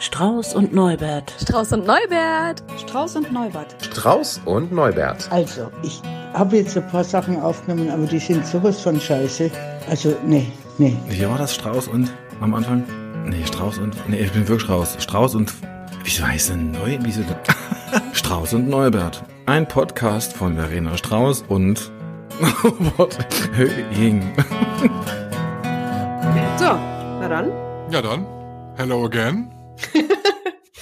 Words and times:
Strauß 0.00 0.54
und 0.54 0.72
Neubert. 0.72 1.30
Strauß 1.42 1.74
und 1.74 1.86
Neubert. 1.86 2.62
Strauß 2.78 3.16
und 3.16 3.32
Neubert. 3.32 3.76
Strauß 3.82 4.40
und 4.46 4.72
Neubert. 4.72 5.30
Also, 5.30 5.70
ich 5.82 6.00
habe 6.32 6.56
jetzt 6.56 6.74
ein 6.74 6.88
paar 6.88 7.04
Sachen 7.04 7.38
aufgenommen, 7.38 7.90
aber 7.90 8.06
die 8.06 8.18
sind 8.18 8.46
sowas 8.46 8.80
von 8.80 8.98
scheiße. 8.98 9.50
Also, 9.90 10.16
nee, 10.24 10.50
nee. 10.78 10.96
Wie 11.06 11.28
war 11.28 11.36
das? 11.36 11.54
Strauß 11.54 11.88
und 11.88 12.10
am 12.40 12.54
Anfang? 12.54 12.82
Nee, 13.26 13.44
Strauß 13.44 13.76
und. 13.76 13.94
Nee, 14.08 14.20
ich 14.20 14.32
bin 14.32 14.48
wirklich 14.48 14.62
Strauß. 14.62 14.96
Strauß 15.00 15.34
und. 15.34 15.52
Wieso 16.02 16.26
heißt 16.26 16.48
denn 16.48 16.70
Neu? 16.70 16.96
Wieso 17.02 17.20
denn? 17.20 17.36
Strauß 18.14 18.54
und 18.54 18.70
Neubert. 18.70 19.22
Ein 19.44 19.68
Podcast 19.68 20.32
von 20.32 20.56
Verena 20.56 20.96
Strauß 20.96 21.44
und. 21.48 21.90
Höhing. 23.52 24.32
So, 26.56 26.78
na 27.20 27.28
dann. 27.28 27.50
Ja 27.90 28.00
dann, 28.00 28.24
hello 28.78 29.04
again. 29.04 29.59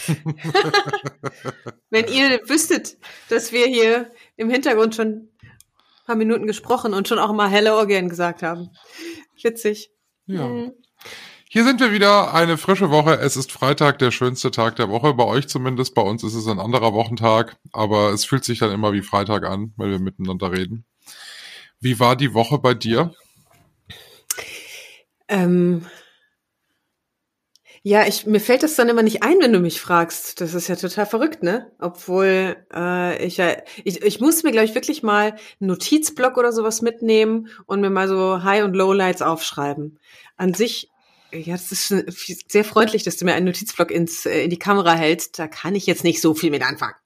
Wenn 1.90 2.06
ihr 2.08 2.40
wüsstet, 2.48 2.98
dass 3.28 3.52
wir 3.52 3.66
hier 3.66 4.10
im 4.36 4.50
Hintergrund 4.50 4.94
schon 4.94 5.08
ein 5.08 5.30
paar 6.06 6.16
Minuten 6.16 6.46
gesprochen 6.46 6.94
und 6.94 7.08
schon 7.08 7.18
auch 7.18 7.32
mal 7.32 7.48
Hello 7.48 7.78
again 7.78 8.08
gesagt 8.08 8.42
haben. 8.42 8.70
Witzig. 9.42 9.90
Ja. 10.26 10.46
Mhm. 10.46 10.72
Hier 11.50 11.64
sind 11.64 11.80
wir 11.80 11.92
wieder, 11.92 12.34
eine 12.34 12.58
frische 12.58 12.90
Woche. 12.90 13.14
Es 13.20 13.36
ist 13.38 13.52
Freitag, 13.52 13.98
der 13.98 14.10
schönste 14.10 14.50
Tag 14.50 14.76
der 14.76 14.90
Woche. 14.90 15.14
Bei 15.14 15.24
euch 15.24 15.48
zumindest, 15.48 15.94
bei 15.94 16.02
uns 16.02 16.22
ist 16.22 16.34
es 16.34 16.46
ein 16.46 16.58
anderer 16.58 16.92
Wochentag, 16.92 17.56
aber 17.72 18.10
es 18.12 18.26
fühlt 18.26 18.44
sich 18.44 18.58
dann 18.58 18.70
immer 18.70 18.92
wie 18.92 19.00
Freitag 19.00 19.46
an, 19.46 19.72
weil 19.76 19.90
wir 19.90 19.98
miteinander 19.98 20.52
reden. 20.52 20.84
Wie 21.80 21.98
war 22.00 22.16
die 22.16 22.34
Woche 22.34 22.58
bei 22.58 22.74
dir? 22.74 23.14
Ähm, 25.28 25.86
ja, 27.82 28.06
ich, 28.06 28.26
mir 28.26 28.40
fällt 28.40 28.62
das 28.62 28.74
dann 28.74 28.88
immer 28.88 29.02
nicht 29.02 29.22
ein, 29.22 29.38
wenn 29.40 29.52
du 29.52 29.60
mich 29.60 29.80
fragst. 29.80 30.40
Das 30.40 30.54
ist 30.54 30.68
ja 30.68 30.76
total 30.76 31.06
verrückt, 31.06 31.42
ne? 31.42 31.70
Obwohl 31.78 32.56
äh, 32.74 33.24
ich 33.24 33.36
ja, 33.36 33.56
ich, 33.84 34.02
ich 34.02 34.20
muss 34.20 34.42
mir, 34.42 34.52
glaube 34.52 34.66
ich, 34.66 34.74
wirklich 34.74 35.02
mal 35.02 35.36
einen 35.60 35.68
Notizblock 35.68 36.36
oder 36.36 36.52
sowas 36.52 36.82
mitnehmen 36.82 37.48
und 37.66 37.80
mir 37.80 37.90
mal 37.90 38.08
so 38.08 38.42
High- 38.42 38.64
und 38.64 38.74
Lowlights 38.74 39.22
aufschreiben. 39.22 39.98
An 40.36 40.54
sich, 40.54 40.90
ja, 41.32 41.52
das 41.52 41.70
ist 41.72 41.86
schon 41.86 42.04
sehr 42.48 42.64
freundlich, 42.64 43.04
dass 43.04 43.16
du 43.16 43.24
mir 43.24 43.34
einen 43.34 43.46
Notizblock 43.46 43.90
ins, 43.90 44.26
äh, 44.26 44.44
in 44.44 44.50
die 44.50 44.58
Kamera 44.58 44.94
hältst. 44.94 45.38
Da 45.38 45.46
kann 45.46 45.74
ich 45.74 45.86
jetzt 45.86 46.04
nicht 46.04 46.20
so 46.20 46.34
viel 46.34 46.50
mit 46.50 46.62
anfangen. 46.62 46.96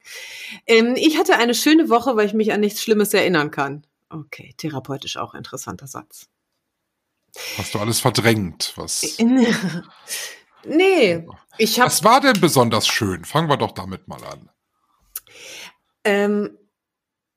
Ähm, 0.65 0.95
ich 0.95 1.17
hatte 1.17 1.37
eine 1.37 1.55
schöne 1.55 1.89
Woche, 1.89 2.15
weil 2.15 2.25
ich 2.25 2.33
mich 2.33 2.51
an 2.51 2.61
nichts 2.61 2.81
Schlimmes 2.81 3.13
erinnern 3.13 3.51
kann. 3.51 3.85
Okay, 4.09 4.53
therapeutisch 4.57 5.17
auch 5.17 5.33
interessanter 5.33 5.87
Satz. 5.87 6.27
Hast 7.57 7.73
du 7.73 7.79
alles 7.79 7.99
verdrängt? 7.99 8.73
Was, 8.75 9.17
Nee, 10.65 11.25
ich 11.57 11.79
habe 11.79 11.87
was 11.87 12.03
war 12.03 12.21
denn 12.21 12.39
besonders 12.39 12.87
schön? 12.87 13.25
Fangen 13.25 13.49
wir 13.49 13.57
doch 13.57 13.71
damit 13.71 14.07
mal 14.07 14.23
an. 14.23 14.49
Ähm, 16.03 16.57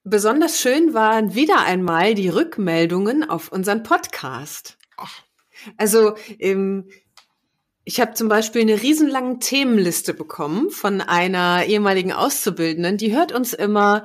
besonders 0.04 0.60
schön 0.60 0.94
waren 0.94 1.34
wieder 1.34 1.60
einmal 1.60 2.14
die 2.14 2.28
Rückmeldungen 2.28 3.28
auf 3.28 3.50
unseren 3.50 3.82
Podcast. 3.82 4.78
Ach. 4.96 5.22
Also 5.76 6.16
ähm, 6.38 6.88
ich 7.84 8.00
habe 8.00 8.14
zum 8.14 8.28
Beispiel 8.28 8.62
eine 8.62 8.82
riesenlange 8.82 9.38
Themenliste 9.38 10.12
bekommen 10.12 10.70
von 10.70 11.00
einer 11.00 11.64
ehemaligen 11.66 12.12
Auszubildenden, 12.12 12.96
die 12.96 13.14
hört 13.14 13.32
uns 13.32 13.52
immer 13.52 14.04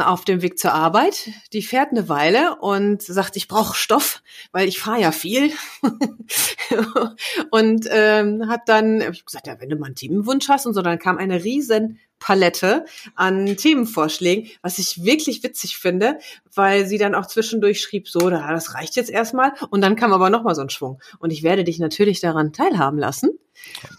auf 0.00 0.24
dem 0.24 0.42
Weg 0.42 0.58
zur 0.58 0.72
Arbeit. 0.72 1.30
Die 1.52 1.62
fährt 1.62 1.90
eine 1.90 2.08
Weile 2.08 2.56
und 2.56 3.02
sagt, 3.02 3.36
ich 3.36 3.48
brauche 3.48 3.76
Stoff, 3.76 4.22
weil 4.52 4.68
ich 4.68 4.80
fahre 4.80 5.00
ja 5.00 5.12
viel. 5.12 5.52
und 7.50 7.86
ähm, 7.90 8.48
hat 8.48 8.68
dann, 8.68 9.02
hab 9.02 9.12
ich 9.12 9.24
gesagt, 9.24 9.46
ja, 9.46 9.60
wenn 9.60 9.68
du 9.68 9.76
mal 9.76 9.86
einen 9.86 9.94
Themenwunsch 9.94 10.48
hast 10.48 10.66
und 10.66 10.74
so, 10.74 10.82
dann 10.82 10.98
kam 10.98 11.18
eine 11.18 11.44
riesen 11.44 11.98
Palette 12.18 12.84
an 13.14 13.46
Themenvorschlägen, 13.56 14.50
was 14.62 14.78
ich 14.78 15.04
wirklich 15.04 15.42
witzig 15.42 15.78
finde, 15.78 16.18
weil 16.52 16.86
sie 16.86 16.98
dann 16.98 17.14
auch 17.14 17.26
zwischendurch 17.26 17.80
schrieb, 17.80 18.08
so, 18.08 18.30
da, 18.30 18.50
das 18.50 18.74
reicht 18.74 18.96
jetzt 18.96 19.10
erstmal. 19.10 19.52
Und 19.70 19.80
dann 19.80 19.96
kam 19.96 20.12
aber 20.12 20.30
noch 20.30 20.42
mal 20.42 20.54
so 20.54 20.62
ein 20.62 20.70
Schwung. 20.70 21.00
Und 21.18 21.30
ich 21.30 21.42
werde 21.42 21.64
dich 21.64 21.78
natürlich 21.78 22.20
daran 22.20 22.52
teilhaben 22.52 22.98
lassen. 22.98 23.38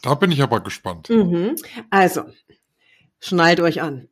Da 0.02 0.16
bin 0.16 0.32
ich 0.32 0.42
aber 0.42 0.60
gespannt. 0.62 1.10
Mhm. 1.10 1.56
Also, 1.90 2.24
schnallt 3.20 3.60
euch 3.60 3.82
an. 3.82 4.08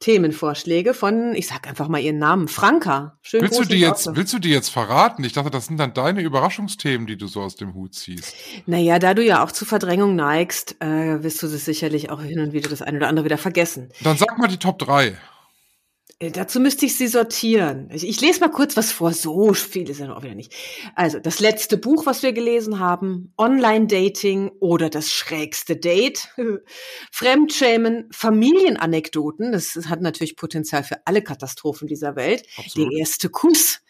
Themenvorschläge 0.00 0.94
von, 0.94 1.34
ich 1.34 1.46
sag 1.46 1.68
einfach 1.68 1.88
mal 1.88 1.98
ihren 1.98 2.18
Namen, 2.18 2.48
Franka. 2.48 3.18
Schön 3.20 3.42
Willst 3.42 3.60
du 3.60 3.64
die 3.64 3.78
jetzt, 3.78 4.08
willst 4.16 4.32
du 4.32 4.38
die 4.38 4.50
jetzt 4.50 4.70
verraten? 4.70 5.22
Ich 5.24 5.34
dachte, 5.34 5.50
das 5.50 5.66
sind 5.66 5.76
dann 5.76 5.92
deine 5.92 6.22
Überraschungsthemen, 6.22 7.06
die 7.06 7.18
du 7.18 7.26
so 7.26 7.42
aus 7.42 7.56
dem 7.56 7.74
Hut 7.74 7.94
ziehst. 7.94 8.34
Naja, 8.66 8.98
da 8.98 9.12
du 9.12 9.22
ja 9.22 9.44
auch 9.44 9.52
zu 9.52 9.66
Verdrängung 9.66 10.16
neigst, 10.16 10.76
äh, 10.80 11.22
wirst 11.22 11.42
du 11.42 11.48
das 11.48 11.66
sicherlich 11.66 12.10
auch 12.10 12.22
hin 12.22 12.40
und 12.40 12.54
wieder 12.54 12.70
das 12.70 12.80
eine 12.80 12.96
oder 12.96 13.08
andere 13.08 13.26
wieder 13.26 13.38
vergessen. 13.38 13.90
Dann 14.02 14.16
sag 14.16 14.38
mal 14.38 14.48
die 14.48 14.56
Top 14.56 14.78
3. 14.78 15.18
Äh, 16.20 16.30
Dazu 16.30 16.60
müsste 16.60 16.86
ich 16.86 16.96
sie 16.96 17.08
sortieren. 17.08 17.88
Ich, 17.92 18.06
ich 18.06 18.20
lese 18.20 18.40
mal 18.40 18.50
kurz 18.50 18.76
was 18.76 18.92
vor. 18.92 19.12
So 19.12 19.52
viel 19.54 19.88
ist 19.90 19.98
ja 19.98 20.06
noch 20.06 20.18
auch 20.18 20.22
wieder 20.22 20.34
nicht. 20.34 20.54
Also 20.94 21.18
das 21.18 21.40
letzte 21.40 21.76
Buch, 21.76 22.06
was 22.06 22.22
wir 22.22 22.32
gelesen 22.32 22.78
haben, 22.78 23.32
Online-Dating 23.38 24.50
oder 24.60 24.90
das 24.90 25.10
schrägste 25.10 25.76
Date, 25.76 26.28
Fremdschämen, 27.10 28.08
Familienanekdoten. 28.12 29.50
Das 29.50 29.74
hat 29.88 30.02
natürlich 30.02 30.36
Potenzial 30.36 30.84
für 30.84 31.06
alle 31.06 31.22
Katastrophen 31.22 31.88
dieser 31.88 32.14
Welt. 32.16 32.44
Absolut. 32.56 32.92
Der 32.92 32.98
erste 32.98 33.30
Kuss. 33.30 33.80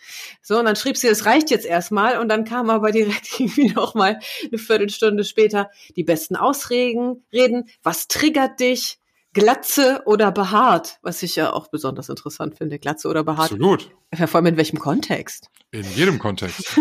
So, 0.41 0.59
und 0.59 0.65
dann 0.65 0.77
schrieb 0.77 0.97
sie, 0.97 1.09
das 1.09 1.27
reicht 1.27 1.51
jetzt 1.51 1.67
erstmal. 1.67 2.19
Und 2.19 2.29
dann 2.29 2.45
kam 2.45 2.71
aber 2.71 2.93
direkt 2.93 3.29
irgendwie 3.41 3.73
noch 3.73 3.95
mal 3.95 4.21
eine 4.47 4.59
Viertelstunde 4.59 5.25
später 5.25 5.71
die 5.97 6.05
besten 6.05 6.37
Ausreden, 6.37 7.25
reden. 7.33 7.65
Was 7.83 8.07
triggert 8.07 8.61
dich? 8.61 9.00
Glatze 9.33 10.03
oder 10.07 10.33
behaart, 10.33 10.99
was 11.03 11.23
ich 11.23 11.37
ja 11.37 11.53
auch 11.53 11.69
besonders 11.69 12.09
interessant 12.09 12.57
finde. 12.59 12.79
Glatze 12.79 13.09
oder 13.09 13.23
behaart. 13.23 13.53
Absolut. 13.53 13.91
Vor 14.15 14.35
allem 14.37 14.47
in 14.47 14.57
welchem 14.57 14.79
Kontext? 14.79 15.51
In 15.71 15.85
jedem 15.95 16.19
Kontext. 16.19 16.77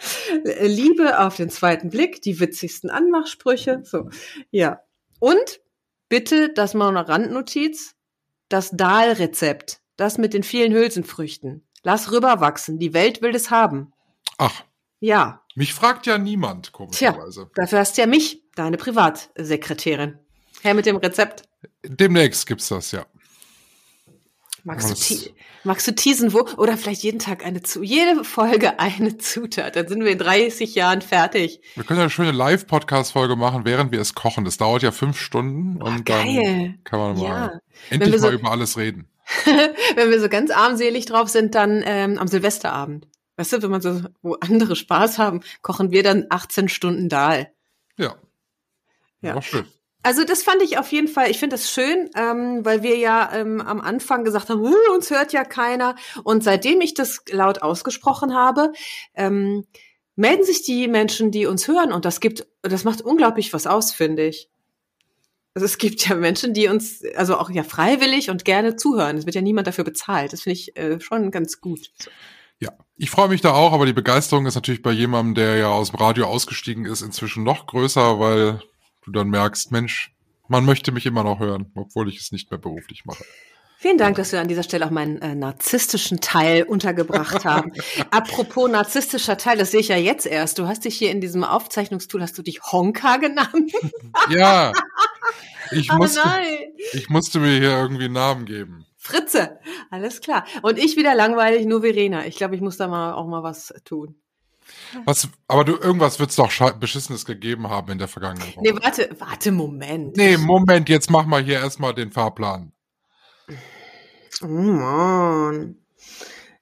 Liebe 0.60 1.18
auf 1.20 1.36
den 1.36 1.48
zweiten 1.48 1.88
Blick, 1.88 2.20
die 2.20 2.40
witzigsten 2.40 2.90
Anmachsprüche. 2.90 3.80
So, 3.84 4.10
ja. 4.50 4.80
Und 5.18 5.60
bitte, 6.10 6.50
das 6.52 6.74
mal 6.74 6.88
eine 6.88 7.08
Randnotiz, 7.08 7.94
das 8.50 8.70
Dahlrezept, 8.72 9.80
das 9.96 10.18
mit 10.18 10.34
den 10.34 10.42
vielen 10.42 10.72
Hülsenfrüchten. 10.74 11.66
Lass 11.82 12.12
rüberwachsen, 12.12 12.78
die 12.78 12.92
Welt 12.92 13.22
will 13.22 13.34
es 13.34 13.50
haben. 13.50 13.92
Ach, 14.36 14.62
Ja, 15.00 15.42
mich 15.54 15.72
fragt 15.72 16.06
ja 16.06 16.18
niemand, 16.18 16.72
komischerweise. 16.72 17.50
dafür 17.54 17.78
hast 17.78 17.96
du 17.96 18.02
ja 18.02 18.06
mich, 18.06 18.42
deine 18.56 18.76
Privatsekretärin. 18.76 20.18
Her 20.62 20.74
mit 20.74 20.86
dem 20.86 20.96
Rezept. 20.96 21.44
Demnächst 21.84 22.46
gibt's 22.46 22.68
das, 22.68 22.92
ja. 22.92 23.06
Magst 24.66 24.88
du, 24.88 24.92
Was? 24.94 25.30
magst 25.64 25.86
du 25.86 25.94
teasen, 25.94 26.32
wo? 26.32 26.40
Oder 26.56 26.78
vielleicht 26.78 27.02
jeden 27.02 27.18
Tag 27.18 27.44
eine 27.44 27.60
zu, 27.62 27.82
jede 27.82 28.24
Folge 28.24 28.78
eine 28.80 29.18
Zutat. 29.18 29.76
Dann 29.76 29.88
sind 29.88 30.02
wir 30.02 30.10
in 30.12 30.18
30 30.18 30.74
Jahren 30.74 31.02
fertig. 31.02 31.60
Wir 31.74 31.84
können 31.84 31.98
ja 31.98 32.04
eine 32.04 32.10
schöne 32.10 32.32
Live-Podcast-Folge 32.32 33.36
machen, 33.36 33.66
während 33.66 33.92
wir 33.92 34.00
es 34.00 34.14
kochen. 34.14 34.46
Das 34.46 34.56
dauert 34.56 34.82
ja 34.82 34.90
fünf 34.90 35.18
Stunden 35.20 35.82
und 35.82 36.08
dann 36.08 36.24
geil. 36.24 36.78
kann 36.84 36.98
man 36.98 37.16
Ja. 37.18 37.28
mal 37.28 37.60
Wenn 37.90 38.00
endlich 38.00 38.20
so- 38.22 38.28
mal 38.28 38.34
über 38.34 38.50
alles 38.50 38.78
reden. 38.78 39.06
Wenn 39.96 40.10
wir 40.10 40.20
so 40.20 40.28
ganz 40.30 40.50
armselig 40.50 41.06
drauf 41.06 41.28
sind, 41.28 41.54
dann 41.54 41.82
ähm, 41.86 42.18
am 42.18 42.28
Silvesterabend. 42.28 43.06
Weißt 43.36 43.52
du, 43.52 43.62
wenn 43.62 43.70
man 43.70 43.80
so, 43.80 44.02
wo 44.22 44.34
andere 44.34 44.76
Spaß 44.76 45.18
haben, 45.18 45.40
kochen 45.60 45.90
wir 45.90 46.02
dann 46.04 46.26
18 46.30 46.68
Stunden 46.68 47.08
Dahl. 47.08 47.50
Ja. 47.96 48.14
Ja. 49.22 49.34
War 49.34 49.42
schön. 49.42 49.66
Also 50.04 50.24
das 50.24 50.42
fand 50.42 50.60
ich 50.60 50.76
auf 50.76 50.92
jeden 50.92 51.08
Fall, 51.08 51.30
ich 51.30 51.38
finde 51.38 51.56
das 51.56 51.70
schön, 51.70 52.10
ähm, 52.14 52.62
weil 52.62 52.82
wir 52.82 52.98
ja 52.98 53.32
ähm, 53.32 53.62
am 53.62 53.80
Anfang 53.80 54.22
gesagt 54.22 54.50
haben, 54.50 54.60
"Huh, 54.60 54.94
uns 54.94 55.08
hört 55.08 55.32
ja 55.32 55.44
keiner. 55.44 55.96
Und 56.24 56.44
seitdem 56.44 56.82
ich 56.82 56.92
das 56.92 57.22
laut 57.30 57.62
ausgesprochen 57.62 58.34
habe, 58.34 58.72
ähm, 59.14 59.66
melden 60.14 60.44
sich 60.44 60.62
die 60.62 60.88
Menschen, 60.88 61.30
die 61.30 61.46
uns 61.46 61.66
hören. 61.68 61.90
Und 61.90 62.04
das 62.04 62.20
gibt, 62.20 62.46
das 62.60 62.84
macht 62.84 63.00
unglaublich 63.00 63.54
was 63.54 63.66
aus, 63.66 63.92
finde 63.92 64.26
ich. 64.26 64.50
Also 65.54 65.64
es 65.64 65.78
gibt 65.78 66.06
ja 66.06 66.16
Menschen, 66.16 66.52
die 66.52 66.68
uns, 66.68 67.02
also 67.16 67.38
auch 67.38 67.48
ja 67.48 67.62
freiwillig 67.62 68.28
und 68.28 68.44
gerne 68.44 68.76
zuhören. 68.76 69.16
Es 69.16 69.24
wird 69.24 69.36
ja 69.36 69.42
niemand 69.42 69.66
dafür 69.66 69.84
bezahlt. 69.84 70.34
Das 70.34 70.42
finde 70.42 70.58
ich 70.58 70.76
äh, 70.76 71.00
schon 71.00 71.30
ganz 71.30 71.62
gut. 71.62 71.90
Ja, 72.60 72.72
ich 72.96 73.10
freue 73.10 73.28
mich 73.28 73.40
da 73.40 73.52
auch, 73.52 73.72
aber 73.72 73.86
die 73.86 73.94
Begeisterung 73.94 74.44
ist 74.44 74.54
natürlich 74.54 74.82
bei 74.82 74.92
jemandem, 74.92 75.34
der 75.34 75.56
ja 75.56 75.68
aus 75.68 75.92
dem 75.92 75.98
Radio 75.98 76.26
ausgestiegen 76.26 76.84
ist, 76.84 77.00
inzwischen 77.00 77.42
noch 77.42 77.66
größer, 77.66 78.20
weil 78.20 78.60
du 79.04 79.10
dann 79.12 79.28
merkst, 79.28 79.70
Mensch, 79.72 80.12
man 80.48 80.64
möchte 80.64 80.92
mich 80.92 81.06
immer 81.06 81.24
noch 81.24 81.40
hören, 81.40 81.70
obwohl 81.74 82.08
ich 82.08 82.18
es 82.20 82.32
nicht 82.32 82.50
mehr 82.50 82.58
beruflich 82.58 83.04
mache. 83.04 83.24
Vielen 83.78 83.98
Dank, 83.98 84.16
dass 84.16 84.32
wir 84.32 84.40
an 84.40 84.48
dieser 84.48 84.62
Stelle 84.62 84.86
auch 84.86 84.90
meinen 84.90 85.20
äh, 85.20 85.34
narzisstischen 85.34 86.20
Teil 86.20 86.62
untergebracht 86.62 87.44
haben. 87.44 87.72
Apropos 88.10 88.70
narzisstischer 88.70 89.36
Teil, 89.36 89.58
das 89.58 89.72
sehe 89.72 89.80
ich 89.80 89.88
ja 89.88 89.96
jetzt 89.96 90.24
erst. 90.26 90.58
Du 90.58 90.66
hast 90.66 90.86
dich 90.86 90.96
hier 90.96 91.10
in 91.10 91.20
diesem 91.20 91.44
Aufzeichnungstool, 91.44 92.22
hast 92.22 92.38
du 92.38 92.42
dich 92.42 92.62
Honka 92.62 93.18
genannt? 93.18 93.72
Ja, 94.30 94.72
ich 95.70 95.92
Oh 95.92 95.96
musste, 95.96 96.20
nein. 96.24 96.44
ich 96.92 97.10
musste 97.10 97.40
mir 97.40 97.58
hier 97.58 97.70
irgendwie 97.72 98.04
einen 98.04 98.14
Namen 98.14 98.46
geben. 98.46 98.86
Fritze, 98.96 99.58
alles 99.90 100.22
klar. 100.22 100.46
Und 100.62 100.78
ich 100.78 100.96
wieder 100.96 101.14
langweilig, 101.14 101.66
nur 101.66 101.82
Verena. 101.82 102.24
Ich 102.24 102.36
glaube, 102.36 102.54
ich 102.54 102.62
muss 102.62 102.78
da 102.78 102.88
mal 102.88 103.12
auch 103.12 103.26
mal 103.26 103.42
was 103.42 103.74
tun. 103.84 104.14
Was, 105.04 105.28
aber 105.48 105.64
du, 105.64 105.76
irgendwas 105.76 106.18
wird's 106.18 106.36
doch 106.36 106.50
scha- 106.50 106.72
Beschissenes 106.78 107.24
gegeben 107.24 107.68
haben 107.68 107.92
in 107.92 107.98
der 107.98 108.08
Vergangenheit. 108.08 108.56
Nee, 108.60 108.74
warte, 108.80 109.10
warte, 109.18 109.52
Moment. 109.52 110.16
Nee, 110.16 110.36
Moment, 110.36 110.88
jetzt 110.88 111.10
mach 111.10 111.26
mal 111.26 111.42
hier 111.42 111.58
erstmal 111.58 111.94
den 111.94 112.10
Fahrplan. 112.10 112.72
Oh 114.42 114.46
Mann. 114.46 115.76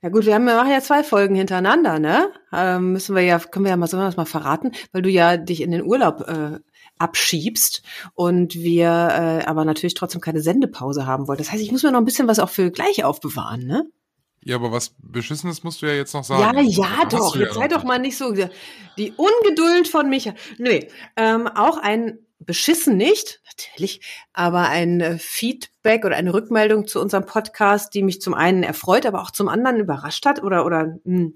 Ja 0.03 0.09
gut, 0.09 0.27
wir 0.27 0.35
haben 0.35 0.45
wir 0.47 0.57
machen 0.57 0.73
ja 0.73 0.81
zwei 0.81 1.05
Folgen 1.05 1.37
hintereinander, 1.37 2.01
ne? 2.01 2.33
Ähm, 2.53 2.93
müssen 2.93 3.15
wir 3.15 3.23
ja, 3.23 3.39
können 3.39 3.65
wir 3.65 3.71
ja 3.71 3.77
mal 3.77 3.87
so 3.87 3.99
was 3.99 4.17
mal 4.17 4.25
verraten, 4.25 4.73
weil 4.91 5.03
du 5.03 5.09
ja 5.11 5.37
dich 5.37 5.61
in 5.61 5.71
den 5.71 5.85
Urlaub 5.85 6.23
äh, 6.29 6.59
abschiebst 6.99 7.83
und 8.15 8.55
wir 8.57 8.87
äh, 8.89 9.45
aber 9.45 9.65
natürlich 9.65 9.95
trotzdem 9.95 10.21
keine 10.21 10.41
Sendepause 10.41 11.07
haben 11.07 11.29
wollen. 11.29 11.39
Das 11.39 11.53
heißt, 11.53 11.63
ich 11.63 11.71
muss 11.71 11.85
mir 11.85 11.93
noch 11.93 12.01
ein 12.01 12.05
bisschen 12.05 12.27
was 12.27 12.41
auch 12.41 12.51
für 12.51 12.73
gleich 12.73 13.05
aufbewahren, 13.05 13.65
ne? 13.65 13.85
Ja, 14.45 14.57
aber 14.57 14.73
was 14.73 14.95
Beschissenes 14.99 15.63
musst 15.63 15.83
du 15.83 15.87
ja 15.87 15.93
jetzt 15.93 16.15
noch 16.15 16.25
sagen. 16.25 16.59
Ja, 16.59 16.63
ja, 16.63 16.97
Hast 16.99 17.13
doch. 17.13 17.37
ja 17.37 17.43
Jetzt 17.43 17.55
sei 17.55 17.69
doch 17.69 17.85
mal 17.85 17.99
nicht 17.99 18.17
so. 18.17 18.33
Die 18.33 19.13
Ungeduld 19.13 19.87
von 19.89 20.09
Micha. 20.11 20.35
Nee, 20.59 20.89
ähm, 21.17 21.47
auch 21.47 21.79
ein 21.79 22.19
beschissen 22.45 22.97
nicht, 22.97 23.41
natürlich, 23.47 24.01
aber 24.33 24.69
ein 24.69 25.01
äh, 25.01 25.19
Feedback 25.19 26.05
oder 26.05 26.17
eine 26.17 26.35
Rückmeldung 26.35 26.87
zu 26.87 27.01
unserem 27.01 27.25
Podcast, 27.25 27.95
die 27.95 28.03
mich 28.03 28.21
zum 28.21 28.35
einen 28.35 28.63
erfreut, 28.63 29.07
aber 29.07 29.23
auch 29.23 29.31
zum 29.31 29.49
anderen 29.49 29.79
überrascht 29.79 30.27
hat 30.27 30.43
oder 30.43 30.67
oder 30.67 30.99
mh. 31.05 31.31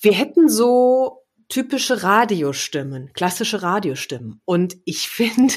wir 0.00 0.12
hätten 0.12 0.48
so 0.48 1.22
typische 1.48 2.02
Radiostimmen, 2.02 3.12
klassische 3.12 3.62
Radiostimmen. 3.62 4.40
Und 4.44 4.76
ich 4.84 5.08
finde, 5.08 5.54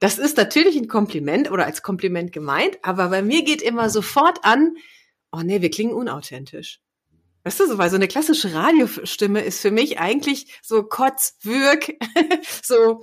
das 0.00 0.18
ist 0.18 0.36
natürlich 0.36 0.76
ein 0.76 0.88
Kompliment 0.88 1.50
oder 1.50 1.64
als 1.64 1.82
Kompliment 1.82 2.32
gemeint, 2.32 2.78
aber 2.82 3.08
bei 3.08 3.22
mir 3.22 3.42
geht 3.44 3.62
immer 3.62 3.90
sofort 3.90 4.40
an, 4.42 4.76
oh 5.32 5.40
nee, 5.42 5.62
wir 5.62 5.70
klingen 5.70 5.94
unauthentisch. 5.94 6.80
Weißt 7.44 7.58
du, 7.58 7.66
so, 7.66 7.78
weil 7.78 7.90
so 7.90 7.96
eine 7.96 8.06
klassische 8.06 8.54
Radiostimme 8.54 9.40
ist 9.40 9.60
für 9.60 9.72
mich 9.72 9.98
eigentlich 9.98 10.60
so 10.62 10.84
Kotz, 10.84 11.36
Würg, 11.42 11.94
so, 12.62 13.02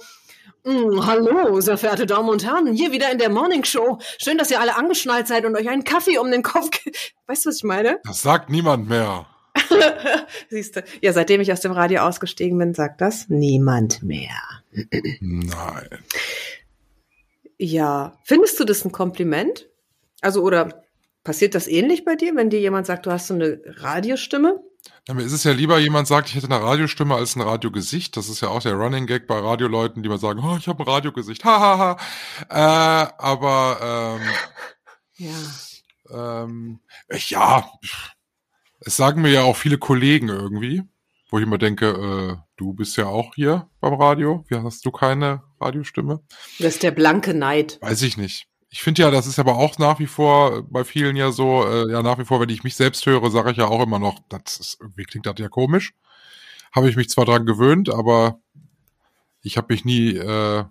mm, 0.63 1.05
hallo, 1.05 1.59
sehr 1.59 1.77
verehrte 1.77 2.05
Damen 2.05 2.29
und 2.29 2.45
Herren, 2.45 2.73
hier 2.73 2.93
wieder 2.93 3.11
in 3.11 3.17
der 3.17 3.29
Morning 3.29 3.65
Show. 3.65 3.99
Schön, 4.17 4.37
dass 4.37 4.49
ihr 4.49 4.61
alle 4.61 4.77
angeschnallt 4.77 5.27
seid 5.27 5.45
und 5.45 5.57
euch 5.57 5.67
einen 5.67 5.83
Kaffee 5.83 6.19
um 6.19 6.31
den 6.31 6.43
Kopf, 6.43 6.69
weißt 7.27 7.45
du, 7.45 7.49
was 7.49 7.57
ich 7.57 7.63
meine? 7.63 7.99
Das 8.05 8.21
sagt 8.21 8.49
niemand 8.49 8.87
mehr. 8.87 9.27
Siehst 10.49 10.77
du, 10.77 10.83
ja, 11.01 11.11
seitdem 11.11 11.41
ich 11.41 11.51
aus 11.51 11.59
dem 11.59 11.73
Radio 11.73 12.01
ausgestiegen 12.01 12.57
bin, 12.57 12.73
sagt 12.73 13.01
das 13.01 13.27
niemand 13.27 14.03
mehr. 14.03 14.39
Nein. 15.19 15.89
Ja, 17.57 18.17
findest 18.23 18.57
du 18.57 18.63
das 18.63 18.85
ein 18.85 18.93
Kompliment? 18.93 19.67
Also, 20.21 20.43
oder 20.43 20.85
passiert 21.29 21.53
das 21.53 21.67
ähnlich 21.67 22.05
bei 22.05 22.15
dir, 22.15 22.35
wenn 22.35 22.49
dir 22.49 22.59
jemand 22.59 22.87
sagt, 22.87 23.05
du 23.05 23.11
hast 23.11 23.27
so 23.27 23.35
eine 23.35 23.61
Radiostimme? 23.63 24.63
Ja, 25.07 25.13
mir 25.13 25.21
ist 25.21 25.31
es 25.31 25.43
ja 25.43 25.51
lieber, 25.51 25.77
jemand 25.77 26.07
sagt, 26.07 26.27
ich 26.29 26.33
hätte 26.33 26.47
eine 26.47 26.59
Radiostimme 26.59 27.13
als 27.13 27.35
ein 27.35 27.41
Radiogesicht. 27.41 28.17
Das 28.17 28.29
ist 28.29 28.41
ja 28.41 28.47
auch 28.47 28.63
der 28.63 28.73
Running 28.73 29.05
Gag 29.05 29.27
bei 29.27 29.37
Radioleuten, 29.37 30.01
die 30.01 30.09
mal 30.09 30.17
sagen, 30.17 30.39
oh, 30.43 30.57
ich 30.57 30.67
habe 30.67 30.81
ein 30.81 30.89
Radiogesicht. 30.89 31.45
Hahaha. 31.45 31.97
Äh, 32.49 33.11
aber 33.19 34.19
Ja. 35.17 35.29
ähm, 36.09 36.49
ähm, 36.49 36.79
ja, 37.27 37.71
es 38.79 38.97
sagen 38.97 39.21
mir 39.21 39.29
ja 39.29 39.43
auch 39.43 39.55
viele 39.55 39.77
Kollegen 39.77 40.29
irgendwie, 40.29 40.81
wo 41.29 41.37
ich 41.37 41.43
immer 41.43 41.59
denke, 41.59 41.89
äh, 42.39 42.41
du 42.57 42.73
bist 42.73 42.97
ja 42.97 43.05
auch 43.05 43.35
hier 43.35 43.69
beim 43.81 43.93
Radio. 43.93 44.45
Wie 44.47 44.55
hast 44.55 44.83
du 44.83 44.89
keine 44.89 45.43
Radiostimme? 45.61 46.23
Das 46.57 46.73
ist 46.73 46.81
der 46.81 46.89
blanke 46.89 47.35
Neid. 47.35 47.77
Weiß 47.81 48.01
ich 48.01 48.17
nicht. 48.17 48.47
Ich 48.71 48.81
finde 48.81 49.01
ja, 49.01 49.11
das 49.11 49.25
ist 49.25 49.39
aber 49.39 49.57
auch 49.57 49.79
nach 49.79 49.99
wie 49.99 50.07
vor 50.07 50.63
bei 50.69 50.83
vielen 50.83 51.15
ja 51.15 51.31
so, 51.31 51.65
äh, 51.65 51.91
ja 51.91 52.03
nach 52.03 52.19
wie 52.19 52.25
vor, 52.25 52.39
wenn 52.39 52.49
ich 52.49 52.63
mich 52.63 52.75
selbst 52.75 53.05
höre, 53.05 53.31
sage 53.31 53.51
ich 53.51 53.57
ja 53.57 53.67
auch 53.67 53.81
immer 53.81 53.97
noch, 53.97 54.19
das 54.29 54.57
ist 54.57 54.77
irgendwie 54.79 55.05
klingt 55.05 55.25
das 55.25 55.35
ja 55.39 55.49
komisch. 55.49 55.93
Habe 56.71 56.89
ich 56.89 56.95
mich 56.95 57.09
zwar 57.09 57.25
dran 57.25 57.47
gewöhnt, 57.47 57.89
aber 57.89 58.39
ich 59.41 59.57
habe 59.57 59.73
mich 59.73 59.85
nie, 59.85 60.15
äh, 60.15 60.65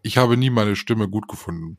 ich 0.00 0.16
habe 0.16 0.38
nie 0.38 0.48
meine 0.48 0.74
Stimme 0.74 1.08
gut 1.08 1.28
gefunden. 1.28 1.78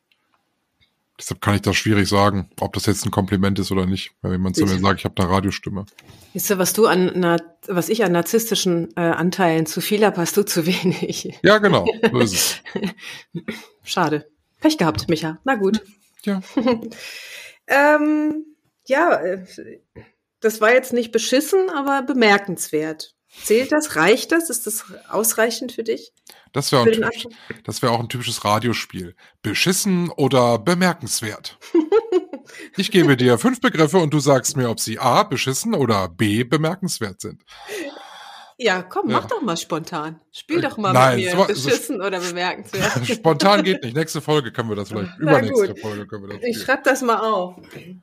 Deshalb 1.20 1.42
kann 1.42 1.56
ich 1.56 1.62
das 1.62 1.76
schwierig 1.76 2.08
sagen, 2.08 2.52
ob 2.60 2.74
das 2.74 2.86
jetzt 2.86 3.04
ein 3.04 3.10
Kompliment 3.10 3.58
ist 3.58 3.72
oder 3.72 3.88
nicht, 3.88 4.12
wenn 4.22 4.34
jemand 4.34 4.56
zu 4.56 4.66
mir 4.66 4.78
sagt, 4.78 5.00
ich 5.00 5.06
habe 5.06 5.20
eine 5.20 5.32
Radiostimme. 5.32 5.88
Weißt 6.36 6.52
du, 6.52 6.58
was 6.60 6.74
du 6.74 6.86
an, 6.86 7.40
was 7.68 7.90
ich 7.90 8.04
an 8.04 8.12
narzisstischen 8.12 8.96
äh, 8.96 9.02
Anteilen 9.02 9.66
zu 9.66 9.82
viel 9.82 10.06
habe, 10.06 10.18
hast 10.18 10.38
du 10.38 10.46
zu 10.46 10.68
wenig. 10.68 11.40
Ja, 11.42 11.58
genau, 11.58 11.88
so. 12.24 12.38
Schade. 13.84 14.30
Pech 14.60 14.78
gehabt, 14.78 15.10
Micha. 15.10 15.40
Na 15.44 15.56
gut. 15.56 15.82
Ja. 16.24 16.42
Ähm, 17.68 18.46
ja, 18.88 19.16
äh, 19.18 19.46
das 20.40 20.62
war 20.62 20.74
jetzt 20.74 20.94
nicht 20.94 21.12
beschissen, 21.12 21.70
aber 21.70 22.02
bemerkenswert. 22.02 23.14
Zählt 23.44 23.72
das? 23.72 23.96
Reicht 23.96 24.32
das? 24.32 24.50
Ist 24.50 24.66
das 24.66 24.86
ausreichend 25.10 25.74
für 25.74 25.84
dich? 25.84 26.14
Das 26.54 26.72
wäre 26.72 26.86
wäre 27.82 27.92
auch 27.92 28.00
ein 28.00 28.10
typisches 28.10 28.46
Radiospiel. 28.46 29.16
Beschissen 29.42 30.10
oder 30.10 30.58
bemerkenswert. 30.60 31.60
Ich 32.78 32.92
gebe 32.92 33.18
dir 33.18 33.38
fünf 33.38 33.60
Begriffe 33.60 33.98
und 33.98 34.14
du 34.14 34.20
sagst 34.20 34.56
mir, 34.56 34.70
ob 34.70 34.80
sie 34.80 35.00
A, 35.00 35.24
beschissen 35.24 35.74
oder 35.74 36.08
B, 36.08 36.44
bemerkenswert 36.44 37.20
sind. 37.22 37.44
Ja, 38.60 38.82
komm, 38.82 39.10
Ja. 39.10 39.18
mach 39.20 39.28
doch 39.28 39.42
mal 39.44 39.56
spontan. 39.56 40.20
Spiel 40.32 40.62
doch 40.62 40.78
mal 40.78 40.92
Nein, 40.92 41.18
mit 41.18 41.26
mir. 41.26 41.32
so- 41.32 41.54
so- 41.54 41.70
beschissen 41.70 42.02
oder 42.02 42.20
bemerkenswert. 42.20 43.06
Spontan 43.08 43.64
geht 43.64 43.84
nicht. 43.84 43.96
Nächste 43.96 44.20
Folge 44.20 44.52
können 44.52 44.70
wir 44.70 44.76
das 44.76 44.90
vielleicht. 44.90 45.16
Übernächste. 45.20 45.76
Folge 45.76 46.08
können 46.08 46.24
wir 46.24 46.30
das 46.30 46.38
Ich 46.38 46.56
spielen. 46.56 46.66
schreib 46.66 46.84
das 46.84 47.02
mal 47.04 47.20
auf. 47.20 47.56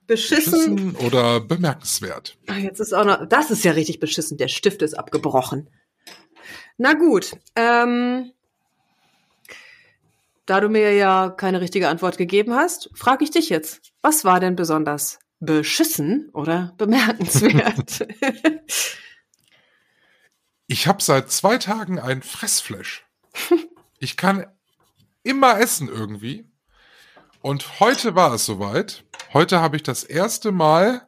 Beschissen. 0.06 0.76
Beschissen 0.86 0.96
oder 1.06 1.40
bemerkenswert. 1.40 2.36
Ah, 2.46 2.54
Jetzt 2.54 2.78
ist 2.78 2.92
auch 2.94 3.04
noch, 3.04 3.26
das 3.28 3.50
ist 3.50 3.64
ja 3.64 3.72
richtig 3.72 3.98
beschissen. 3.98 4.36
Der 4.38 4.46
Stift 4.48 4.82
ist 4.82 4.94
abgebrochen. 4.94 5.68
Na 6.78 6.92
gut, 6.94 7.32
ähm, 7.56 8.30
da 10.46 10.60
du 10.60 10.68
mir 10.68 10.92
ja 10.94 11.30
keine 11.30 11.60
richtige 11.60 11.88
Antwort 11.88 12.16
gegeben 12.16 12.54
hast, 12.54 12.90
frage 12.94 13.24
ich 13.24 13.30
dich 13.32 13.48
jetzt. 13.48 13.80
Was 14.02 14.24
war 14.24 14.38
denn 14.38 14.54
besonders 14.54 15.18
beschissen 15.40 16.30
oder 16.32 16.74
bemerkenswert? 16.78 18.06
Ich 20.66 20.86
habe 20.86 21.02
seit 21.02 21.30
zwei 21.30 21.58
Tagen 21.58 21.98
ein 21.98 22.22
Fressflash. 22.22 23.06
Ich 23.98 24.16
kann 24.16 24.46
immer 25.22 25.60
essen 25.60 25.88
irgendwie. 25.88 26.48
Und 27.40 27.80
heute 27.80 28.14
war 28.14 28.32
es 28.34 28.46
soweit. 28.46 29.04
Heute 29.34 29.60
habe 29.60 29.76
ich 29.76 29.82
das 29.82 30.04
erste 30.04 30.52
Mal 30.52 31.06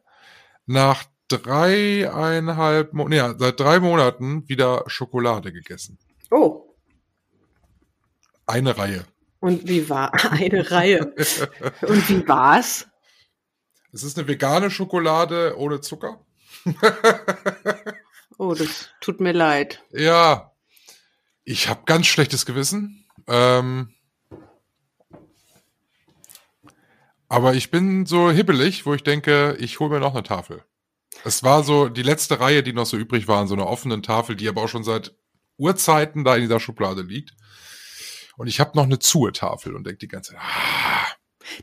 nach 0.65 1.03
dreieinhalb, 1.29 2.93
Mo 2.93 3.07
nee, 3.07 3.19
seit 3.37 3.59
drei 3.59 3.79
Monaten 3.79 4.47
wieder 4.47 4.83
Schokolade 4.87 5.51
gegessen. 5.51 5.97
oh, 6.31 6.75
Eine 8.45 8.77
Reihe. 8.77 9.05
und 9.39 9.67
wie 9.67 9.89
war 9.89 10.13
eine 10.31 10.69
Reihe? 10.71 11.13
Und 11.81 12.09
wie 12.09 12.27
war's? 12.27 12.87
Es 13.91 14.03
ist 14.03 14.17
eine 14.17 14.27
vegane 14.27 14.69
Schokolade 14.69 15.55
ohne 15.57 15.81
Zucker. 15.81 16.23
Oh, 18.37 18.53
das 18.53 18.89
tut 19.01 19.19
mir 19.19 19.31
leid. 19.31 19.83
Ja, 19.91 20.51
ich 21.43 21.69
habe 21.69 21.83
ganz 21.85 22.07
schlechtes 22.07 22.45
Gewissen. 22.45 23.05
Ähm, 23.27 23.93
aber 27.29 27.55
ich 27.55 27.71
bin 27.71 28.05
so 28.05 28.31
hibbelig, 28.31 28.85
wo 28.85 28.93
ich 28.93 29.03
denke, 29.03 29.55
ich 29.59 29.79
hole 29.79 29.89
mir 29.89 29.99
noch 29.99 30.13
eine 30.13 30.23
Tafel. 30.23 30.63
Es 31.23 31.43
war 31.43 31.63
so 31.63 31.89
die 31.89 32.03
letzte 32.03 32.39
Reihe, 32.39 32.63
die 32.63 32.73
noch 32.73 32.85
so 32.85 32.95
übrig 32.95 33.27
war, 33.27 33.41
an 33.41 33.47
so 33.47 33.55
einer 33.55 33.67
offenen 33.67 34.03
Tafel, 34.03 34.35
die 34.35 34.47
aber 34.47 34.63
auch 34.63 34.69
schon 34.69 34.83
seit 34.83 35.15
Urzeiten 35.57 36.23
da 36.23 36.35
in 36.35 36.41
dieser 36.41 36.59
Schublade 36.59 37.01
liegt. 37.01 37.33
Und 38.37 38.47
ich 38.47 38.59
habe 38.59 38.75
noch 38.75 38.83
eine 38.83 38.99
zuhe 38.99 39.31
Tafel 39.31 39.75
und 39.75 39.85
denke 39.85 39.97
die 39.97 40.07
ganze 40.07 40.33
Zeit, 40.33 40.41
ah, 40.41 41.07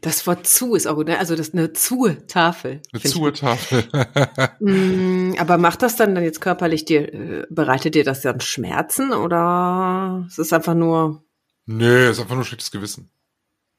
Das 0.00 0.26
Wort 0.26 0.46
zu 0.46 0.74
ist 0.74 0.86
auch 0.86 0.94
gut, 0.96 1.08
ne? 1.08 1.18
Also 1.18 1.36
das 1.36 1.48
ist 1.48 1.54
eine 1.54 1.72
zu 1.72 2.08
Tafel. 2.26 2.80
eine 2.92 3.02
zuhe 3.02 3.32
Tafel. 3.32 3.84
Mm, 4.60 5.34
aber 5.38 5.58
macht 5.58 5.82
das 5.82 5.96
dann, 5.96 6.14
dann 6.14 6.24
jetzt 6.24 6.40
körperlich 6.40 6.84
dir, 6.84 7.12
äh, 7.12 7.46
bereitet 7.50 7.94
dir 7.94 8.04
das 8.04 8.22
dann 8.22 8.40
Schmerzen 8.40 9.12
oder 9.12 10.24
es 10.26 10.38
ist 10.38 10.52
einfach 10.52 10.74
nur, 10.74 11.24
nee, 11.66 12.08
ist 12.08 12.20
einfach 12.20 12.34
nur 12.34 12.44
schlechtes 12.44 12.70
Gewissen. 12.70 13.10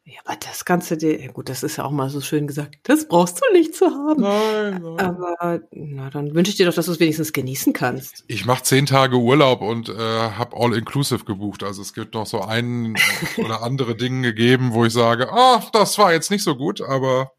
Ja, 0.08 0.20
aber 0.24 0.38
das 0.38 0.66
kannst 0.66 0.92
du 0.92 0.98
dir, 0.98 1.20
ja 1.20 1.32
gut, 1.32 1.50
das 1.50 1.64
ist 1.64 1.78
ja 1.78 1.84
auch 1.84 1.90
mal 1.92 2.12
so 2.12 2.22
schön 2.22 2.46
gesagt, 2.46 2.76
das 2.84 3.08
brauchst 3.08 3.42
du 3.42 3.54
nicht 3.58 3.74
zu 3.74 3.88
haben. 3.88 4.22
Nein, 4.22 4.82
nein. 4.84 5.00
Aber 5.00 5.62
na, 5.72 6.12
dann 6.12 6.36
wünsche 6.36 6.52
ich 6.52 6.58
dir 6.58 6.68
doch, 6.68 6.76
dass 6.76 6.86
du 6.86 6.92
es 6.92 7.00
wenigstens 7.00 7.34
genießen 7.34 7.74
kannst. 7.74 8.24
Ich 8.28 8.46
mache 8.46 8.62
zehn 8.64 8.86
Tage 8.86 9.18
Urlaub 9.18 9.62
und 9.62 9.90
äh, 9.90 9.94
habe 9.94 10.56
All-Inclusive 10.58 11.26
gebucht. 11.26 11.64
Also 11.64 11.82
es 11.82 11.94
gibt 11.94 12.14
noch 12.14 12.28
so 12.28 12.42
ein 12.42 12.96
oder 13.38 13.64
andere 13.64 13.96
Dinge 13.96 14.22
gegeben, 14.34 14.74
wo 14.74 14.86
ich 14.86 14.94
sage, 14.94 15.32
ah, 15.34 15.64
das 15.74 15.98
war 15.98 16.14
jetzt 16.14 16.30
nicht 16.30 16.44
so 16.44 16.56
gut, 16.56 16.82
aber 16.82 17.32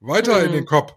weiter 0.00 0.42
in 0.42 0.50
Mhm. 0.50 0.54
den 0.54 0.66
Kopf. 0.66 0.94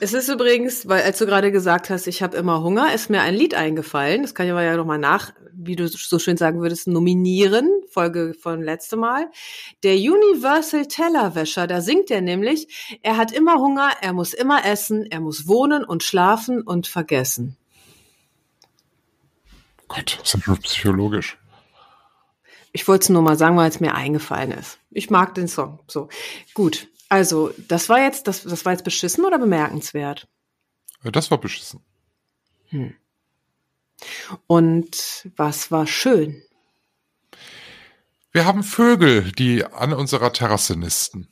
Es 0.00 0.12
ist 0.12 0.28
übrigens, 0.28 0.88
weil 0.88 1.02
als 1.02 1.18
du 1.18 1.26
gerade 1.26 1.52
gesagt 1.52 1.88
hast, 1.88 2.06
ich 2.06 2.22
habe 2.22 2.36
immer 2.36 2.62
Hunger, 2.62 2.92
ist 2.92 3.10
mir 3.10 3.20
ein 3.22 3.34
Lied 3.34 3.54
eingefallen. 3.54 4.22
Das 4.22 4.34
kann 4.34 4.46
ich 4.46 4.52
aber 4.52 4.62
ja 4.64 4.76
nochmal 4.76 4.98
nach, 4.98 5.32
wie 5.54 5.76
du 5.76 5.86
so 5.88 6.18
schön 6.18 6.36
sagen 6.36 6.60
würdest, 6.60 6.88
nominieren 6.88 7.70
Folge 7.96 8.34
von 8.38 8.62
letzte 8.62 8.96
Mal. 8.96 9.30
Der 9.82 9.94
Universal 9.94 10.86
Tellerwäscher, 10.86 11.66
da 11.66 11.80
singt 11.80 12.10
er 12.10 12.20
nämlich, 12.20 12.98
er 13.00 13.16
hat 13.16 13.32
immer 13.32 13.54
Hunger, 13.54 13.90
er 14.02 14.12
muss 14.12 14.34
immer 14.34 14.66
essen, 14.66 15.06
er 15.10 15.20
muss 15.20 15.48
wohnen 15.48 15.82
und 15.82 16.02
schlafen 16.02 16.60
und 16.60 16.86
vergessen. 16.86 17.56
Gott, 19.88 20.18
das 20.20 20.34
ist 20.34 20.62
psychologisch. 20.62 21.38
Ich 22.72 22.86
wollte 22.86 23.04
es 23.04 23.08
nur 23.08 23.22
mal 23.22 23.38
sagen, 23.38 23.56
weil 23.56 23.70
es 23.70 23.80
mir 23.80 23.94
eingefallen 23.94 24.52
ist. 24.52 24.78
Ich 24.90 25.08
mag 25.08 25.34
den 25.34 25.48
Song. 25.48 25.80
So. 25.88 26.10
Gut. 26.52 26.88
Also, 27.08 27.54
das 27.68 27.88
war 27.88 28.00
jetzt, 28.02 28.28
das, 28.28 28.42
das 28.42 28.66
war 28.66 28.72
jetzt 28.72 28.84
beschissen 28.84 29.24
oder 29.24 29.38
bemerkenswert? 29.38 30.28
Äh, 31.02 31.12
Das 31.12 31.30
war 31.30 31.38
beschissen. 31.38 31.80
Hm. 32.68 32.94
Und 34.46 35.30
was 35.36 35.70
war 35.70 35.86
schön? 35.86 36.42
Wir 38.36 38.44
haben 38.44 38.64
Vögel, 38.64 39.32
die 39.32 39.64
an 39.64 39.94
unserer 39.94 40.30
Terrasse 40.30 40.76
nisten. 40.76 41.26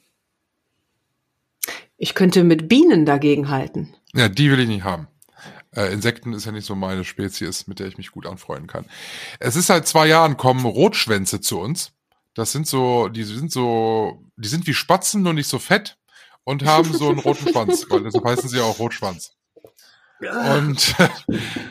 Ich 1.98 2.14
könnte 2.14 2.44
mit 2.44 2.66
Bienen 2.66 3.04
dagegen 3.04 3.50
halten. 3.50 3.94
Ja, 4.14 4.30
die 4.30 4.50
will 4.50 4.60
ich 4.60 4.68
nicht 4.68 4.84
haben. 4.84 5.08
Äh, 5.76 5.92
Insekten 5.92 6.32
ist 6.32 6.46
ja 6.46 6.52
nicht 6.52 6.64
so 6.64 6.74
meine 6.74 7.04
Spezies, 7.04 7.66
mit 7.66 7.78
der 7.78 7.88
ich 7.88 7.98
mich 7.98 8.10
gut 8.10 8.24
anfreunden 8.24 8.68
kann. 8.68 8.86
Es 9.38 9.54
ist 9.54 9.66
seit 9.66 9.86
zwei 9.86 10.06
Jahren 10.06 10.38
kommen 10.38 10.64
Rotschwänze 10.64 11.42
zu 11.42 11.60
uns. 11.60 11.92
Das 12.32 12.52
sind 12.52 12.66
so, 12.66 13.08
die 13.08 13.24
sind 13.24 13.52
so, 13.52 14.22
die 14.38 14.48
sind 14.48 14.66
wie 14.66 14.72
Spatzen, 14.72 15.22
nur 15.22 15.34
nicht 15.34 15.48
so 15.48 15.58
fett 15.58 15.98
und 16.44 16.64
haben 16.64 16.90
so 16.90 17.10
einen 17.10 17.18
roten 17.18 17.50
Schwanz, 17.50 17.84
weil 17.90 18.04
deshalb 18.04 18.24
heißen 18.24 18.48
sie 18.48 18.60
auch 18.60 18.78
Rotschwanz. 18.78 19.34
Und 20.20 20.94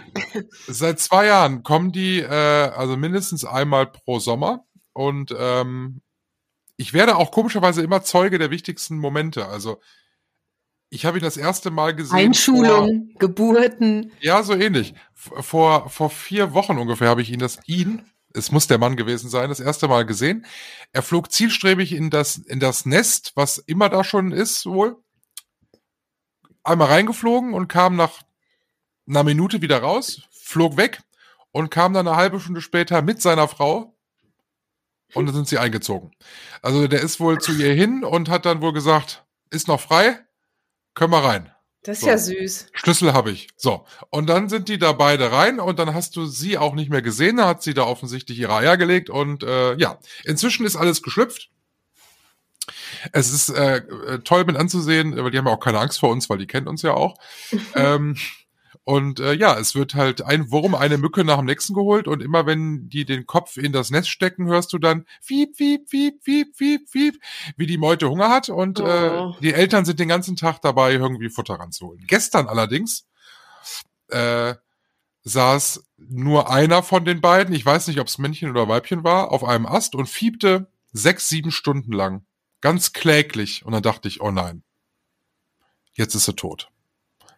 seit 0.67 0.99
zwei 0.99 1.25
Jahren 1.25 1.63
kommen 1.63 1.91
die, 1.91 2.19
äh, 2.19 2.27
also 2.27 2.97
mindestens 2.97 3.45
einmal 3.45 3.87
pro 3.87 4.19
Sommer. 4.19 4.63
Und 4.93 5.35
ähm, 5.37 6.01
ich 6.77 6.93
werde 6.93 7.17
auch 7.17 7.31
komischerweise 7.31 7.81
immer 7.81 8.03
Zeuge 8.03 8.37
der 8.39 8.51
wichtigsten 8.51 8.97
Momente. 8.97 9.47
Also 9.47 9.79
ich 10.89 11.05
habe 11.05 11.17
ihn 11.17 11.23
das 11.23 11.37
erste 11.37 11.71
Mal 11.71 11.95
gesehen. 11.95 12.09
Vor, 12.09 12.19
Einschulung, 12.19 13.09
Geburten. 13.17 14.11
ja, 14.21 14.43
so 14.43 14.53
ähnlich. 14.53 14.93
Vor, 15.13 15.89
vor 15.89 16.09
vier 16.09 16.53
Wochen 16.53 16.77
ungefähr 16.77 17.09
habe 17.09 17.23
ich 17.23 17.31
ihn 17.31 17.39
das, 17.39 17.59
ihn, 17.65 18.05
es 18.33 18.51
muss 18.51 18.67
der 18.67 18.77
Mann 18.77 18.95
gewesen 18.95 19.29
sein, 19.29 19.49
das 19.49 19.59
erste 19.59 19.87
Mal 19.87 20.05
gesehen. 20.05 20.45
Er 20.91 21.01
flog 21.01 21.31
zielstrebig 21.31 21.93
in 21.93 22.09
das, 22.09 22.37
in 22.37 22.59
das 22.59 22.85
Nest, 22.85 23.31
was 23.35 23.57
immer 23.57 23.89
da 23.89 24.03
schon 24.03 24.31
ist, 24.31 24.65
wohl. 24.65 24.97
Einmal 26.63 26.89
reingeflogen 26.89 27.53
und 27.53 27.67
kam 27.67 27.95
nach 27.95 28.21
einer 29.07 29.23
Minute 29.23 29.61
wieder 29.61 29.79
raus, 29.79 30.21
flog 30.31 30.77
weg 30.77 31.01
und 31.51 31.69
kam 31.69 31.93
dann 31.93 32.07
eine 32.07 32.17
halbe 32.17 32.39
Stunde 32.39 32.61
später 32.61 33.01
mit 33.01 33.21
seiner 33.21 33.47
Frau 33.47 33.92
und 35.13 35.25
dann 35.25 35.35
sind 35.35 35.47
sie 35.47 35.57
eingezogen. 35.57 36.11
Also 36.61 36.87
der 36.87 37.01
ist 37.01 37.19
wohl 37.19 37.39
zu 37.39 37.53
ihr 37.53 37.73
hin 37.73 38.03
und 38.03 38.29
hat 38.29 38.45
dann 38.45 38.61
wohl 38.61 38.73
gesagt, 38.73 39.23
ist 39.49 39.67
noch 39.67 39.79
frei, 39.81 40.19
können 40.93 41.11
wir 41.11 41.23
rein. 41.23 41.49
Das 41.83 41.97
ist 41.97 42.03
So. 42.03 42.09
ja 42.09 42.17
süß. 42.17 42.67
Schlüssel 42.73 43.13
habe 43.13 43.31
ich. 43.31 43.49
So. 43.57 43.85
Und 44.09 44.27
dann 44.27 44.47
sind 44.47 44.69
die 44.69 44.77
da 44.77 44.93
beide 44.93 45.31
rein 45.33 45.59
und 45.59 45.79
dann 45.79 45.93
hast 45.93 46.15
du 46.15 46.25
sie 46.25 46.57
auch 46.57 46.75
nicht 46.75 46.89
mehr 46.89 47.01
gesehen. 47.01 47.37
Da 47.37 47.47
hat 47.47 47.61
sie 47.61 47.73
da 47.73 47.83
offensichtlich 47.83 48.39
ihre 48.39 48.55
Eier 48.55 48.77
gelegt 48.77 49.09
und 49.09 49.43
äh, 49.43 49.75
ja, 49.75 49.99
inzwischen 50.23 50.65
ist 50.65 50.77
alles 50.77 51.01
geschlüpft. 51.03 51.49
Es 53.11 53.33
ist 53.33 53.49
äh, 53.49 53.77
äh, 53.77 54.19
toll 54.19 54.45
mit 54.45 54.55
anzusehen, 54.55 55.17
weil 55.21 55.31
die 55.31 55.37
haben 55.37 55.47
ja 55.47 55.53
auch 55.53 55.59
keine 55.59 55.79
Angst 55.79 55.99
vor 55.99 56.09
uns, 56.09 56.29
weil 56.29 56.37
die 56.37 56.47
kennen 56.47 56.67
uns 56.67 56.81
ja 56.83 56.93
auch. 56.93 57.17
ähm, 57.75 58.15
und 58.85 59.19
äh, 59.21 59.33
ja, 59.33 59.57
es 59.57 59.75
wird 59.75 59.95
halt 59.95 60.21
ein 60.23 60.51
Wurm, 60.51 60.75
eine 60.75 60.97
Mücke 60.97 61.23
nach 61.23 61.37
dem 61.37 61.45
nächsten 61.45 61.73
geholt 61.73 62.07
und 62.07 62.21
immer 62.21 62.45
wenn 62.45 62.89
die 62.89 63.05
den 63.05 63.25
Kopf 63.25 63.57
in 63.57 63.71
das 63.71 63.91
Nest 63.91 64.09
stecken, 64.09 64.47
hörst 64.47 64.73
du 64.73 64.77
dann 64.77 65.05
wiep, 65.25 65.57
wiep, 65.57 65.91
wiep, 65.91 66.19
wiep, 66.25 66.59
wiep, 66.59 66.93
wiep, 66.93 67.15
wie 67.55 67.65
die 67.65 67.77
Meute 67.77 68.09
Hunger 68.09 68.29
hat 68.29 68.49
und 68.49 68.79
Oh. 68.81 68.85
äh, 68.85 69.41
die 69.41 69.53
Eltern 69.53 69.85
sind 69.85 69.99
den 69.99 70.09
ganzen 70.09 70.35
Tag 70.35 70.61
dabei, 70.61 70.93
irgendwie 70.93 71.29
Futter 71.29 71.55
ranzuholen. 71.55 72.03
Gestern 72.07 72.47
allerdings 72.47 73.05
äh, 74.09 74.55
saß 75.23 75.83
nur 75.97 76.49
einer 76.49 76.83
von 76.83 77.05
den 77.05 77.21
beiden, 77.21 77.55
ich 77.55 77.65
weiß 77.65 77.87
nicht, 77.87 77.99
ob 78.01 78.07
es 78.07 78.17
Männchen 78.17 78.49
oder 78.51 78.67
Weibchen 78.67 79.03
war, 79.05 79.31
auf 79.31 79.43
einem 79.45 79.65
Ast 79.65 79.95
und 79.95 80.09
fiebte 80.09 80.67
sechs, 80.91 81.29
sieben 81.29 81.51
Stunden 81.51 81.93
lang. 81.93 82.25
Ganz 82.59 82.91
kläglich. 82.91 83.65
Und 83.65 83.71
dann 83.71 83.83
dachte 83.83 84.07
ich, 84.09 84.19
oh 84.21 84.31
nein, 84.31 84.63
jetzt 85.93 86.15
ist 86.15 86.25
sie 86.25 86.35
tot. 86.35 86.69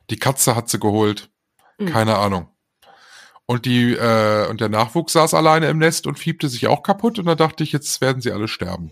Die 0.10 0.18
Katze 0.18 0.56
hat 0.56 0.70
sie 0.70 0.80
geholt. 0.80 1.30
Mhm. 1.78 1.88
Keine 1.88 2.18
Ahnung. 2.18 2.50
Und 3.48 3.66
die, 3.66 3.94
äh, 3.94 4.48
und 4.48 4.60
der 4.60 4.70
Nachwuchs 4.70 5.14
saß 5.14 5.34
alleine 5.36 5.68
im 5.70 5.78
Nest 5.78 6.08
und 6.08 6.18
fiebte 6.18 6.50
sich 6.50 6.68
auch 6.68 6.82
kaputt 6.82 7.20
und 7.20 7.26
da 7.26 7.36
dachte 7.36 7.64
ich, 7.64 7.72
jetzt 7.72 8.02
werden 8.02 8.22
sie 8.22 8.32
alle 8.32 8.48
sterben. 8.48 8.92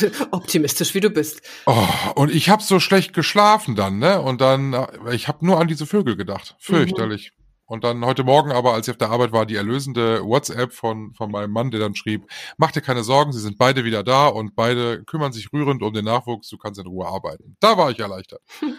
Optimistisch, 0.30 0.94
wie 0.94 1.00
du 1.00 1.10
bist. 1.10 1.40
Oh, 1.66 1.88
und 2.14 2.30
ich 2.30 2.50
habe 2.50 2.62
so 2.62 2.80
schlecht 2.80 3.14
geschlafen 3.14 3.76
dann, 3.76 3.98
ne? 3.98 4.20
Und 4.20 4.40
dann, 4.40 4.74
äh, 4.74 5.14
ich 5.14 5.28
habe 5.28 5.44
nur 5.44 5.58
an 5.58 5.68
diese 5.68 5.86
Vögel 5.86 6.16
gedacht. 6.16 6.56
Fürchterlich. 6.58 7.32
Und 7.68 7.84
dann 7.84 8.02
heute 8.06 8.24
Morgen 8.24 8.50
aber, 8.50 8.72
als 8.72 8.88
ich 8.88 8.92
auf 8.92 8.96
der 8.96 9.10
Arbeit 9.10 9.30
war, 9.30 9.44
die 9.44 9.54
erlösende 9.54 10.24
WhatsApp 10.24 10.72
von, 10.72 11.12
von 11.12 11.30
meinem 11.30 11.50
Mann, 11.50 11.70
der 11.70 11.78
dann 11.78 11.94
schrieb, 11.94 12.26
mach 12.56 12.72
dir 12.72 12.80
keine 12.80 13.04
Sorgen, 13.04 13.30
sie 13.30 13.40
sind 13.40 13.58
beide 13.58 13.84
wieder 13.84 14.02
da 14.02 14.26
und 14.26 14.56
beide 14.56 15.04
kümmern 15.04 15.34
sich 15.34 15.52
rührend 15.52 15.82
um 15.82 15.92
den 15.92 16.06
Nachwuchs, 16.06 16.48
du 16.48 16.56
kannst 16.56 16.80
in 16.80 16.86
Ruhe 16.86 17.06
arbeiten. 17.06 17.56
Da 17.60 17.76
war 17.76 17.90
ich 17.90 18.00
erleichtert. 18.00 18.42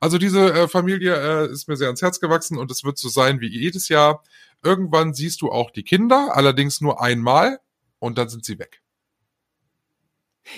Also 0.00 0.18
diese 0.18 0.52
äh, 0.52 0.68
Familie 0.68 1.14
äh, 1.14 1.50
ist 1.50 1.68
mir 1.68 1.76
sehr 1.76 1.86
ans 1.86 2.02
Herz 2.02 2.18
gewachsen 2.18 2.58
und 2.58 2.72
es 2.72 2.82
wird 2.82 2.98
so 2.98 3.08
sein 3.08 3.40
wie 3.40 3.48
jedes 3.48 3.88
Jahr. 3.88 4.24
Irgendwann 4.62 5.14
siehst 5.14 5.42
du 5.42 5.50
auch 5.50 5.70
die 5.70 5.84
Kinder, 5.84 6.30
allerdings 6.34 6.80
nur 6.80 7.00
einmal 7.00 7.60
und 8.00 8.18
dann 8.18 8.28
sind 8.28 8.44
sie 8.44 8.58
weg. 8.58 8.82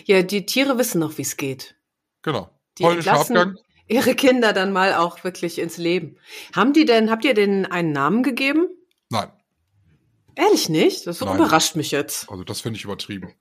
Ja, 0.07 0.23
die 0.23 0.47
Tiere 0.47 0.79
wissen 0.79 0.99
noch, 0.99 1.19
wie 1.19 1.23
es 1.23 1.37
geht. 1.37 1.77
Genau. 2.23 2.51
Die 2.79 2.85
Polnischer 2.85 3.11
entlassen 3.11 3.37
Abgang. 3.37 3.59
Ihre 3.89 4.15
Kinder 4.15 4.53
dann 4.53 4.73
mal 4.73 4.95
auch 4.95 5.25
wirklich 5.25 5.59
ins 5.59 5.77
Leben. 5.77 6.17
Haben 6.55 6.73
die 6.73 6.85
denn, 6.85 7.11
habt 7.11 7.25
ihr 7.25 7.35
denn 7.35 7.67
einen 7.67 7.93
Namen 7.93 8.23
gegeben? 8.23 8.69
Nein. 9.11 9.31
Ehrlich 10.35 10.69
nicht? 10.69 11.07
Das 11.07 11.21
Nein. 11.21 11.35
überrascht 11.35 11.75
mich 11.75 11.91
jetzt. 11.91 12.31
Also 12.31 12.45
das 12.45 12.61
finde 12.61 12.79
ich 12.79 12.85
übertrieben. 12.85 13.35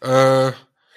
Äh, 0.00 0.52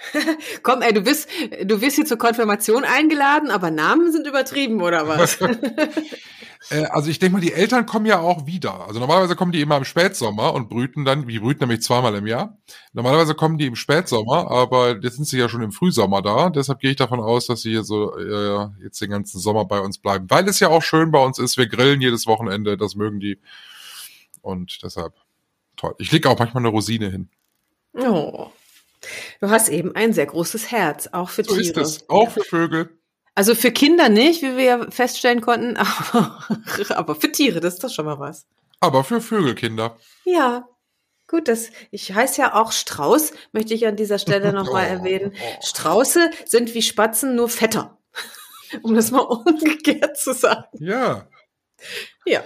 Komm, 0.63 0.81
ey, 0.81 0.93
du 0.93 1.01
bist, 1.01 1.29
du 1.63 1.81
wirst 1.81 1.95
hier 1.95 2.05
zur 2.05 2.17
Konfirmation 2.17 2.83
eingeladen, 2.83 3.51
aber 3.51 3.71
Namen 3.71 4.11
sind 4.11 4.27
übertrieben, 4.27 4.81
oder 4.81 5.07
was? 5.07 5.39
äh, 6.69 6.85
also 6.89 7.09
ich 7.09 7.19
denke 7.19 7.33
mal, 7.33 7.41
die 7.41 7.53
Eltern 7.53 7.85
kommen 7.85 8.05
ja 8.05 8.19
auch 8.19 8.45
wieder. 8.45 8.87
Also 8.87 8.99
normalerweise 8.99 9.35
kommen 9.35 9.51
die 9.51 9.61
immer 9.61 9.77
im 9.77 9.85
Spätsommer 9.85 10.53
und 10.53 10.69
brüten 10.69 11.05
dann, 11.05 11.27
die 11.27 11.39
brüten 11.39 11.63
nämlich 11.63 11.81
zweimal 11.81 12.15
im 12.15 12.27
Jahr. 12.27 12.57
Normalerweise 12.93 13.35
kommen 13.35 13.57
die 13.57 13.67
im 13.67 13.75
Spätsommer, 13.75 14.49
aber 14.49 14.99
jetzt 15.01 15.15
sind 15.15 15.25
sie 15.25 15.37
ja 15.37 15.49
schon 15.49 15.61
im 15.61 15.71
Frühsommer 15.71 16.21
da. 16.21 16.49
Deshalb 16.49 16.79
gehe 16.79 16.91
ich 16.91 16.97
davon 16.97 17.19
aus, 17.19 17.47
dass 17.47 17.61
sie 17.61 17.71
hier 17.71 17.83
so 17.83 18.17
äh, 18.17 18.67
jetzt 18.83 19.01
den 19.01 19.11
ganzen 19.11 19.39
Sommer 19.39 19.65
bei 19.65 19.79
uns 19.79 19.99
bleiben. 19.99 20.25
Weil 20.29 20.47
es 20.47 20.59
ja 20.59 20.69
auch 20.69 20.83
schön 20.83 21.11
bei 21.11 21.23
uns 21.23 21.39
ist. 21.39 21.57
Wir 21.57 21.67
grillen 21.67 22.01
jedes 22.01 22.27
Wochenende, 22.27 22.77
das 22.77 22.95
mögen 22.95 23.19
die. 23.19 23.39
Und 24.41 24.79
deshalb 24.83 25.13
toll. 25.77 25.93
Ich 25.99 26.11
lege 26.11 26.29
auch 26.29 26.39
manchmal 26.39 26.61
eine 26.61 26.69
Rosine 26.69 27.09
hin. 27.09 27.29
oh. 27.93 28.51
Du 29.39 29.49
hast 29.49 29.69
eben 29.69 29.95
ein 29.95 30.13
sehr 30.13 30.25
großes 30.27 30.71
Herz, 30.71 31.09
auch 31.11 31.29
für 31.29 31.43
So 31.43 31.55
Tiere. 31.55 31.81
ist 31.81 31.99
es. 32.01 32.09
Auch 32.09 32.29
für 32.31 32.43
Vögel. 32.43 32.97
Also 33.33 33.55
für 33.55 33.71
Kinder 33.71 34.09
nicht, 34.09 34.41
wie 34.41 34.57
wir 34.57 34.63
ja 34.63 34.91
feststellen 34.91 35.41
konnten, 35.41 35.77
aber, 35.77 36.45
aber 36.89 37.15
für 37.15 37.31
Tiere, 37.31 37.59
das 37.61 37.75
ist 37.75 37.83
doch 37.83 37.89
schon 37.89 38.05
mal 38.05 38.19
was. 38.19 38.45
Aber 38.79 39.03
für 39.03 39.21
Vögelkinder. 39.21 39.97
Ja, 40.25 40.67
gut, 41.27 41.47
das, 41.47 41.69
ich 41.91 42.13
heiße 42.13 42.41
ja 42.41 42.55
auch 42.61 42.71
Strauß, 42.71 43.31
möchte 43.53 43.73
ich 43.73 43.87
an 43.87 43.95
dieser 43.95 44.19
Stelle 44.19 44.51
nochmal 44.53 44.87
Oh. 44.89 44.93
erwähnen. 44.97 45.33
Strauße 45.63 46.29
sind 46.45 46.73
wie 46.73 46.81
Spatzen, 46.81 47.35
nur 47.35 47.49
fetter. 47.49 47.97
Um 48.83 48.95
das 48.95 49.11
mal 49.11 49.19
umgekehrt 49.19 50.17
zu 50.17 50.33
sagen. 50.33 50.63
Ja, 50.79 51.27
Ja. 52.25 52.43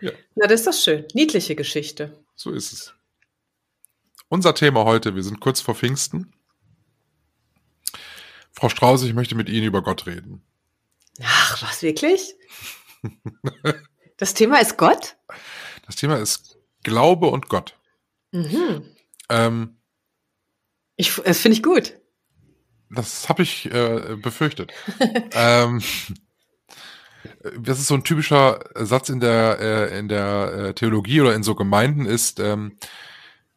Ja. 0.00 0.10
Na, 0.34 0.46
das 0.46 0.60
ist 0.60 0.66
doch 0.66 0.72
schön. 0.74 1.06
Niedliche 1.14 1.54
Geschichte. 1.56 2.22
so 2.34 2.50
ist 2.52 2.72
es. 2.72 2.94
Unser 4.28 4.54
Thema 4.54 4.84
heute, 4.84 5.14
wir 5.14 5.22
sind 5.22 5.40
kurz 5.40 5.60
vor 5.60 5.74
Pfingsten. 5.74 6.32
Frau 8.52 8.68
Strauß, 8.68 9.04
ich 9.04 9.14
möchte 9.14 9.34
mit 9.34 9.48
Ihnen 9.48 9.66
über 9.66 9.82
Gott 9.82 10.06
reden. 10.06 10.42
Ach, 11.22 11.62
was, 11.62 11.82
wirklich? 11.82 12.34
Das 14.18 14.34
Thema 14.34 14.60
ist 14.60 14.76
Gott? 14.76 15.16
Das 15.86 15.96
Thema 15.96 16.16
ist 16.16 16.58
Glaube 16.82 17.28
und 17.28 17.48
Gott. 17.48 17.78
Mhm. 18.32 18.84
Ähm, 19.30 19.76
Ich, 20.96 21.14
das 21.14 21.40
finde 21.40 21.56
ich 21.56 21.62
gut. 21.62 21.94
das 22.90 23.28
habe 23.28 23.42
ich 23.42 23.72
äh, 23.72 24.16
befürchtet. 24.20 24.72
ähm, 25.32 25.82
das 27.58 27.78
ist 27.78 27.86
so 27.86 27.94
ein 27.94 28.04
typischer 28.04 28.60
Satz 28.74 29.08
in 29.08 29.20
der, 29.20 29.58
äh, 29.60 29.98
in 29.98 30.08
der 30.08 30.52
äh, 30.52 30.74
Theologie 30.74 31.20
oder 31.22 31.34
in 31.34 31.42
so 31.42 31.54
Gemeinden 31.54 32.04
ist, 32.04 32.40
ähm, 32.40 32.76
äh, 32.82 32.86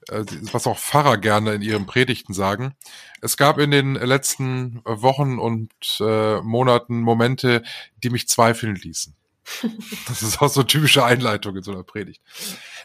was 0.10 0.67
auch 0.67 0.79
Pfarrer 0.79 1.17
gerne 1.17 1.53
in 1.53 1.62
ihren 1.62 1.86
Predigten 1.86 2.34
sagen. 2.34 2.75
Es 3.22 3.38
gab 3.38 3.60
in 3.60 3.72
den 3.72 3.96
letzten 3.96 4.81
Wochen 4.84 5.38
und 5.38 5.72
äh, 6.00 6.41
Monaten 6.41 7.01
Momente, 7.01 7.63
die 8.03 8.10
mich 8.10 8.27
zweifeln 8.27 8.75
ließen. 8.75 9.15
Das 10.08 10.22
ist 10.22 10.41
auch 10.41 10.50
so 10.50 10.62
eine 10.62 10.67
typische 10.67 11.03
Einleitung 11.03 11.55
in 11.55 11.63
so 11.63 11.72
einer 11.72 11.84
Predigt. 11.84 12.22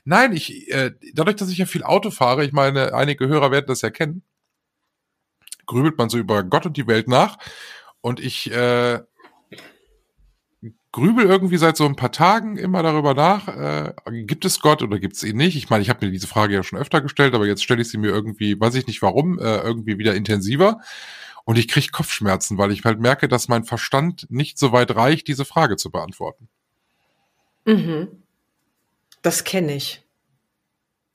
Nein, 0.04 0.32
ich, 0.32 0.70
äh, 0.70 0.92
dadurch, 1.12 1.36
dass 1.36 1.50
ich 1.50 1.58
ja 1.58 1.66
viel 1.66 1.82
Auto 1.82 2.10
fahre, 2.10 2.44
ich 2.44 2.52
meine, 2.52 2.94
einige 2.94 3.26
Hörer 3.28 3.50
werden 3.50 3.66
das 3.66 3.82
ja 3.82 3.90
kennen, 3.90 4.22
grübelt 5.66 5.98
man 5.98 6.08
so 6.08 6.18
über 6.18 6.44
Gott 6.44 6.66
und 6.66 6.76
die 6.76 6.86
Welt 6.86 7.08
nach. 7.08 7.38
Und 8.00 8.20
ich 8.20 8.50
äh, 8.52 9.00
grübel 10.96 11.26
irgendwie 11.26 11.58
seit 11.58 11.76
so 11.76 11.84
ein 11.84 11.94
paar 11.94 12.10
Tagen 12.10 12.56
immer 12.56 12.82
darüber 12.82 13.12
nach, 13.12 13.48
äh, 13.48 13.92
gibt 14.22 14.46
es 14.46 14.60
Gott 14.60 14.82
oder 14.82 14.98
gibt 14.98 15.14
es 15.16 15.24
ihn 15.24 15.36
nicht? 15.36 15.54
Ich 15.54 15.68
meine, 15.68 15.82
ich 15.82 15.90
habe 15.90 16.06
mir 16.06 16.10
diese 16.10 16.26
Frage 16.26 16.54
ja 16.54 16.62
schon 16.62 16.78
öfter 16.78 17.02
gestellt, 17.02 17.34
aber 17.34 17.46
jetzt 17.46 17.62
stelle 17.62 17.82
ich 17.82 17.90
sie 17.90 17.98
mir 17.98 18.08
irgendwie, 18.08 18.58
weiß 18.58 18.74
ich 18.76 18.86
nicht 18.86 19.02
warum, 19.02 19.38
äh, 19.38 19.58
irgendwie 19.58 19.98
wieder 19.98 20.14
intensiver. 20.14 20.80
Und 21.44 21.58
ich 21.58 21.68
kriege 21.68 21.88
Kopfschmerzen, 21.92 22.56
weil 22.56 22.72
ich 22.72 22.82
halt 22.82 22.98
merke, 22.98 23.28
dass 23.28 23.46
mein 23.46 23.64
Verstand 23.64 24.26
nicht 24.30 24.58
so 24.58 24.72
weit 24.72 24.96
reicht, 24.96 25.28
diese 25.28 25.44
Frage 25.44 25.76
zu 25.76 25.90
beantworten. 25.90 26.48
Mhm. 27.66 28.08
Das 29.20 29.44
kenne 29.44 29.76
ich. 29.76 30.02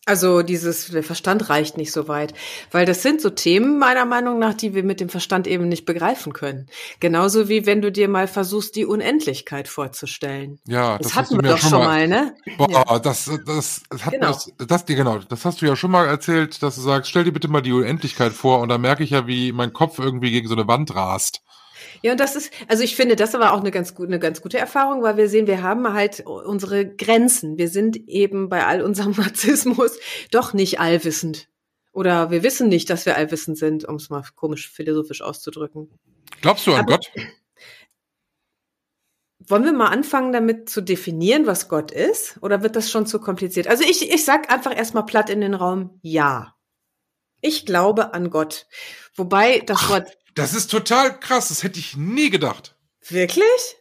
Also 0.06 0.42
dieses, 0.42 0.88
der 0.88 1.04
Verstand 1.04 1.50
reicht 1.50 1.78
nicht 1.78 1.92
so 1.92 2.08
weit, 2.08 2.34
weil 2.72 2.88
das 2.88 3.04
sind 3.04 3.22
so 3.22 3.30
Themen 3.30 3.78
meiner 3.78 4.06
Meinung 4.06 4.40
nach, 4.40 4.56
die 4.56 4.74
wir 4.74 4.84
mit 4.84 5.00
dem 5.00 5.10
Verstand 5.10 5.46
eben 5.46 5.68
nicht 5.68 5.86
begreifen 5.86 6.34
können. 6.34 6.68
Genauso 7.00 7.50
wie 7.50 7.68
wenn 7.68 7.84
du 7.84 7.92
dir 7.92 8.08
mal 8.08 8.28
versuchst, 8.28 8.76
die 8.76 8.86
Unendlichkeit 8.86 9.68
vorzustellen. 9.68 10.60
Ja, 10.68 10.98
das, 10.98 11.10
das, 11.10 11.16
hatten 11.16 11.36
wir 11.36 11.44
mir 11.44 11.50
doch 11.50 11.60
schon 11.60 11.72
mal, 11.72 12.08
mal, 12.08 12.08
ne? 12.08 12.36
Boah, 12.58 12.70
Ja. 12.72 13.00
das, 13.00 13.30
das, 13.46 13.84
das 13.90 14.06
hat 14.06 14.14
Genau. 14.14 14.28
das, 14.28 14.52
das, 14.58 14.86
genau, 14.88 15.20
das 15.20 15.46
hast 15.46 15.62
du 15.62 15.68
ja 15.68 15.76
schon 15.76 15.92
mal 15.92 16.08
erzählt, 16.08 16.64
dass 16.64 16.76
du 16.76 16.82
sagst, 16.82 17.10
stell 17.10 17.24
dir 17.24 17.32
bitte 17.32 17.48
mal 17.48 17.62
die 17.62 17.72
Unendlichkeit 17.72 18.34
vor 18.34 18.60
und 18.60 18.70
dann 18.70 18.82
merke 18.82 19.04
ich 19.04 19.12
ja, 19.12 19.28
wie 19.28 19.52
mein 19.52 19.72
Kopf 19.72 20.00
irgendwie 20.00 20.32
gegen 20.32 20.48
so 20.48 20.56
eine 20.56 20.68
Wand 20.68 20.96
rast. 20.96 21.42
Ja, 22.04 22.12
und 22.14 22.20
das 22.20 22.36
ist, 22.36 22.52
also 22.68 22.84
ich 22.84 22.96
finde, 22.96 23.16
das 23.16 23.34
war 23.34 23.54
auch 23.54 23.60
eine 23.60 23.72
ganz, 23.72 23.94
gute, 23.94 24.08
eine 24.08 24.20
ganz 24.20 24.42
gute 24.42 24.58
Erfahrung, 24.58 25.04
weil 25.04 25.18
wir 25.18 25.30
sehen, 25.30 25.46
wir 25.48 25.62
haben 25.62 25.94
halt 25.94 26.22
unsere 26.26 26.86
Grenzen. 26.88 27.58
Wir 27.58 27.70
sind 27.70 27.96
eben 28.08 28.50
bei 28.50 28.66
all 28.66 28.82
unserem 28.82 29.12
Narzissmus 29.18 29.98
doch 30.32 30.54
nicht 30.54 30.80
allwissend. 30.80 31.48
Oder 31.94 32.32
wir 32.32 32.42
wissen 32.42 32.70
nicht, 32.70 32.90
dass 32.90 33.06
wir 33.06 33.18
allwissend 33.18 33.58
sind, 33.58 33.86
um 33.86 33.96
es 33.96 34.10
mal 34.10 34.24
komisch 34.36 34.70
philosophisch 34.72 35.22
auszudrücken. 35.22 35.90
Glaubst 36.42 36.66
du 36.66 36.74
an 36.74 36.82
Aber- 36.82 36.94
Gott? 36.94 37.12
Wollen 39.48 39.66
wir 39.66 39.74
mal 39.74 39.88
anfangen, 39.90 40.32
damit 40.32 40.70
zu 40.70 40.82
definieren, 40.82 41.48
was 41.48 41.68
Gott 41.68 41.92
ist? 41.92 42.38
Oder 42.42 42.62
wird 42.62 42.76
das 42.76 42.92
schon 42.92 43.08
zu 43.08 43.20
kompliziert? 43.20 43.68
Also 43.68 43.84
ich, 43.84 44.10
ich 44.12 44.24
sag 44.24 44.52
einfach 44.52 44.76
erstmal 44.76 45.06
platt 45.06 45.30
in 45.32 45.42
den 45.42 45.56
Raum, 45.56 46.00
ja. 46.04 46.56
Ich 47.42 47.66
glaube 47.66 48.14
an 48.14 48.30
Gott. 48.30 48.68
Wobei 49.16 49.60
das 49.66 49.90
Wort 49.90 50.16
Das 50.36 50.54
ist 50.54 50.68
total 50.72 51.20
krass, 51.20 51.50
das 51.50 51.64
hätte 51.64 51.80
ich 51.80 51.96
nie 51.98 52.30
gedacht. 52.30 52.76
wirklich? 53.08 53.76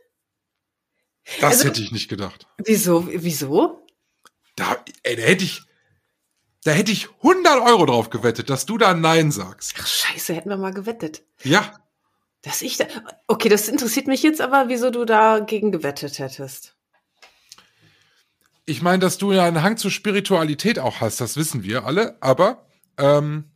Das 1.40 1.52
Also- 1.52 1.64
hätte 1.68 1.82
ich 1.82 1.92
nicht 1.92 2.08
gedacht. 2.08 2.46
Wieso? 2.64 3.06
Wieso? 3.08 3.86
Da, 4.56 4.82
ey, 5.04 5.16
da 5.16 5.22
hätte 5.22 5.44
ich, 5.44 5.62
da 6.64 6.72
hätte 6.72 6.90
ich 6.92 7.08
100 7.22 7.60
Euro 7.60 7.86
drauf 7.86 8.10
gewettet, 8.10 8.50
dass 8.50 8.66
du 8.66 8.78
da 8.78 8.94
Nein 8.94 9.30
sagst. 9.30 9.74
Ach, 9.78 9.86
scheiße, 9.86 10.34
hätten 10.34 10.48
wir 10.48 10.56
mal 10.56 10.72
gewettet. 10.74 11.22
Ja, 11.42 11.78
Dass 12.42 12.62
ich 12.62 12.78
da. 12.78 12.86
Okay, 13.26 13.48
das 13.50 13.68
interessiert 13.68 14.06
mich 14.06 14.22
jetzt 14.22 14.40
aber, 14.40 14.68
wieso 14.68 14.90
du 14.90 15.04
dagegen 15.04 15.70
gewettet 15.72 16.18
hättest. 16.18 16.74
ich 18.64 18.80
meine, 18.82 18.98
dass 19.00 19.18
du 19.18 19.32
ja 19.32 19.44
einen 19.44 19.62
Hang 19.62 19.76
zur 19.76 19.90
Spiritualität 19.90 20.78
auch 20.78 21.00
hast, 21.00 21.20
das 21.20 21.36
wissen 21.36 21.62
wir 21.64 21.84
alle, 21.84 22.16
aber, 22.22 22.66
ähm, 22.98 23.50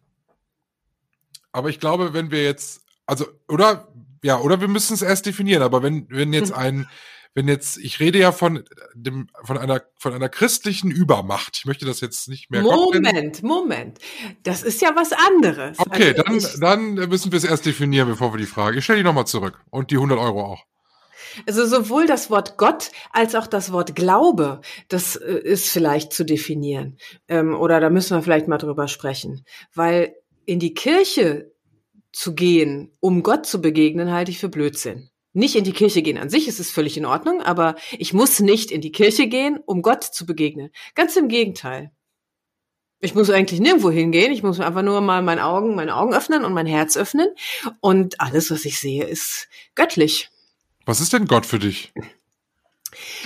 aber 1.53 1.69
ich 1.71 1.81
glaube, 1.81 2.13
wenn 2.13 2.31
wir 2.31 2.43
jetzt, 2.43 2.83
also, 3.07 3.27
oder, 3.49 3.89
ja, 4.23 4.39
oder 4.41 4.61
wir 4.61 4.69
müssen 4.69 4.95
es 4.95 5.03
erst 5.03 5.27
definieren, 5.27 5.63
aber 5.63 5.83
wenn, 5.83 6.07
wenn 6.11 6.33
jetzt 6.33 6.51
Hm. 6.51 6.59
ein, 6.59 6.89
wenn 7.35 7.49
jetzt, 7.49 7.79
ich 7.79 7.99
rede 7.99 8.19
ja 8.19 8.31
von 8.31 8.63
dem, 8.95 9.27
von 9.43 9.59
einer, 9.59 9.83
von 9.99 10.15
einer 10.15 10.29
christlichen 10.29 10.91
Übermacht. 10.91 11.57
Ich 11.57 11.67
möchte 11.67 11.85
das 11.85 12.01
jetzt 12.01 12.29
nicht 12.29 12.51
mehr. 12.51 12.63
Moment, 12.63 13.43
Moment. 13.43 13.99
Das 14.45 14.63
ist 14.63 14.81
ja 14.81 14.95
was 14.95 15.11
anderes. 15.13 15.79
Okay, 15.81 16.15
Also 16.27 16.61
dann, 16.61 16.95
dann 16.95 17.09
müssen 17.09 17.33
wir 17.33 17.37
es 17.37 17.45
erst 17.45 17.67
definieren, 17.67 18.09
bevor 18.09 18.33
wir 18.33 18.39
die 18.39 18.47
Frage. 18.47 18.79
Ich 18.79 18.85
stelle 18.85 18.99
die 18.99 19.05
nochmal 19.05 19.27
zurück. 19.27 19.59
Und 19.71 19.91
die 19.91 19.97
100 19.97 20.17
Euro 20.17 20.45
auch. 20.45 20.65
Also 21.47 21.67
sowohl 21.67 22.07
das 22.07 22.31
Wort 22.31 22.57
Gott 22.57 22.93
als 23.11 23.35
auch 23.35 23.49
das 23.49 23.73
Wort 23.73 23.97
Glaube, 23.97 24.61
das 24.89 25.17
äh, 25.17 25.33
ist 25.33 25.69
vielleicht 25.69 26.13
zu 26.13 26.25
definieren. 26.25 26.99
Ähm, 27.27 27.57
oder 27.57 27.81
da 27.81 27.91
müssen 27.91 28.17
wir 28.17 28.23
vielleicht 28.23 28.47
mal 28.47 28.59
drüber 28.59 28.87
sprechen. 28.87 29.45
Weil 29.75 30.14
in 30.47 30.61
die 30.61 30.75
Kirche 30.75 31.53
zu 32.14 32.35
gehen, 32.35 32.96
um 33.00 33.22
Gott 33.22 33.44
zu 33.44 33.61
begegnen, 33.61 34.12
halte 34.12 34.31
ich 34.31 34.38
für 34.38 34.48
Blödsinn. 34.48 35.11
Nicht 35.33 35.57
in 35.57 35.64
die 35.64 35.72
Kirche 35.72 36.00
gehen 36.03 36.16
an 36.16 36.31
sich 36.31 36.46
ist 36.46 36.61
es 36.61 36.70
völlig 36.70 36.96
in 36.96 37.07
Ordnung, 37.07 37.42
aber 37.42 37.74
ich 37.98 38.12
muss 38.12 38.38
nicht 38.38 38.70
in 38.70 38.81
die 38.81 38.92
Kirche 38.92 39.27
gehen, 39.27 39.59
um 39.66 39.83
Gott 39.83 40.05
zu 40.05 40.27
begegnen. 40.27 40.70
Ganz 40.94 41.16
im 41.16 41.27
Gegenteil. 41.27 41.90
Ich 43.00 43.16
muss 43.16 43.29
eigentlich 43.31 43.61
nirgendwo 43.61 43.90
hingehen. 43.90 44.33
Ich 44.33 44.44
muss 44.44 44.61
einfach 44.61 44.83
nur 44.83 45.00
mal 45.00 45.22
meine 45.22 45.44
Augen, 45.44 45.74
meine 45.74 45.96
Augen 45.96 46.14
öffnen 46.14 46.44
und 46.44 46.55
mein 46.55 46.66
Herz 46.66 46.96
öffnen. 46.96 47.29
Und 47.81 48.20
alles, 48.20 48.50
was 48.50 48.64
ich 48.64 48.79
sehe, 48.79 49.05
ist 49.05 49.48
göttlich. 49.74 50.31
Was 50.87 51.00
ist 51.00 51.12
denn 51.12 51.27
Gott 51.27 51.44
für 51.44 51.59
dich? 51.59 51.92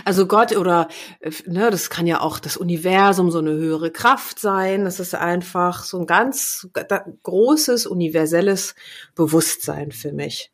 Also 0.05 0.27
Gott 0.27 0.57
oder 0.57 0.89
äh, 1.21 1.31
ne, 1.47 1.71
das 1.71 1.91
kann 1.91 2.07
ja 2.07 2.21
auch 2.21 2.39
das 2.39 2.57
Universum, 2.57 3.31
so 3.31 3.39
eine 3.39 3.53
höhere 3.53 3.91
Kraft 3.91 4.39
sein. 4.39 4.85
Das 4.85 5.01
ist 5.01 5.15
einfach 5.15 5.85
so 5.85 5.99
ein 6.01 6.07
ganz 6.07 6.69
ga- 6.73 7.05
großes, 7.23 7.87
universelles 7.87 8.75
Bewusstsein 9.15 9.93
für 9.93 10.13
mich. 10.13 10.53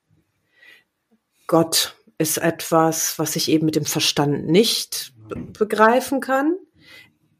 Gott 1.46 1.96
ist 2.18 2.38
etwas, 2.38 3.18
was 3.18 3.36
ich 3.36 3.50
eben 3.50 3.66
mit 3.66 3.76
dem 3.76 3.84
Verstand 3.84 4.46
nicht 4.46 5.12
be- 5.28 5.36
begreifen 5.58 6.20
kann. 6.20 6.56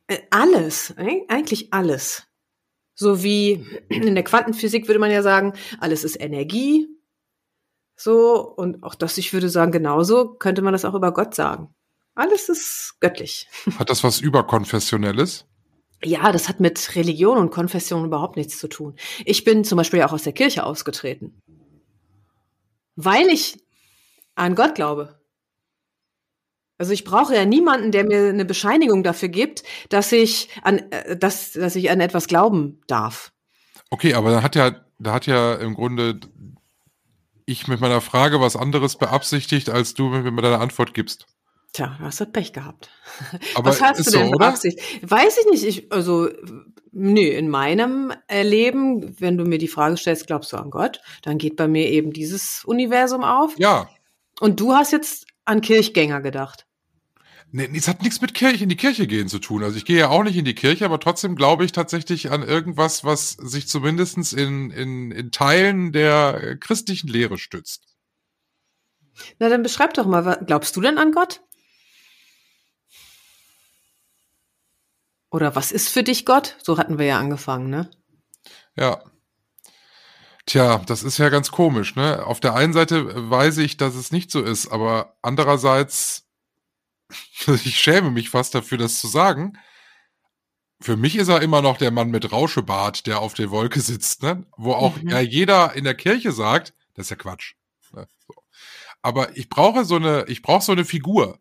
Äh, 0.07 0.19
Alles, 0.31 0.95
eig- 0.97 1.25
eigentlich 1.29 1.73
alles. 1.73 2.25
So 2.97 3.23
wie 3.23 3.67
in 3.89 4.15
der 4.15 4.23
Quantenphysik 4.25 4.87
würde 4.87 5.01
man 5.01 5.11
ja 5.11 5.23
sagen, 5.23 5.55
alles 5.81 6.05
ist 6.05 6.21
Energie. 6.21 6.87
So, 7.97 8.41
und 8.41 8.83
auch 8.83 8.95
das, 8.95 9.19
ich 9.19 9.33
würde 9.33 9.49
sagen, 9.49 9.73
genauso 9.73 10.35
könnte 10.35 10.63
man 10.63 10.73
das 10.73 10.85
auch 10.85 10.95
über 10.95 11.13
Gott 11.13 11.35
sagen. 11.35 11.75
Alles 12.15 12.49
ist 12.49 12.97
göttlich. 13.01 13.49
Hat 13.79 13.91
das 13.91 14.05
was 14.05 14.21
überkonfessionelles? 14.21 15.47
Ja, 16.03 16.33
das 16.33 16.51
hat 16.51 16.61
mit 16.61 16.97
Religion 16.97 17.39
und 17.39 17.51
Konfession 17.51 18.05
überhaupt 18.05 18.37
nichts 18.37 18.59
zu 18.59 18.69
tun. 18.69 18.95
Ich 19.25 19.43
bin 19.43 19.65
zum 19.65 19.79
Beispiel 19.79 20.01
ja 20.01 20.07
auch 20.07 20.13
aus 20.13 20.25
der 20.25 20.35
Kirche 20.35 20.65
ausgetreten. 20.65 21.41
Weil 22.95 23.29
ich 23.29 23.59
an 24.35 24.55
Gott 24.55 24.75
glaube. 24.75 25.19
Also 26.77 26.93
ich 26.93 27.05
brauche 27.05 27.35
ja 27.35 27.47
niemanden, 27.47 27.91
der 27.91 28.05
mir 28.05 28.29
eine 28.29 28.45
Bescheinigung 28.45 29.03
dafür 29.03 29.29
gibt, 29.29 29.63
dass 29.89 30.13
ich 30.13 30.51
an, 30.63 30.79
äh, 30.91 31.17
dass, 31.17 31.53
dass 31.53 31.77
ich 31.77 31.91
an 31.91 32.01
etwas 32.01 32.27
glauben 32.27 32.83
darf. 32.87 33.33
Okay, 33.91 34.15
aber 34.15 34.31
da 34.31 34.43
hat 34.43 34.57
ja, 34.57 34.85
da 34.99 35.13
hat 35.13 35.27
ja 35.27 35.55
im 35.55 35.75
Grunde 35.75 36.21
ich 37.47 37.69
mit 37.69 37.81
meiner 37.81 38.01
Frage 38.01 38.41
was 38.41 38.57
anderes 38.57 38.97
beabsichtigt, 38.97 39.71
als 39.71 39.95
du 39.95 40.09
mir 40.09 40.31
mit 40.31 40.45
deiner 40.45 40.61
Antwort 40.61 40.95
gibst. 40.95 41.27
Tja, 41.73 41.97
du 41.99 42.05
hast 42.05 42.21
halt 42.21 42.33
Pech 42.33 42.53
gehabt. 42.53 42.91
Aber 43.55 43.71
Was 43.71 43.83
hast 43.83 44.07
du 44.07 44.11
denn 44.11 44.31
so, 44.31 44.39
beabsichtigt? 44.39 45.11
Weiß 45.11 45.39
ich 45.39 45.51
nicht. 45.51 45.65
Ich, 45.65 45.93
also, 45.93 46.29
nee, 46.93 47.29
in 47.29 47.49
meinem 47.49 48.13
Erleben, 48.29 49.21
wenn 49.21 49.37
du 49.37 49.45
mir 49.45 49.59
die 49.59 49.69
Frage 49.69 49.97
stellst, 49.97 50.29
glaubst 50.29 50.53
du 50.53 50.57
an 50.57 50.71
Gott, 50.71 51.01
dann 51.23 51.37
geht 51.37 51.57
bei 51.57 51.67
mir 51.67 51.89
eben 51.91 52.13
dieses 52.13 52.65
Universum 52.65 53.25
auf. 53.25 53.59
Ja. 53.59 53.89
Und 54.41 54.61
du 54.61 54.73
hast 54.73 54.93
jetzt 54.93 55.27
an 55.45 55.61
Kirchgänger 55.61 56.21
gedacht. 56.21 56.67
Nee, 57.57 57.71
es 57.73 57.87
hat 57.87 58.03
nichts 58.03 58.21
mit 58.21 58.35
Kirche 58.35 58.65
in 58.65 58.69
die 58.69 58.77
Kirche 58.77 59.07
gehen 59.07 59.29
zu 59.29 59.39
tun. 59.39 59.63
Also 59.63 59.77
ich 59.77 59.85
gehe 59.85 59.97
ja 59.97 60.09
auch 60.09 60.25
nicht 60.25 60.37
in 60.37 60.45
die 60.45 60.57
Kirche, 60.57 60.85
aber 60.85 60.99
trotzdem 60.99 61.37
glaube 61.37 61.65
ich 61.65 61.71
tatsächlich 61.71 62.33
an 62.33 62.43
irgendwas, 62.43 63.05
was 63.05 63.31
sich 63.31 63.69
zumindestens 63.69 64.33
in, 64.33 64.73
in, 64.73 65.13
in 65.13 65.31
Teilen 65.31 65.93
der 65.93 66.57
christlichen 66.59 67.07
Lehre 67.07 67.39
stützt. 67.39 67.85
Na, 69.39 69.49
dann 69.49 69.63
beschreib 69.63 69.95
doch 69.95 70.05
mal, 70.05 70.43
glaubst 70.45 70.75
du 70.75 70.81
denn 70.81 70.99
an 70.99 71.13
Gott? 71.13 71.43
Oder 75.31 75.55
was 75.55 75.71
ist 75.71 75.91
für 75.91 76.03
dich 76.03 76.27
Gott? 76.27 76.57
So 76.61 76.77
hatten 76.77 76.99
wir 76.99 77.07
ja 77.07 77.21
angefangen, 77.21 77.71
ne? 77.71 77.89
Ja. 78.75 79.01
Tja, 80.47 80.79
das 80.87 81.05
ist 81.05 81.19
ja 81.19 81.29
ganz 81.29 81.53
komisch, 81.53 81.95
ne? 81.95 82.27
Auf 82.27 82.41
der 82.41 82.55
einen 82.55 82.73
Seite 82.73 83.31
weiß 83.31 83.59
ich, 83.59 83.77
dass 83.77 83.95
es 83.95 84.11
nicht 84.11 84.33
so 84.33 84.43
ist, 84.43 84.67
aber 84.73 85.17
andererseits, 85.23 86.24
ich 87.65 87.79
schäme 87.79 88.11
mich 88.11 88.31
fast 88.31 88.55
dafür, 88.55 88.79
das 88.79 89.01
zu 89.01 89.07
sagen. 89.09 89.55
Für 90.81 90.97
mich 90.97 91.17
ist 91.17 91.29
er 91.29 91.41
immer 91.43 91.63
noch 91.63 91.79
der 91.79 91.91
Mann 91.91 92.11
mit 92.11 92.31
Rauschebart, 92.33 93.07
der 93.07 93.21
auf 93.21 93.35
der 93.35 93.51
Wolke 93.51 93.81
sitzt, 93.81 94.23
ne? 94.23 94.47
Wo 94.57 94.73
auch 94.73 94.97
Mhm. 95.01 95.09
ja 95.09 95.21
jeder 95.21 95.75
in 95.75 95.85
der 95.85 95.95
Kirche 95.95 96.33
sagt, 96.33 96.75
das 96.95 97.07
ist 97.07 97.11
ja 97.11 97.17
Quatsch. 97.17 97.55
Ne? 97.93 98.07
So. 98.27 98.35
Aber 99.03 99.37
ich 99.37 99.49
brauche 99.49 99.85
so 99.85 99.97
eine, 99.97 100.25
ich 100.29 100.43
brauche 100.43 100.63
so 100.65 100.73
eine 100.73 100.85
Figur. 100.85 101.39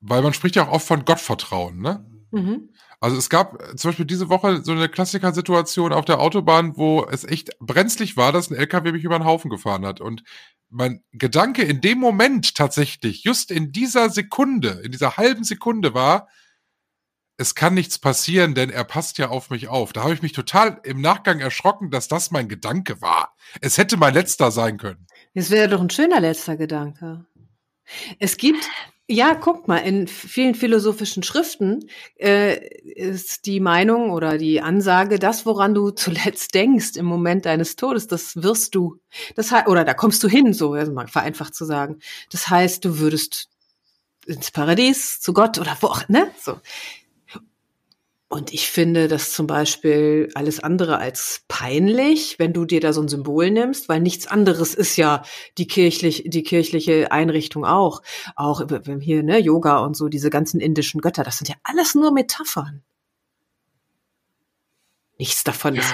Weil 0.00 0.22
man 0.22 0.32
spricht 0.32 0.56
ja 0.56 0.66
auch 0.68 0.72
oft 0.72 0.86
von 0.86 1.04
Gottvertrauen, 1.04 1.80
ne? 1.80 2.04
Mhm. 2.30 2.70
Also 3.00 3.16
es 3.16 3.30
gab 3.30 3.62
äh, 3.62 3.76
zum 3.76 3.90
Beispiel 3.90 4.06
diese 4.06 4.28
Woche 4.28 4.62
so 4.62 4.72
eine 4.72 4.88
Klassikersituation 4.88 5.92
auf 5.92 6.04
der 6.04 6.20
Autobahn, 6.20 6.76
wo 6.76 7.06
es 7.06 7.24
echt 7.24 7.58
brenzlig 7.60 8.16
war, 8.16 8.32
dass 8.32 8.50
ein 8.50 8.56
LKW 8.56 8.92
mich 8.92 9.04
über 9.04 9.18
den 9.18 9.24
Haufen 9.24 9.50
gefahren 9.50 9.86
hat. 9.86 10.00
Und 10.00 10.24
mein 10.68 11.02
Gedanke 11.12 11.62
in 11.62 11.80
dem 11.80 11.98
Moment 11.98 12.54
tatsächlich, 12.54 13.24
just 13.24 13.50
in 13.50 13.72
dieser 13.72 14.10
Sekunde, 14.10 14.80
in 14.84 14.92
dieser 14.92 15.16
halben 15.16 15.44
Sekunde 15.44 15.94
war, 15.94 16.28
es 17.40 17.54
kann 17.54 17.74
nichts 17.74 18.00
passieren, 18.00 18.54
denn 18.54 18.68
er 18.68 18.82
passt 18.82 19.16
ja 19.18 19.28
auf 19.28 19.50
mich 19.50 19.68
auf. 19.68 19.92
Da 19.92 20.02
habe 20.02 20.12
ich 20.12 20.22
mich 20.22 20.32
total 20.32 20.80
im 20.82 21.00
Nachgang 21.00 21.38
erschrocken, 21.38 21.90
dass 21.90 22.08
das 22.08 22.32
mein 22.32 22.48
Gedanke 22.48 23.00
war. 23.00 23.36
Es 23.60 23.78
hätte 23.78 23.96
mein 23.96 24.12
letzter 24.12 24.50
sein 24.50 24.76
können. 24.76 25.06
Das 25.34 25.50
wäre 25.50 25.68
doch 25.68 25.80
ein 25.80 25.88
schöner 25.88 26.18
letzter 26.18 26.56
Gedanke. 26.56 27.24
Es 28.18 28.36
gibt, 28.36 28.68
ja, 29.10 29.34
guck 29.34 29.68
mal, 29.68 29.78
in 29.78 30.06
vielen 30.06 30.54
philosophischen 30.54 31.22
Schriften 31.22 31.88
äh, 32.16 32.58
ist 32.84 33.46
die 33.46 33.58
Meinung 33.58 34.10
oder 34.10 34.36
die 34.36 34.60
Ansage, 34.60 35.18
das, 35.18 35.46
woran 35.46 35.74
du 35.74 35.90
zuletzt 35.90 36.54
denkst 36.54 36.96
im 36.96 37.06
Moment 37.06 37.46
deines 37.46 37.76
Todes, 37.76 38.06
das 38.06 38.42
wirst 38.42 38.74
du. 38.74 39.00
Das 39.34 39.50
heißt, 39.50 39.66
oder 39.66 39.84
da 39.84 39.94
kommst 39.94 40.22
du 40.22 40.28
hin, 40.28 40.52
so 40.52 40.74
also 40.74 40.92
mal 40.92 41.08
vereinfacht 41.08 41.54
zu 41.54 41.64
sagen. 41.64 42.00
Das 42.30 42.48
heißt, 42.48 42.84
du 42.84 42.98
würdest 42.98 43.48
ins 44.26 44.50
Paradies, 44.50 45.20
zu 45.20 45.32
Gott 45.32 45.58
oder 45.58 45.74
wo 45.80 45.86
auch, 45.86 46.06
ne? 46.08 46.30
So. 46.42 46.60
Und 48.30 48.52
ich 48.52 48.68
finde 48.68 49.08
das 49.08 49.32
zum 49.32 49.46
Beispiel 49.46 50.28
alles 50.34 50.60
andere 50.60 50.98
als 50.98 51.44
peinlich, 51.48 52.38
wenn 52.38 52.52
du 52.52 52.66
dir 52.66 52.80
da 52.80 52.92
so 52.92 53.00
ein 53.00 53.08
Symbol 53.08 53.50
nimmst, 53.50 53.88
weil 53.88 54.00
nichts 54.00 54.26
anderes 54.26 54.74
ist 54.74 54.96
ja 54.98 55.22
die 55.56 55.66
kirchlich, 55.66 56.24
die 56.26 56.42
kirchliche 56.42 57.10
Einrichtung 57.10 57.64
auch. 57.64 58.02
Auch 58.36 58.62
hier, 59.00 59.22
ne, 59.22 59.38
Yoga 59.38 59.78
und 59.78 59.96
so, 59.96 60.08
diese 60.08 60.28
ganzen 60.28 60.60
indischen 60.60 61.00
Götter, 61.00 61.24
das 61.24 61.38
sind 61.38 61.48
ja 61.48 61.54
alles 61.64 61.94
nur 61.94 62.12
Metaphern. 62.12 62.82
Nichts 65.20 65.42
davon 65.42 65.74
ist, 65.74 65.92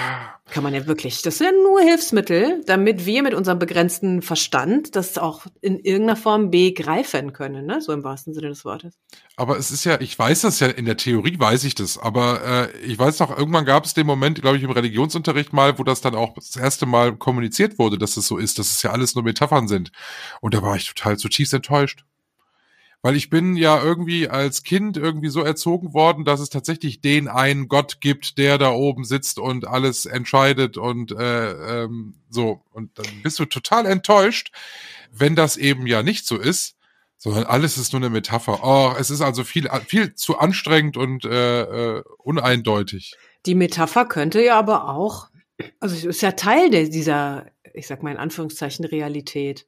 kann 0.51 0.61
man 0.61 0.75
ja 0.75 0.85
wirklich. 0.85 1.23
Das 1.23 1.39
sind 1.39 1.47
ja 1.47 1.51
nur 1.51 1.81
Hilfsmittel, 1.81 2.61
damit 2.67 3.07
wir 3.07 3.23
mit 3.23 3.33
unserem 3.33 3.57
begrenzten 3.57 4.21
Verstand 4.21 4.95
das 4.95 5.17
auch 5.17 5.47
in 5.61 5.79
irgendeiner 5.79 6.15
Form 6.15 6.51
begreifen 6.51 7.33
können, 7.33 7.65
ne? 7.65 7.81
So 7.81 7.91
im 7.91 8.03
wahrsten 8.03 8.35
Sinne 8.35 8.49
des 8.49 8.63
Wortes. 8.65 8.99
Aber 9.35 9.57
es 9.57 9.71
ist 9.71 9.83
ja, 9.83 9.99
ich 9.99 10.17
weiß 10.17 10.41
das 10.41 10.59
ja, 10.59 10.67
in 10.67 10.85
der 10.85 10.97
Theorie 10.97 11.39
weiß 11.39 11.63
ich 11.63 11.73
das, 11.73 11.97
aber 11.97 12.69
äh, 12.71 12.77
ich 12.81 12.99
weiß 12.99 13.17
noch, 13.17 13.35
irgendwann 13.35 13.65
gab 13.65 13.85
es 13.85 13.95
den 13.95 14.05
Moment, 14.05 14.39
glaube 14.43 14.57
ich, 14.57 14.63
im 14.63 14.69
Religionsunterricht 14.69 15.53
mal, 15.53 15.79
wo 15.79 15.83
das 15.83 16.01
dann 16.01 16.13
auch 16.13 16.35
das 16.35 16.55
erste 16.55 16.85
Mal 16.85 17.17
kommuniziert 17.17 17.79
wurde, 17.79 17.97
dass 17.97 18.17
es 18.17 18.27
so 18.27 18.37
ist, 18.37 18.59
dass 18.59 18.69
es 18.69 18.83
ja 18.83 18.91
alles 18.91 19.15
nur 19.15 19.23
Metaphern 19.23 19.67
sind. 19.67 19.91
Und 20.39 20.53
da 20.53 20.61
war 20.61 20.75
ich 20.75 20.85
total 20.85 21.17
zutiefst 21.17 21.55
enttäuscht. 21.55 22.05
Weil 23.05 23.15
ich 23.15 23.29
bin 23.29 23.55
ja 23.55 23.83
irgendwie 23.83 24.29
als 24.29 24.63
Kind 24.63 24.97
irgendwie 24.97 25.29
so 25.29 25.41
erzogen 25.41 25.93
worden, 25.93 26.25
dass 26.25 26.39
es 26.39 26.49
tatsächlich 26.49 27.01
den 27.01 27.27
einen 27.27 27.67
Gott 27.67 28.01
gibt, 28.01 28.39
der 28.39 28.57
da 28.57 28.71
oben 28.71 29.03
sitzt 29.05 29.37
und 29.37 29.67
alles 29.67 30.07
entscheidet 30.07 30.75
und 30.75 31.11
äh, 31.11 31.83
ähm, 31.83 32.15
so. 32.31 32.63
Und 32.71 32.97
dann 32.97 33.05
bist 33.21 33.37
du 33.37 33.45
total 33.45 33.85
enttäuscht, 33.85 34.51
wenn 35.11 35.35
das 35.35 35.55
eben 35.55 35.85
ja 35.85 36.01
nicht 36.01 36.25
so 36.25 36.35
ist, 36.35 36.77
sondern 37.19 37.43
alles 37.43 37.77
ist 37.77 37.93
nur 37.93 38.01
eine 38.01 38.09
Metapher. 38.09 38.61
Oh, 38.63 38.95
es 38.99 39.11
ist 39.11 39.21
also 39.21 39.43
viel, 39.43 39.69
viel 39.85 40.15
zu 40.15 40.39
anstrengend 40.39 40.97
und 40.97 41.25
äh, 41.25 41.97
äh, 41.97 42.03
uneindeutig. 42.17 43.15
Die 43.45 43.53
Metapher 43.53 44.07
könnte 44.07 44.43
ja 44.43 44.57
aber 44.57 44.89
auch, 44.89 45.27
also 45.79 45.95
es 45.95 46.05
ist 46.05 46.21
ja 46.21 46.31
Teil 46.31 46.71
dieser, 46.71 47.45
ich 47.71 47.85
sag 47.85 48.01
mal 48.01 48.09
in 48.09 48.17
Anführungszeichen, 48.17 48.83
Realität. 48.83 49.67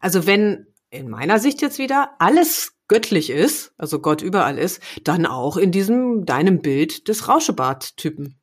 Also 0.00 0.26
wenn 0.26 0.68
in 0.94 1.10
meiner 1.10 1.38
Sicht 1.38 1.60
jetzt 1.60 1.78
wieder 1.78 2.14
alles 2.18 2.74
göttlich 2.88 3.30
ist, 3.30 3.72
also 3.78 4.00
Gott 4.00 4.22
überall 4.22 4.58
ist, 4.58 4.82
dann 5.02 5.26
auch 5.26 5.56
in 5.56 5.72
diesem 5.72 6.26
deinem 6.26 6.60
Bild 6.60 7.08
des 7.08 7.28
Rauschebart-Typen. 7.28 8.38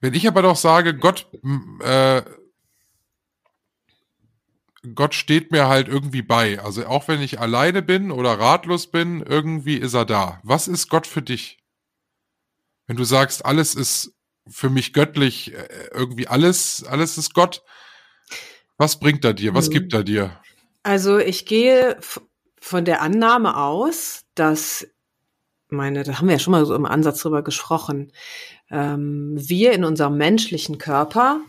Wenn 0.00 0.14
ich 0.14 0.28
aber 0.28 0.42
doch 0.42 0.56
sage, 0.56 0.96
Gott, 0.96 1.30
äh, 1.80 2.22
Gott 4.94 5.14
steht 5.14 5.50
mir 5.50 5.68
halt 5.68 5.88
irgendwie 5.88 6.20
bei. 6.20 6.60
Also 6.60 6.84
auch 6.86 7.08
wenn 7.08 7.22
ich 7.22 7.40
alleine 7.40 7.80
bin 7.80 8.10
oder 8.10 8.38
ratlos 8.38 8.90
bin, 8.90 9.22
irgendwie 9.22 9.76
ist 9.76 9.94
er 9.94 10.04
da. 10.04 10.40
Was 10.42 10.68
ist 10.68 10.90
Gott 10.90 11.06
für 11.06 11.22
dich? 11.22 11.58
Wenn 12.86 12.96
du 12.96 13.04
sagst, 13.04 13.46
alles 13.46 13.74
ist 13.74 14.14
für 14.46 14.68
mich 14.68 14.92
göttlich, 14.92 15.54
äh, 15.54 15.88
irgendwie 15.92 16.28
alles, 16.28 16.84
alles 16.84 17.16
ist 17.16 17.32
Gott, 17.32 17.62
was 18.76 18.98
bringt 18.98 19.24
er 19.24 19.34
dir? 19.34 19.54
Was 19.54 19.68
mhm. 19.68 19.72
gibt 19.72 19.92
er 19.94 20.04
dir? 20.04 20.38
Also 20.82 21.18
ich 21.18 21.46
gehe 21.46 21.96
von 22.60 22.84
der 22.84 23.02
Annahme 23.02 23.56
aus, 23.56 24.24
dass 24.34 24.86
meine, 25.68 26.04
da 26.04 26.18
haben 26.18 26.28
wir 26.28 26.34
ja 26.34 26.38
schon 26.38 26.52
mal 26.52 26.64
so 26.66 26.74
im 26.74 26.86
Ansatz 26.86 27.20
drüber 27.20 27.42
gesprochen, 27.42 28.12
ähm, 28.70 29.34
wir 29.36 29.72
in 29.72 29.84
unserem 29.84 30.16
menschlichen 30.16 30.78
Körper 30.78 31.40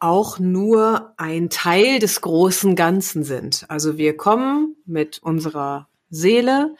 auch 0.00 0.38
nur 0.38 1.12
ein 1.16 1.50
Teil 1.50 1.98
des 1.98 2.20
großen 2.20 2.76
Ganzen 2.76 3.24
sind. 3.24 3.64
Also 3.68 3.98
wir 3.98 4.16
kommen 4.16 4.76
mit 4.86 5.18
unserer 5.22 5.88
Seele 6.10 6.74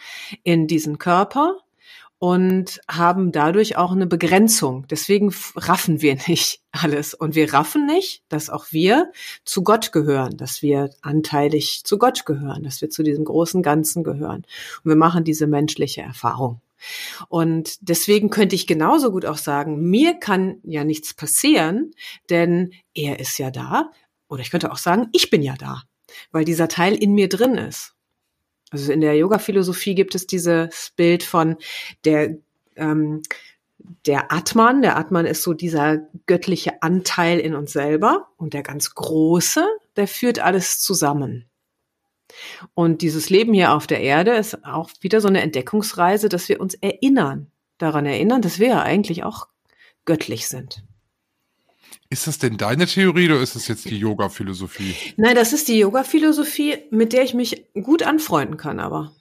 in 0.44 0.66
diesen 0.66 0.98
Körper 0.98 1.56
und 2.18 2.80
haben 2.90 3.30
dadurch 3.30 3.76
auch 3.76 3.92
eine 3.92 4.06
Begrenzung. 4.06 4.86
Deswegen 4.88 5.32
raffen 5.54 6.02
wir 6.02 6.16
nicht 6.26 6.60
alles. 6.72 7.14
Und 7.14 7.34
wir 7.34 7.52
raffen 7.52 7.86
nicht, 7.86 8.22
dass 8.28 8.50
auch 8.50 8.66
wir 8.70 9.12
zu 9.44 9.62
Gott 9.62 9.92
gehören, 9.92 10.36
dass 10.36 10.62
wir 10.62 10.90
anteilig 11.00 11.82
zu 11.84 11.98
Gott 11.98 12.26
gehören, 12.26 12.64
dass 12.64 12.80
wir 12.80 12.90
zu 12.90 13.02
diesem 13.02 13.24
großen 13.24 13.62
Ganzen 13.62 14.02
gehören. 14.02 14.44
Und 14.84 14.90
wir 14.90 14.96
machen 14.96 15.24
diese 15.24 15.46
menschliche 15.46 16.02
Erfahrung. 16.02 16.60
Und 17.28 17.76
deswegen 17.80 18.30
könnte 18.30 18.54
ich 18.54 18.66
genauso 18.66 19.10
gut 19.10 19.26
auch 19.26 19.36
sagen, 19.36 19.80
mir 19.90 20.14
kann 20.14 20.58
ja 20.62 20.84
nichts 20.84 21.14
passieren, 21.14 21.92
denn 22.30 22.72
er 22.94 23.18
ist 23.18 23.38
ja 23.38 23.50
da. 23.50 23.90
Oder 24.28 24.42
ich 24.42 24.50
könnte 24.50 24.70
auch 24.70 24.78
sagen, 24.78 25.08
ich 25.12 25.30
bin 25.30 25.42
ja 25.42 25.54
da, 25.58 25.82
weil 26.30 26.44
dieser 26.44 26.68
Teil 26.68 26.94
in 26.94 27.14
mir 27.14 27.28
drin 27.28 27.54
ist. 27.54 27.94
Also 28.70 28.92
in 28.92 29.00
der 29.00 29.16
Yoga-Philosophie 29.16 29.94
gibt 29.94 30.14
es 30.14 30.26
dieses 30.26 30.92
Bild 30.96 31.22
von 31.22 31.56
der 32.04 32.36
ähm, 32.76 33.22
der 34.06 34.32
Atman. 34.32 34.82
Der 34.82 34.96
Atman 34.96 35.26
ist 35.26 35.42
so 35.42 35.54
dieser 35.54 35.98
göttliche 36.26 36.82
Anteil 36.82 37.38
in 37.38 37.54
uns 37.54 37.72
selber 37.72 38.28
und 38.36 38.54
der 38.54 38.62
ganz 38.62 38.94
große, 38.94 39.66
der 39.96 40.08
führt 40.08 40.38
alles 40.38 40.80
zusammen. 40.80 41.46
Und 42.74 43.02
dieses 43.02 43.30
Leben 43.30 43.54
hier 43.54 43.72
auf 43.72 43.86
der 43.86 44.00
Erde 44.00 44.32
ist 44.32 44.64
auch 44.64 44.90
wieder 45.00 45.20
so 45.20 45.28
eine 45.28 45.40
Entdeckungsreise, 45.40 46.28
dass 46.28 46.48
wir 46.48 46.60
uns 46.60 46.74
erinnern, 46.74 47.50
daran 47.78 48.04
erinnern, 48.06 48.42
dass 48.42 48.58
wir 48.58 48.68
ja 48.68 48.82
eigentlich 48.82 49.24
auch 49.24 49.48
göttlich 50.04 50.46
sind. 50.46 50.84
Ist 52.10 52.26
das 52.26 52.38
denn 52.38 52.56
deine 52.56 52.86
Theorie 52.86 53.26
oder 53.26 53.40
ist 53.40 53.54
es 53.54 53.68
jetzt 53.68 53.84
die 53.84 53.98
Yoga-Philosophie? 53.98 54.94
Nein, 55.18 55.34
das 55.34 55.52
ist 55.52 55.68
die 55.68 55.78
Yoga-Philosophie, 55.78 56.78
mit 56.90 57.12
der 57.12 57.22
ich 57.22 57.34
mich 57.34 57.66
gut 57.74 58.02
anfreunden 58.02 58.56
kann, 58.56 58.80
aber. 58.80 59.14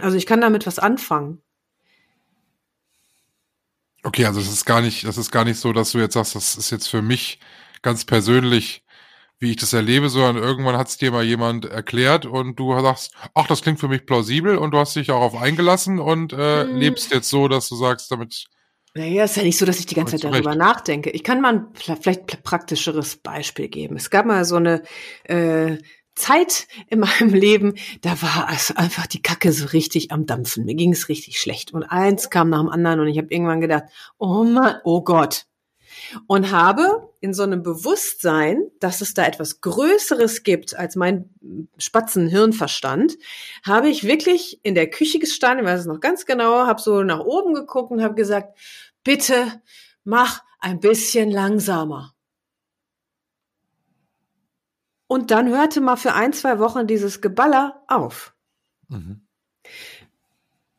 Also 0.00 0.16
ich 0.16 0.24
kann 0.24 0.40
damit 0.40 0.66
was 0.66 0.78
anfangen. 0.78 1.42
Okay, 4.02 4.24
also 4.24 4.40
es 4.40 4.50
ist 4.50 4.64
gar 4.64 4.80
nicht, 4.80 5.04
das 5.04 5.18
ist 5.18 5.30
gar 5.30 5.44
nicht 5.44 5.58
so, 5.58 5.74
dass 5.74 5.92
du 5.92 5.98
jetzt 5.98 6.14
sagst, 6.14 6.34
das 6.34 6.56
ist 6.56 6.70
jetzt 6.70 6.86
für 6.86 7.02
mich 7.02 7.38
ganz 7.82 8.06
persönlich, 8.06 8.82
wie 9.38 9.50
ich 9.50 9.56
das 9.56 9.74
erlebe, 9.74 10.08
sondern 10.08 10.42
irgendwann 10.42 10.78
hat 10.78 10.88
es 10.88 10.96
dir 10.96 11.12
mal 11.12 11.24
jemand 11.24 11.66
erklärt 11.66 12.24
und 12.24 12.58
du 12.58 12.72
sagst, 12.80 13.14
ach, 13.34 13.46
das 13.46 13.60
klingt 13.60 13.80
für 13.80 13.88
mich 13.88 14.06
plausibel 14.06 14.56
und 14.56 14.70
du 14.70 14.78
hast 14.78 14.96
dich 14.96 15.10
auch 15.10 15.20
auf 15.20 15.36
eingelassen 15.36 15.98
und 15.98 16.32
äh, 16.32 16.64
hm. 16.64 16.76
lebst 16.76 17.12
jetzt 17.12 17.28
so, 17.28 17.48
dass 17.48 17.68
du 17.68 17.76
sagst, 17.76 18.10
damit 18.10 18.46
naja, 18.94 19.24
ist 19.24 19.36
ja 19.36 19.44
nicht 19.44 19.58
so, 19.58 19.66
dass 19.66 19.78
ich 19.78 19.86
die 19.86 19.94
ganze 19.94 20.16
Zeit 20.16 20.32
darüber 20.32 20.54
nachdenke. 20.56 21.10
Ich 21.10 21.22
kann 21.22 21.40
mal 21.40 21.54
ein 21.54 21.66
vielleicht 21.74 22.42
praktischeres 22.42 23.16
Beispiel 23.16 23.68
geben. 23.68 23.96
Es 23.96 24.10
gab 24.10 24.26
mal 24.26 24.44
so 24.44 24.56
eine 24.56 24.82
äh, 25.24 25.78
Zeit 26.14 26.66
in 26.88 27.00
meinem 27.00 27.28
Leben, 27.34 27.74
da 28.02 28.20
war 28.22 28.48
es 28.52 28.74
einfach 28.76 29.06
die 29.06 29.22
Kacke 29.22 29.52
so 29.52 29.66
richtig 29.66 30.10
am 30.10 30.26
Dampfen. 30.26 30.64
Mir 30.64 30.74
ging 30.74 30.92
es 30.92 31.08
richtig 31.08 31.38
schlecht. 31.38 31.72
Und 31.72 31.84
eins 31.84 32.30
kam 32.30 32.50
nach 32.50 32.60
dem 32.60 32.68
anderen 32.68 33.00
und 33.00 33.08
ich 33.08 33.18
habe 33.18 33.28
irgendwann 33.30 33.60
gedacht, 33.60 33.84
oh 34.18 34.44
Mann, 34.44 34.76
oh 34.84 35.02
Gott. 35.02 35.46
Und 36.26 36.50
habe 36.50 37.09
in 37.20 37.34
so 37.34 37.42
einem 37.42 37.62
Bewusstsein, 37.62 38.70
dass 38.80 39.02
es 39.02 39.12
da 39.14 39.26
etwas 39.26 39.60
Größeres 39.60 40.42
gibt 40.42 40.74
als 40.74 40.96
mein 40.96 41.28
Spatzenhirnverstand, 41.76 43.18
habe 43.64 43.88
ich 43.90 44.04
wirklich 44.04 44.58
in 44.62 44.74
der 44.74 44.88
Küche 44.88 45.18
gestanden, 45.18 45.64
ich 45.64 45.70
weiß 45.70 45.80
es 45.80 45.86
noch 45.86 46.00
ganz 46.00 46.24
genau, 46.24 46.66
habe 46.66 46.80
so 46.80 47.02
nach 47.02 47.20
oben 47.20 47.52
geguckt 47.54 47.90
und 47.90 48.02
habe 48.02 48.14
gesagt, 48.14 48.56
bitte 49.04 49.60
mach 50.02 50.42
ein 50.60 50.80
bisschen 50.80 51.30
langsamer. 51.30 52.14
Und 55.06 55.30
dann 55.30 55.48
hörte 55.48 55.80
mal 55.80 55.96
für 55.96 56.14
ein, 56.14 56.32
zwei 56.32 56.58
Wochen 56.58 56.86
dieses 56.86 57.20
Geballer 57.20 57.82
auf. 57.88 58.34
Mhm. 58.88 59.26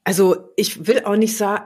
Also 0.03 0.51
ich 0.55 0.87
will 0.87 1.03
auch 1.03 1.17
nicht 1.17 1.37
sagen, 1.37 1.65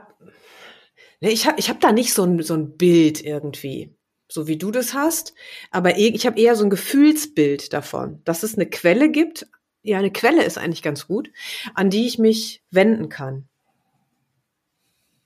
ne, 1.20 1.30
ich 1.30 1.46
habe 1.46 1.58
ich 1.58 1.70
hab 1.70 1.80
da 1.80 1.92
nicht 1.92 2.12
so 2.12 2.24
ein, 2.24 2.42
so 2.42 2.54
ein 2.54 2.76
Bild 2.76 3.22
irgendwie, 3.22 3.95
so 4.28 4.46
wie 4.46 4.56
du 4.56 4.70
das 4.70 4.94
hast, 4.94 5.34
aber 5.70 5.98
ich 5.98 6.26
habe 6.26 6.40
eher 6.40 6.56
so 6.56 6.64
ein 6.64 6.70
Gefühlsbild 6.70 7.72
davon, 7.72 8.20
dass 8.24 8.42
es 8.42 8.54
eine 8.54 8.66
Quelle 8.66 9.10
gibt. 9.10 9.46
Ja, 9.82 9.98
eine 9.98 10.10
Quelle 10.10 10.44
ist 10.44 10.58
eigentlich 10.58 10.82
ganz 10.82 11.06
gut, 11.06 11.30
an 11.74 11.90
die 11.90 12.06
ich 12.06 12.18
mich 12.18 12.62
wenden 12.70 13.08
kann. 13.08 13.48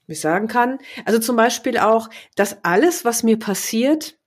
ich 0.07 0.21
sagen 0.21 0.49
kann. 0.49 0.79
Also 1.05 1.19
zum 1.19 1.37
Beispiel 1.37 1.79
auch, 1.79 2.11
dass 2.35 2.63
alles, 2.65 3.05
was 3.05 3.23
mir 3.23 3.39
passiert, 3.39 4.19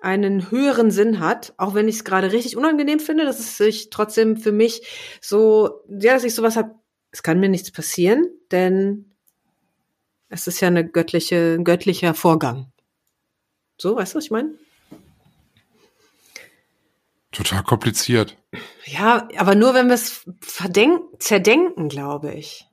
einen 0.00 0.50
höheren 0.50 0.90
Sinn 0.90 1.18
hat, 1.18 1.54
auch 1.56 1.74
wenn 1.74 1.88
ich 1.88 1.96
es 1.96 2.04
gerade 2.04 2.32
richtig 2.32 2.56
unangenehm 2.56 3.00
finde, 3.00 3.24
dass 3.24 3.40
es 3.40 3.56
sich 3.56 3.90
trotzdem 3.90 4.36
für 4.36 4.52
mich 4.52 4.86
so, 5.20 5.82
ja, 5.88 6.14
dass 6.14 6.24
ich 6.24 6.34
sowas 6.34 6.56
habe, 6.56 6.76
es 7.10 7.22
kann 7.22 7.40
mir 7.40 7.48
nichts 7.48 7.72
passieren, 7.72 8.28
denn 8.52 9.16
es 10.28 10.46
ist 10.46 10.60
ja 10.60 10.68
eine 10.68 10.86
göttliche, 10.86 11.56
ein 11.58 11.64
göttlicher 11.64 12.14
Vorgang. 12.14 12.72
So, 13.78 13.96
weißt 13.96 14.14
du, 14.14 14.16
was 14.18 14.24
ich 14.24 14.30
meine? 14.30 14.54
Total 17.30 17.62
kompliziert. 17.62 18.36
Ja, 18.84 19.28
aber 19.36 19.54
nur 19.54 19.74
wenn 19.74 19.86
wir 19.86 19.94
es 19.94 20.24
zerdenken, 20.40 21.88
glaube 21.88 22.32
ich. 22.32 22.66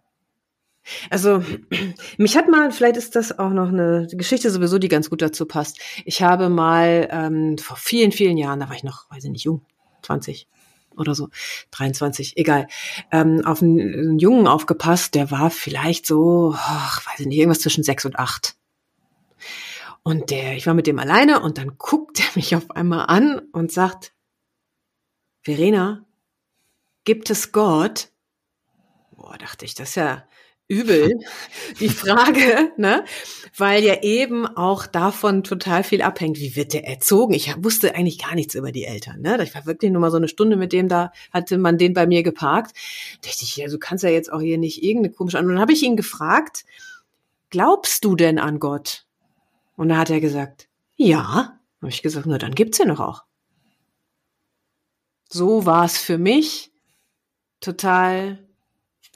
Also, 1.09 1.43
mich 2.17 2.37
hat 2.37 2.47
mal, 2.47 2.71
vielleicht 2.71 2.97
ist 2.97 3.15
das 3.15 3.37
auch 3.37 3.51
noch 3.51 3.69
eine 3.69 4.07
Geschichte 4.11 4.49
sowieso, 4.49 4.79
die 4.79 4.87
ganz 4.87 5.09
gut 5.09 5.21
dazu 5.21 5.45
passt. 5.45 5.79
Ich 6.05 6.21
habe 6.21 6.49
mal 6.49 7.07
ähm, 7.11 7.57
vor 7.57 7.77
vielen, 7.77 8.11
vielen 8.11 8.37
Jahren, 8.37 8.59
da 8.59 8.69
war 8.69 8.75
ich 8.75 8.83
noch, 8.83 9.09
weiß 9.11 9.23
ich 9.25 9.31
nicht, 9.31 9.43
jung, 9.43 9.65
20 10.03 10.47
oder 10.97 11.13
so, 11.13 11.29
23, 11.71 12.37
egal, 12.37 12.67
ähm, 13.11 13.41
auf 13.45 13.61
einen, 13.61 13.79
einen 13.79 14.19
Jungen 14.19 14.47
aufgepasst, 14.47 15.13
der 15.13 15.29
war 15.29 15.49
vielleicht 15.49 16.05
so, 16.05 16.53
ach, 16.55 17.05
weiß 17.05 17.19
ich 17.19 17.27
nicht, 17.27 17.37
irgendwas 17.37 17.59
zwischen 17.59 17.83
sechs 17.83 18.05
und 18.05 18.17
acht. 18.17 18.55
Und 20.07 20.29
der, 20.29 20.55
ich 20.55 20.67
war 20.67 20.75
mit 20.75 20.85
dem 20.85 20.99
alleine 20.99 21.41
und 21.41 21.57
dann 21.57 21.79
guckt 21.79 22.19
er 22.19 22.27
mich 22.35 22.55
auf 22.55 22.69
einmal 22.69 23.07
an 23.07 23.39
und 23.53 23.71
sagt, 23.71 24.13
Verena, 25.41 26.05
gibt 27.05 27.31
es 27.31 27.51
Gott? 27.51 28.09
Boah, 29.09 29.35
dachte 29.39 29.65
ich, 29.65 29.73
das 29.73 29.89
ist 29.89 29.95
ja, 29.95 30.27
übel, 30.67 31.09
die 31.79 31.89
Frage, 31.89 32.71
ne? 32.77 33.03
Weil 33.57 33.83
ja 33.83 34.03
eben 34.03 34.45
auch 34.45 34.85
davon 34.85 35.43
total 35.43 35.83
viel 35.83 36.03
abhängt, 36.03 36.37
wie 36.37 36.55
wird 36.55 36.73
der 36.73 36.87
erzogen. 36.87 37.33
Ich 37.33 37.55
wusste 37.63 37.95
eigentlich 37.95 38.19
gar 38.19 38.35
nichts 38.35 38.53
über 38.53 38.71
die 38.71 38.85
Eltern, 38.85 39.21
ne? 39.21 39.41
Ich 39.41 39.55
war 39.55 39.65
wirklich 39.65 39.91
nur 39.91 40.01
mal 40.01 40.11
so 40.11 40.17
eine 40.17 40.27
Stunde 40.27 40.55
mit 40.55 40.71
dem, 40.71 40.87
da 40.87 41.11
hatte 41.31 41.57
man 41.57 41.79
den 41.79 41.93
bei 41.95 42.05
mir 42.05 42.21
geparkt. 42.21 42.75
Da 43.21 43.29
dachte 43.29 43.43
ich, 43.43 43.57
ja, 43.57 43.67
du 43.67 43.79
kannst 43.79 44.03
ja 44.03 44.11
jetzt 44.11 44.31
auch 44.31 44.41
hier 44.41 44.59
nicht 44.59 44.83
irgendeine 44.83 45.15
komische 45.15 45.39
an. 45.39 45.45
Und 45.45 45.53
dann 45.53 45.61
habe 45.61 45.73
ich 45.73 45.81
ihn 45.81 45.97
gefragt, 45.97 46.63
glaubst 47.49 48.05
du 48.05 48.15
denn 48.15 48.37
an 48.37 48.59
Gott? 48.59 49.04
Und 49.75 49.89
da 49.89 49.97
hat 49.97 50.09
er 50.09 50.21
gesagt, 50.21 50.69
ja. 50.95 51.59
Habe 51.81 51.89
ich 51.89 52.01
gesagt, 52.01 52.25
na 52.25 52.37
dann 52.37 52.55
gibt's 52.55 52.77
ja 52.77 52.85
noch 52.85 52.99
auch. 52.99 53.23
So 55.29 55.65
war 55.65 55.85
es 55.85 55.97
für 55.97 56.17
mich 56.17 56.71
total 57.59 58.47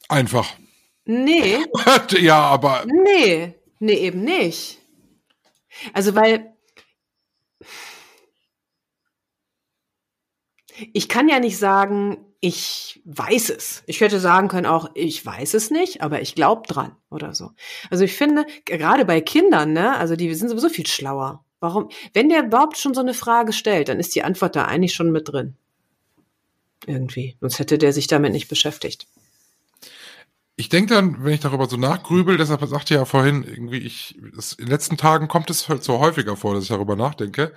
einfach. 0.07 0.57
Nee. 1.05 1.65
ja, 2.19 2.41
aber. 2.41 2.85
Nee, 2.85 3.55
nee, 3.79 3.93
eben 3.93 4.23
nicht. 4.23 4.79
Also, 5.93 6.15
weil. 6.15 6.53
Ich 10.93 11.09
kann 11.09 11.27
ja 11.27 11.39
nicht 11.39 11.57
sagen, 11.57 12.28
ich 12.41 13.01
weiß 13.05 13.49
es. 13.49 13.83
Ich 13.85 14.01
hätte 14.01 14.19
sagen 14.19 14.47
können 14.47 14.65
auch, 14.65 14.89
ich 14.95 15.25
weiß 15.25 15.53
es 15.53 15.71
nicht, 15.71 16.01
aber 16.01 16.21
ich 16.21 16.35
glaube 16.35 16.67
dran 16.67 16.95
oder 17.09 17.35
so. 17.35 17.51
Also 17.89 18.03
ich 18.03 18.13
finde, 18.13 18.45
gerade 18.65 19.05
bei 19.05 19.21
Kindern, 19.21 19.73
ne, 19.73 19.97
also 19.97 20.15
die 20.15 20.33
sind 20.33 20.49
sowieso 20.49 20.69
viel 20.69 20.87
schlauer. 20.87 21.43
Warum? 21.59 21.89
Wenn 22.13 22.29
der 22.29 22.45
überhaupt 22.45 22.77
schon 22.77 22.93
so 22.93 23.01
eine 23.01 23.13
Frage 23.13 23.51
stellt, 23.51 23.89
dann 23.89 23.99
ist 23.99 24.15
die 24.15 24.23
Antwort 24.23 24.55
da 24.55 24.65
eigentlich 24.65 24.93
schon 24.93 25.11
mit 25.11 25.27
drin. 25.27 25.55
Irgendwie. 26.85 27.35
Sonst 27.41 27.59
hätte 27.59 27.77
der 27.77 27.91
sich 27.91 28.07
damit 28.07 28.31
nicht 28.31 28.47
beschäftigt 28.47 29.07
ich 30.59 30.67
denke 30.67 30.93
dann, 30.93 31.23
wenn 31.23 31.31
ich 31.31 31.39
darüber 31.39 31.67
so 31.67 31.77
nachgrübel, 31.77 32.35
deshalb 32.35 32.61
sagte 32.67 32.93
ja 32.93 33.05
vorhin 33.05 33.45
irgendwie, 33.45 33.77
ich, 33.77 34.19
das, 34.35 34.51
in 34.51 34.65
den 34.65 34.71
letzten 34.71 34.97
Tagen 34.97 35.29
kommt 35.29 35.49
es 35.49 35.69
halt 35.69 35.85
so 35.85 35.99
häufiger 35.99 36.35
vor, 36.35 36.53
dass 36.53 36.63
ich 36.63 36.69
darüber 36.69 36.97
nachdenke. 36.97 37.53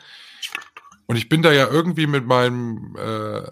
Und 1.07 1.17
ich 1.17 1.29
bin 1.29 1.43
da 1.43 1.51
ja 1.51 1.69
irgendwie 1.69 2.07
mit 2.07 2.27
meinem, 2.27 2.95
äh, 2.97 3.43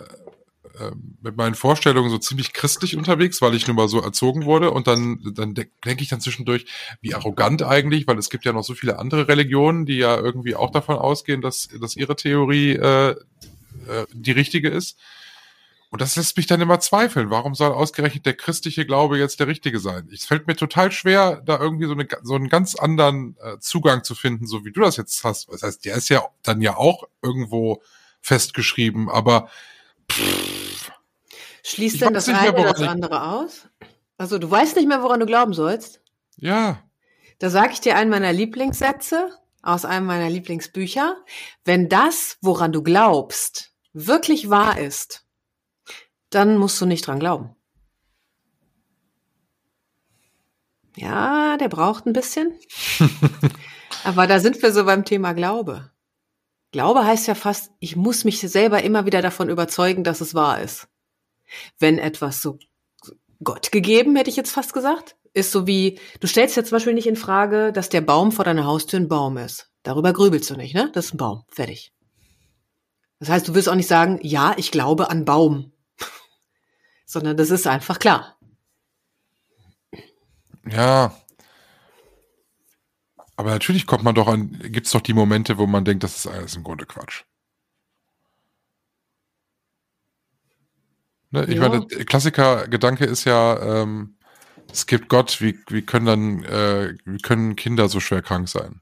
mit 1.22 1.36
meinen 1.36 1.54
Vorstellungen 1.54 2.10
so 2.10 2.18
ziemlich 2.18 2.52
christlich 2.52 2.96
unterwegs, 2.96 3.40
weil 3.42 3.54
ich 3.54 3.66
nun 3.66 3.76
mal 3.76 3.88
so 3.88 4.00
erzogen 4.00 4.44
wurde. 4.44 4.70
Und 4.70 4.86
dann, 4.86 5.20
dann 5.34 5.54
denke 5.54 6.02
ich 6.02 6.08
dann 6.08 6.20
zwischendurch, 6.20 6.66
wie 7.00 7.14
arrogant 7.14 7.62
eigentlich, 7.62 8.06
weil 8.06 8.18
es 8.18 8.30
gibt 8.30 8.44
ja 8.44 8.52
noch 8.52 8.64
so 8.64 8.74
viele 8.74 8.98
andere 8.98 9.28
Religionen, 9.28 9.86
die 9.86 9.98
ja 9.98 10.16
irgendwie 10.16 10.56
auch 10.56 10.70
davon 10.70 10.96
ausgehen, 10.96 11.40
dass, 11.40 11.68
dass 11.80 11.96
ihre 11.96 12.16
Theorie 12.16 12.72
äh, 12.72 13.10
äh, 13.10 14.06
die 14.12 14.32
richtige 14.32 14.68
ist. 14.68 14.98
Und 15.90 16.00
das 16.00 16.14
lässt 16.14 16.36
mich 16.36 16.46
dann 16.46 16.60
immer 16.60 16.78
zweifeln. 16.78 17.30
Warum 17.30 17.56
soll 17.56 17.72
ausgerechnet 17.72 18.24
der 18.24 18.34
christliche 18.34 18.86
Glaube 18.86 19.18
jetzt 19.18 19.40
der 19.40 19.48
richtige 19.48 19.80
sein? 19.80 20.08
Es 20.12 20.24
fällt 20.24 20.46
mir 20.46 20.54
total 20.54 20.92
schwer, 20.92 21.42
da 21.44 21.58
irgendwie 21.58 21.86
so, 21.86 21.92
eine, 21.92 22.06
so 22.22 22.36
einen 22.36 22.48
ganz 22.48 22.76
anderen 22.76 23.36
äh, 23.42 23.58
Zugang 23.58 24.04
zu 24.04 24.14
finden, 24.14 24.46
so 24.46 24.64
wie 24.64 24.70
du 24.70 24.82
das 24.82 24.96
jetzt 24.96 25.24
hast. 25.24 25.48
Das 25.50 25.64
heißt, 25.64 25.84
der 25.84 25.96
ist 25.96 26.08
ja 26.08 26.22
dann 26.44 26.60
ja 26.60 26.76
auch 26.76 27.08
irgendwo 27.22 27.82
festgeschrieben, 28.20 29.08
aber 29.08 29.48
pff, 30.10 30.59
Schließt 31.64 32.00
denn 32.00 32.14
das 32.14 32.28
eine 32.28 32.52
mehr, 32.52 32.72
das 32.72 32.80
andere 32.80 33.22
aus? 33.22 33.68
Also 34.16 34.38
du 34.38 34.50
weißt 34.50 34.76
nicht 34.76 34.88
mehr, 34.88 35.02
woran 35.02 35.20
du 35.20 35.26
glauben 35.26 35.54
sollst? 35.54 36.02
Ja. 36.36 36.82
Da 37.38 37.50
sage 37.50 37.72
ich 37.72 37.80
dir 37.80 37.96
einen 37.96 38.10
meiner 38.10 38.32
Lieblingssätze 38.32 39.30
aus 39.62 39.84
einem 39.84 40.06
meiner 40.06 40.30
Lieblingsbücher. 40.30 41.16
Wenn 41.64 41.88
das, 41.88 42.38
woran 42.40 42.72
du 42.72 42.82
glaubst, 42.82 43.72
wirklich 43.92 44.50
wahr 44.50 44.78
ist, 44.78 45.26
dann 46.30 46.58
musst 46.58 46.80
du 46.80 46.86
nicht 46.86 47.06
dran 47.06 47.20
glauben. 47.20 47.56
Ja, 50.96 51.56
der 51.56 51.68
braucht 51.68 52.06
ein 52.06 52.12
bisschen. 52.12 52.58
Aber 54.04 54.26
da 54.26 54.40
sind 54.40 54.62
wir 54.62 54.72
so 54.72 54.84
beim 54.84 55.04
Thema 55.04 55.32
Glaube. 55.32 55.90
Glaube 56.72 57.04
heißt 57.04 57.26
ja 57.26 57.34
fast, 57.34 57.72
ich 57.80 57.96
muss 57.96 58.24
mich 58.24 58.40
selber 58.40 58.82
immer 58.82 59.06
wieder 59.06 59.22
davon 59.22 59.48
überzeugen, 59.48 60.04
dass 60.04 60.20
es 60.20 60.34
wahr 60.34 60.60
ist. 60.60 60.88
Wenn 61.78 61.98
etwas 61.98 62.42
so 62.42 62.58
Gott 63.42 63.72
gegeben, 63.72 64.16
hätte 64.16 64.30
ich 64.30 64.36
jetzt 64.36 64.52
fast 64.52 64.72
gesagt, 64.72 65.16
ist 65.32 65.52
so 65.52 65.66
wie, 65.66 65.98
du 66.20 66.26
stellst 66.26 66.56
ja 66.56 66.64
zum 66.64 66.76
Beispiel 66.76 66.94
nicht 66.94 67.06
in 67.06 67.16
Frage, 67.16 67.72
dass 67.72 67.88
der 67.88 68.00
Baum 68.00 68.32
vor 68.32 68.44
deiner 68.44 68.64
Haustür 68.64 69.00
ein 69.00 69.08
Baum 69.08 69.36
ist. 69.36 69.70
Darüber 69.82 70.12
grübelst 70.12 70.50
du 70.50 70.56
nicht, 70.56 70.74
ne? 70.74 70.90
Das 70.92 71.06
ist 71.06 71.14
ein 71.14 71.18
Baum. 71.18 71.44
Fertig. 71.48 71.92
Das 73.18 73.28
heißt, 73.28 73.48
du 73.48 73.54
willst 73.54 73.68
auch 73.68 73.74
nicht 73.74 73.88
sagen, 73.88 74.18
ja, 74.22 74.54
ich 74.56 74.70
glaube 74.70 75.10
an 75.10 75.24
Baum 75.24 75.72
sondern 77.06 77.36
das 77.36 77.50
ist 77.50 77.66
einfach 77.66 77.98
klar. 77.98 78.38
Ja. 80.66 81.14
Aber 83.36 83.50
natürlich 83.50 83.86
kommt 83.86 84.04
man 84.04 84.14
doch 84.14 84.28
an, 84.28 84.58
gibt 84.64 84.86
es 84.86 84.92
doch 84.92 85.00
die 85.00 85.14
Momente, 85.14 85.56
wo 85.56 85.66
man 85.66 85.84
denkt, 85.84 86.04
das 86.04 86.16
ist 86.16 86.26
alles 86.26 86.56
im 86.56 86.62
Grunde 86.62 86.84
Quatsch. 86.84 87.24
Ne? 91.30 91.44
Ich 91.46 91.56
ja. 91.56 91.68
meine, 91.68 91.86
der 91.86 92.04
Klassiker-Gedanke 92.04 93.04
ist 93.04 93.24
ja, 93.24 93.82
ähm, 93.82 94.16
es 94.72 94.86
gibt 94.86 95.08
Gott, 95.08 95.40
wie, 95.40 95.58
wie 95.68 95.82
können 95.82 96.06
dann, 96.06 96.44
äh, 96.44 96.96
wie 97.04 97.18
können 97.18 97.56
Kinder 97.56 97.88
so 97.88 98.00
schwer 98.00 98.22
krank 98.22 98.48
sein? 98.48 98.80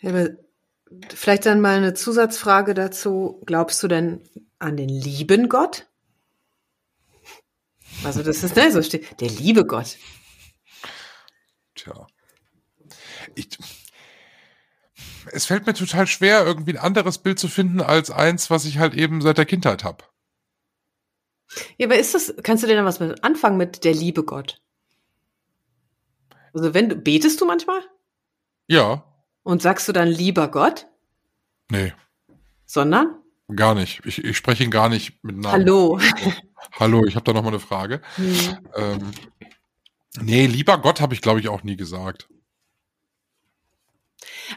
Ja, 0.00 0.10
aber 0.10 0.30
vielleicht 1.14 1.46
dann 1.46 1.60
mal 1.60 1.76
eine 1.76 1.94
Zusatzfrage 1.94 2.74
dazu. 2.74 3.42
Glaubst 3.46 3.82
du 3.82 3.88
denn, 3.88 4.22
an 4.58 4.76
den 4.76 4.88
lieben 4.88 5.48
Gott? 5.48 5.86
Also 8.04 8.22
das 8.22 8.42
ist, 8.42 8.56
ne, 8.56 8.70
so 8.70 8.82
steht, 8.82 9.20
der 9.20 9.28
liebe 9.28 9.66
Gott. 9.66 9.96
Tja. 11.74 12.06
Ich, 13.34 13.48
es 15.32 15.46
fällt 15.46 15.66
mir 15.66 15.74
total 15.74 16.06
schwer, 16.06 16.44
irgendwie 16.44 16.72
ein 16.72 16.82
anderes 16.84 17.18
Bild 17.18 17.38
zu 17.38 17.48
finden 17.48 17.80
als 17.80 18.10
eins, 18.10 18.50
was 18.50 18.64
ich 18.64 18.78
halt 18.78 18.94
eben 18.94 19.20
seit 19.20 19.38
der 19.38 19.46
Kindheit 19.46 19.84
habe. 19.84 20.04
Ja, 21.76 21.86
aber 21.86 21.98
ist 21.98 22.14
das, 22.14 22.34
kannst 22.42 22.62
du 22.62 22.66
denn 22.66 22.84
was 22.84 23.00
mit 23.00 23.24
anfangen 23.24 23.56
mit 23.56 23.84
der 23.84 23.94
liebe 23.94 24.24
Gott? 24.24 24.60
Also 26.52 26.74
wenn 26.74 26.88
du, 26.88 26.96
betest 26.96 27.40
du 27.40 27.46
manchmal? 27.46 27.80
Ja. 28.66 29.04
Und 29.42 29.62
sagst 29.62 29.88
du 29.88 29.92
dann 29.92 30.08
lieber 30.08 30.48
Gott? 30.48 30.86
Nee. 31.70 31.92
Sondern? 32.66 33.16
Gar 33.54 33.74
nicht. 33.74 34.04
Ich, 34.04 34.22
ich 34.22 34.36
spreche 34.36 34.64
ihn 34.64 34.70
gar 34.70 34.88
nicht 34.88 35.24
mit 35.24 35.36
Namen. 35.36 35.52
Hallo. 35.52 35.98
Hallo, 36.78 37.04
ich 37.06 37.14
habe 37.14 37.24
da 37.24 37.32
noch 37.32 37.42
mal 37.42 37.48
eine 37.48 37.60
Frage. 37.60 38.02
Hm. 38.16 38.58
Ähm, 38.74 39.10
nee, 40.20 40.46
lieber 40.46 40.78
Gott 40.78 41.00
habe 41.00 41.14
ich, 41.14 41.22
glaube 41.22 41.40
ich, 41.40 41.48
auch 41.48 41.62
nie 41.62 41.76
gesagt. 41.76 42.28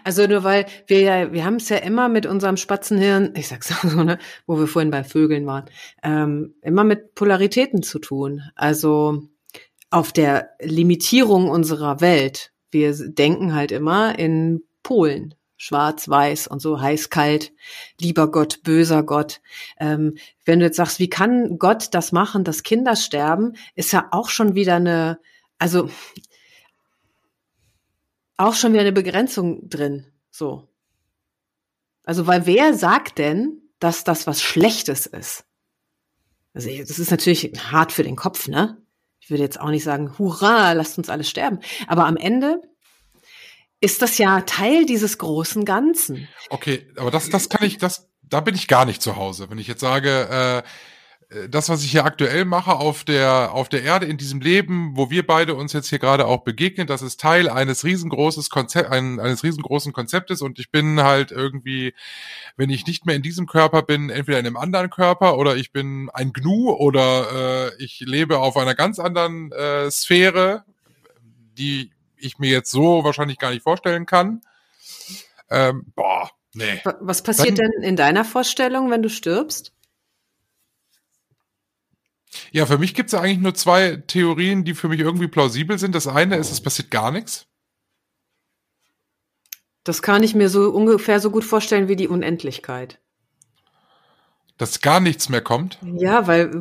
Also 0.04 0.27
nur 0.27 0.43
weil 0.43 0.65
wir 0.88 1.01
ja, 1.01 1.34
wir 1.34 1.45
haben 1.45 1.56
es 1.56 1.69
ja 1.69 1.77
immer 1.77 2.10
mit 2.10 2.25
unserem 2.25 2.58
Spatzenhirn, 2.58 3.34
ich 3.36 3.47
sag's 3.47 3.71
auch 3.84 3.89
so, 3.89 4.04
ne, 4.04 4.17
wo 4.47 4.60
wir 4.60 4.67
vorhin 4.67 4.91
bei 4.91 5.04
Vögeln 5.04 5.45
waren, 5.45 5.65
ähm, 6.04 6.56
immer 6.62 6.84
mit 6.84 7.15
Polaritäten 7.15 7.84
zu 7.84 7.99
tun. 7.99 8.41
Also 8.56 9.23
auf 9.89 10.12
der 10.12 10.51
Limitierung 10.62 11.49
unserer 11.49 12.01
Welt. 12.01 12.51
Wir 12.71 12.93
denken 12.93 13.54
halt 13.54 13.71
immer 13.71 14.17
in 14.17 14.63
Polen 14.84 15.36
schwarz, 15.62 16.10
weiß 16.10 16.47
und 16.47 16.60
so 16.60 16.82
heiß, 16.82 17.12
kalt, 17.12 17.54
lieber 17.99 18.32
Gott, 18.32 18.63
böser 18.63 19.04
Gott. 19.04 19.41
Ähm, 19.80 20.15
wenn 20.43 20.60
du 20.60 20.65
jetzt 20.65 20.77
sagst, 20.77 20.97
wie 20.97 21.10
kann 21.10 21.60
Gott 21.60 21.89
das 21.91 22.12
machen, 22.12 22.43
dass 22.43 22.63
Kinder 22.63 22.95
sterben, 22.95 23.54
ist 23.75 23.93
ja 23.93 24.08
auch 24.10 24.30
schon 24.30 24.56
wieder 24.56 24.77
eine, 24.77 25.19
also 25.60 25.88
auch 28.41 28.56
schon 28.56 28.73
wieder 28.73 28.82
eine 28.82 28.91
Begrenzung 28.91 29.69
drin. 29.69 30.06
So. 30.30 30.67
Also, 32.04 32.27
weil 32.27 32.45
wer 32.45 32.73
sagt 32.73 33.17
denn, 33.17 33.62
dass 33.80 34.04
das 34.04 34.27
was 34.27 34.41
Schlechtes 34.41 35.06
ist? 35.06 35.45
Also, 36.54 36.69
das 36.69 36.99
ist 36.99 37.12
natürlich 37.12 37.51
hart 37.71 37.91
für 37.91 38.04
den 38.04 38.15
Kopf, 38.15 38.47
ne? 38.47 38.77
Ich 39.19 39.30
würde 39.30 39.43
jetzt 39.43 39.60
auch 39.60 39.69
nicht 39.69 39.84
sagen, 39.84 40.17
hurra, 40.17 40.73
lasst 40.73 40.97
uns 40.97 41.10
alle 41.10 41.23
sterben. 41.23 41.60
Aber 41.88 42.06
am 42.06 42.17
Ende 42.17 42.62
ist 43.80 44.01
das 44.01 44.17
ja 44.17 44.41
Teil 44.41 44.86
dieses 44.86 45.17
großen 45.17 45.63
Ganzen. 45.63 46.27
Okay, 46.49 46.88
aber 46.97 47.12
das, 47.12 47.30
das 47.30 47.49
kann 47.49 47.65
ich, 47.65 47.77
das, 47.77 48.10
da 48.21 48.41
bin 48.41 48.56
ich 48.56 48.67
gar 48.67 48.86
nicht 48.86 49.01
zu 49.01 49.15
Hause. 49.15 49.49
Wenn 49.49 49.60
ich 49.60 49.67
jetzt 49.67 49.82
sage, 49.82 50.63
äh, 50.63 50.67
das, 51.50 51.70
was 51.70 51.84
ich 51.84 51.91
hier 51.91 52.04
aktuell 52.04 52.44
mache 52.44 52.74
auf 52.74 53.06
der, 53.06 53.54
auf 53.54 53.70
der 53.70 53.84
Erde 53.84 54.06
in 54.06 54.17
diesem 54.17 54.41
Leben, 54.41 54.98
wo 54.98 55.10
wir 55.10 55.26
beide 55.26 55.56
uns 55.56 55.72
jetzt 55.72 55.88
hier 55.88 56.00
gerade 56.00 56.28
auch 56.28 56.44
begegnen, 56.44 56.88
das 56.88 57.02
ist 57.02 57.22
Teil 57.22 57.50
eines 57.50 57.86
riesengroßes 57.86 58.50
Konzept, 58.50 58.89
ein, 58.89 59.20
eines 59.20 59.44
riesengroßen 59.44 59.94
Konzeptes 59.94 60.41
und 60.41 60.60
ich 60.60 60.72
bin 60.72 61.02
halt 61.02 61.32
irgendwie, 61.32 61.94
wenn 62.58 62.70
ich 62.70 62.86
nicht 62.86 63.06
mehr 63.06 63.15
in 63.15 63.22
diesem 63.22 63.48
Körper 63.48 63.82
bin, 63.82 64.10
entweder 64.10 64.39
in 64.39 64.46
einem 64.46 64.58
anderen 64.58 64.89
Körper 64.89 65.38
oder 65.38 65.56
ich 65.56 65.72
bin 65.72 66.10
ein 66.13 66.34
Gnu 66.34 66.72
oder 66.72 67.70
äh, 67.72 67.84
ich 67.84 68.02
lebe 68.02 68.39
auf 68.39 68.58
einer 68.58 68.76
ganz 68.76 69.00
anderen 69.00 69.54
äh, 69.54 69.89
Sphäre, 69.89 70.65
die 71.58 71.91
ich 72.17 72.39
mir 72.39 72.50
jetzt 72.50 72.72
so 72.72 73.06
wahrscheinlich 73.06 73.38
gar 73.38 73.52
nicht 73.52 73.63
vorstellen 73.63 74.06
kann. 74.06 74.41
Ähm, 75.50 75.86
boah, 75.96 76.30
nee. 76.54 76.82
Was 77.00 77.24
passiert 77.24 77.58
Dann, 77.58 77.70
denn 77.72 77.84
in 77.84 77.96
deiner 77.96 78.26
Vorstellung, 78.26 78.91
wenn 78.91 79.02
du 79.02 79.10
stirbst? 79.10 79.72
Ja, 82.52 82.65
für 82.65 82.78
mich 82.78 82.94
gibt 82.94 83.08
es 83.08 83.13
ja 83.13 83.22
eigentlich 83.22 83.39
nur 83.39 83.54
zwei 83.54 83.98
Theorien, 84.08 84.63
die 84.63 84.74
für 84.74 84.88
mich 84.88 85.00
irgendwie 85.00 85.28
plausibel 85.28 85.78
sind. 85.78 85.96
Das 85.96 86.08
eine 86.08 86.38
ist, 86.38 86.52
es 86.52 86.62
passiert 86.62 86.91
gar 86.91 87.12
nichts. 87.12 87.48
Das 89.84 90.02
kann 90.02 90.24
ich 90.24 90.36
mir 90.36 90.50
so 90.50 90.70
ungefähr 90.70 91.20
so 91.20 91.32
gut 91.32 91.44
vorstellen 91.44 91.88
wie 91.88 91.96
die 91.96 92.08
Unendlichkeit. 92.08 93.00
Dass 94.58 94.82
gar 94.82 95.00
nichts 95.00 95.28
mehr 95.28 95.41
kommt? 95.41 95.80
Ja, 95.82 96.28
weil 96.28 96.52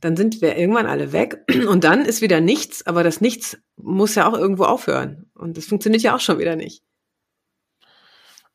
dann 0.00 0.16
sind 0.16 0.40
wir 0.42 0.56
irgendwann 0.56 0.86
alle 0.86 1.12
weg 1.12 1.44
und 1.68 1.84
dann 1.84 2.04
ist 2.04 2.20
wieder 2.20 2.40
nichts, 2.40 2.86
aber 2.86 3.04
das 3.04 3.20
Nichts 3.20 3.58
muss 3.76 4.14
ja 4.14 4.28
auch 4.28 4.34
irgendwo 4.34 4.64
aufhören. 4.64 5.30
Und 5.34 5.56
das 5.56 5.66
funktioniert 5.66 6.02
ja 6.02 6.16
auch 6.16 6.20
schon 6.20 6.38
wieder 6.38 6.56
nicht. 6.56 6.82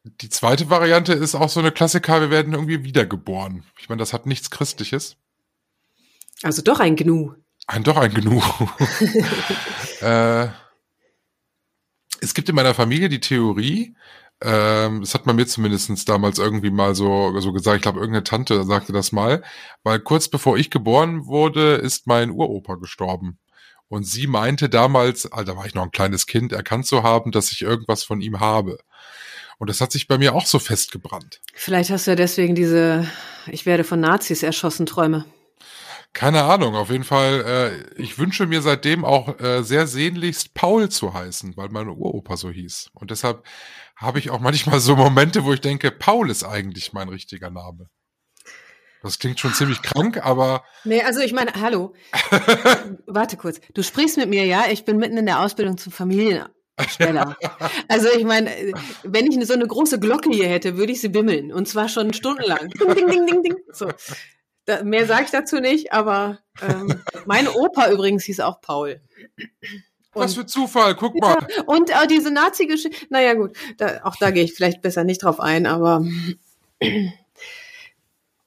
Die 0.03 0.29
zweite 0.29 0.69
Variante 0.69 1.13
ist 1.13 1.35
auch 1.35 1.49
so 1.49 1.59
eine 1.59 1.71
Klassiker, 1.71 2.21
wir 2.21 2.29
werden 2.29 2.53
irgendwie 2.53 2.83
wiedergeboren. 2.83 3.63
Ich 3.79 3.89
meine, 3.89 3.99
das 3.99 4.13
hat 4.13 4.25
nichts 4.25 4.49
Christliches. 4.49 5.17
Also 6.43 6.61
doch 6.61 6.79
ein 6.79 6.95
Gnu. 6.95 7.33
Ein 7.67 7.83
doch 7.83 7.97
ein 7.97 8.13
Gnu. 8.13 8.41
äh, 10.01 10.47
es 12.21 12.33
gibt 12.33 12.49
in 12.49 12.55
meiner 12.55 12.73
Familie 12.73 13.09
die 13.09 13.19
Theorie, 13.19 13.95
ähm, 14.41 15.01
das 15.01 15.13
hat 15.13 15.25
man 15.25 15.35
mir 15.35 15.47
zumindest 15.47 16.07
damals 16.07 16.39
irgendwie 16.39 16.71
mal 16.71 16.95
so, 16.95 17.37
so 17.39 17.51
gesagt, 17.51 17.77
ich 17.77 17.81
glaube, 17.81 17.99
irgendeine 17.99 18.23
Tante 18.23 18.63
sagte 18.63 18.93
das 18.93 19.11
mal, 19.11 19.43
weil 19.83 19.99
kurz 19.99 20.29
bevor 20.29 20.57
ich 20.57 20.69
geboren 20.69 21.25
wurde, 21.25 21.75
ist 21.75 22.07
mein 22.07 22.31
Uropa 22.31 22.75
gestorben. 22.75 23.37
Und 23.89 24.03
sie 24.03 24.27
meinte 24.27 24.69
damals, 24.69 25.29
also 25.31 25.51
da 25.51 25.57
war 25.57 25.65
ich 25.65 25.73
noch 25.73 25.83
ein 25.83 25.91
kleines 25.91 26.25
Kind, 26.25 26.53
erkannt 26.53 26.85
zu 26.85 27.03
haben, 27.03 27.31
dass 27.31 27.51
ich 27.51 27.63
irgendwas 27.63 28.03
von 28.03 28.21
ihm 28.21 28.39
habe. 28.39 28.77
Und 29.57 29.69
das 29.69 29.81
hat 29.81 29.91
sich 29.91 30.07
bei 30.07 30.17
mir 30.17 30.35
auch 30.35 30.45
so 30.45 30.59
festgebrannt. 30.59 31.41
Vielleicht 31.53 31.89
hast 31.89 32.07
du 32.07 32.11
ja 32.11 32.15
deswegen 32.15 32.55
diese 32.55 33.09
Ich 33.47 33.65
werde 33.65 33.83
von 33.83 33.99
Nazis 33.99 34.43
erschossen 34.43 34.85
Träume. 34.85 35.25
Keine 36.13 36.43
Ahnung, 36.43 36.75
auf 36.75 36.89
jeden 36.89 37.03
Fall. 37.03 37.85
Äh, 37.97 38.01
ich 38.01 38.17
wünsche 38.17 38.47
mir 38.47 38.61
seitdem 38.61 39.05
auch 39.05 39.39
äh, 39.39 39.63
sehr 39.63 39.87
sehnlichst 39.87 40.53
Paul 40.53 40.89
zu 40.89 41.13
heißen, 41.13 41.55
weil 41.55 41.69
meine 41.69 41.91
Uropa 41.91 42.35
so 42.35 42.49
hieß. 42.49 42.89
Und 42.93 43.11
deshalb 43.11 43.45
habe 43.95 44.19
ich 44.19 44.29
auch 44.29 44.39
manchmal 44.39 44.79
so 44.79 44.95
Momente, 44.95 45.45
wo 45.45 45.53
ich 45.53 45.61
denke, 45.61 45.91
Paul 45.91 46.29
ist 46.29 46.43
eigentlich 46.43 46.93
mein 46.93 47.09
richtiger 47.09 47.49
Name. 47.49 47.89
Das 49.01 49.19
klingt 49.19 49.39
schon 49.39 49.53
ziemlich 49.53 49.81
krank, 49.81 50.25
aber. 50.25 50.63
Nee, 50.83 51.01
also 51.03 51.21
ich 51.21 51.31
meine, 51.31 51.53
hallo. 51.53 51.93
Warte 53.07 53.37
kurz. 53.37 53.61
Du 53.73 53.81
sprichst 53.81 54.17
mit 54.17 54.29
mir, 54.29 54.45
ja? 54.45 54.65
Ich 54.69 54.83
bin 54.83 54.97
mitten 54.97 55.17
in 55.17 55.25
der 55.25 55.39
Ausbildung 55.39 55.77
zum 55.77 55.93
Familiensteller. 55.93 57.37
also 57.87 58.09
ich 58.09 58.25
meine, 58.25 58.51
wenn 59.03 59.31
ich 59.31 59.47
so 59.47 59.53
eine 59.53 59.67
große 59.67 59.99
Glocke 59.99 60.31
hier 60.31 60.49
hätte, 60.49 60.75
würde 60.75 60.91
ich 60.91 60.99
sie 60.99 61.09
bimmeln. 61.09 61.53
Und 61.53 61.67
zwar 61.67 61.87
schon 61.87 62.13
stundenlang. 62.13 62.67
Ding, 62.69 62.93
ding, 62.93 63.07
ding, 63.07 63.25
ding, 63.25 63.43
ding. 63.43 63.55
So. 63.71 63.89
Da, 64.69 64.83
mehr 64.83 65.07
sage 65.07 65.23
ich 65.23 65.31
dazu 65.31 65.59
nicht, 65.59 65.93
aber 65.93 66.37
ähm, 66.61 67.01
meine 67.25 67.51
Opa 67.53 67.89
übrigens 67.89 68.23
hieß 68.25 68.39
auch 68.41 68.61
Paul. 68.61 69.01
Und, 70.13 70.21
Was 70.21 70.35
für 70.35 70.45
Zufall, 70.45 70.95
guck 70.95 71.19
mal. 71.19 71.37
Ja, 71.55 71.63
und 71.63 71.89
äh, 71.89 72.05
diese 72.05 72.29
Nazi-Geschichte, 72.29 73.07
naja 73.09 73.33
gut, 73.33 73.57
da, 73.77 74.01
auch 74.03 74.15
da 74.17 74.29
gehe 74.29 74.43
ich 74.43 74.53
vielleicht 74.53 74.83
besser 74.83 75.03
nicht 75.03 75.23
drauf 75.23 75.39
ein, 75.39 75.65
aber 75.65 76.05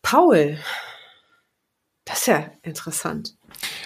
Paul, 0.02 0.58
das 2.04 2.20
ist 2.20 2.26
ja 2.28 2.52
interessant. 2.62 3.36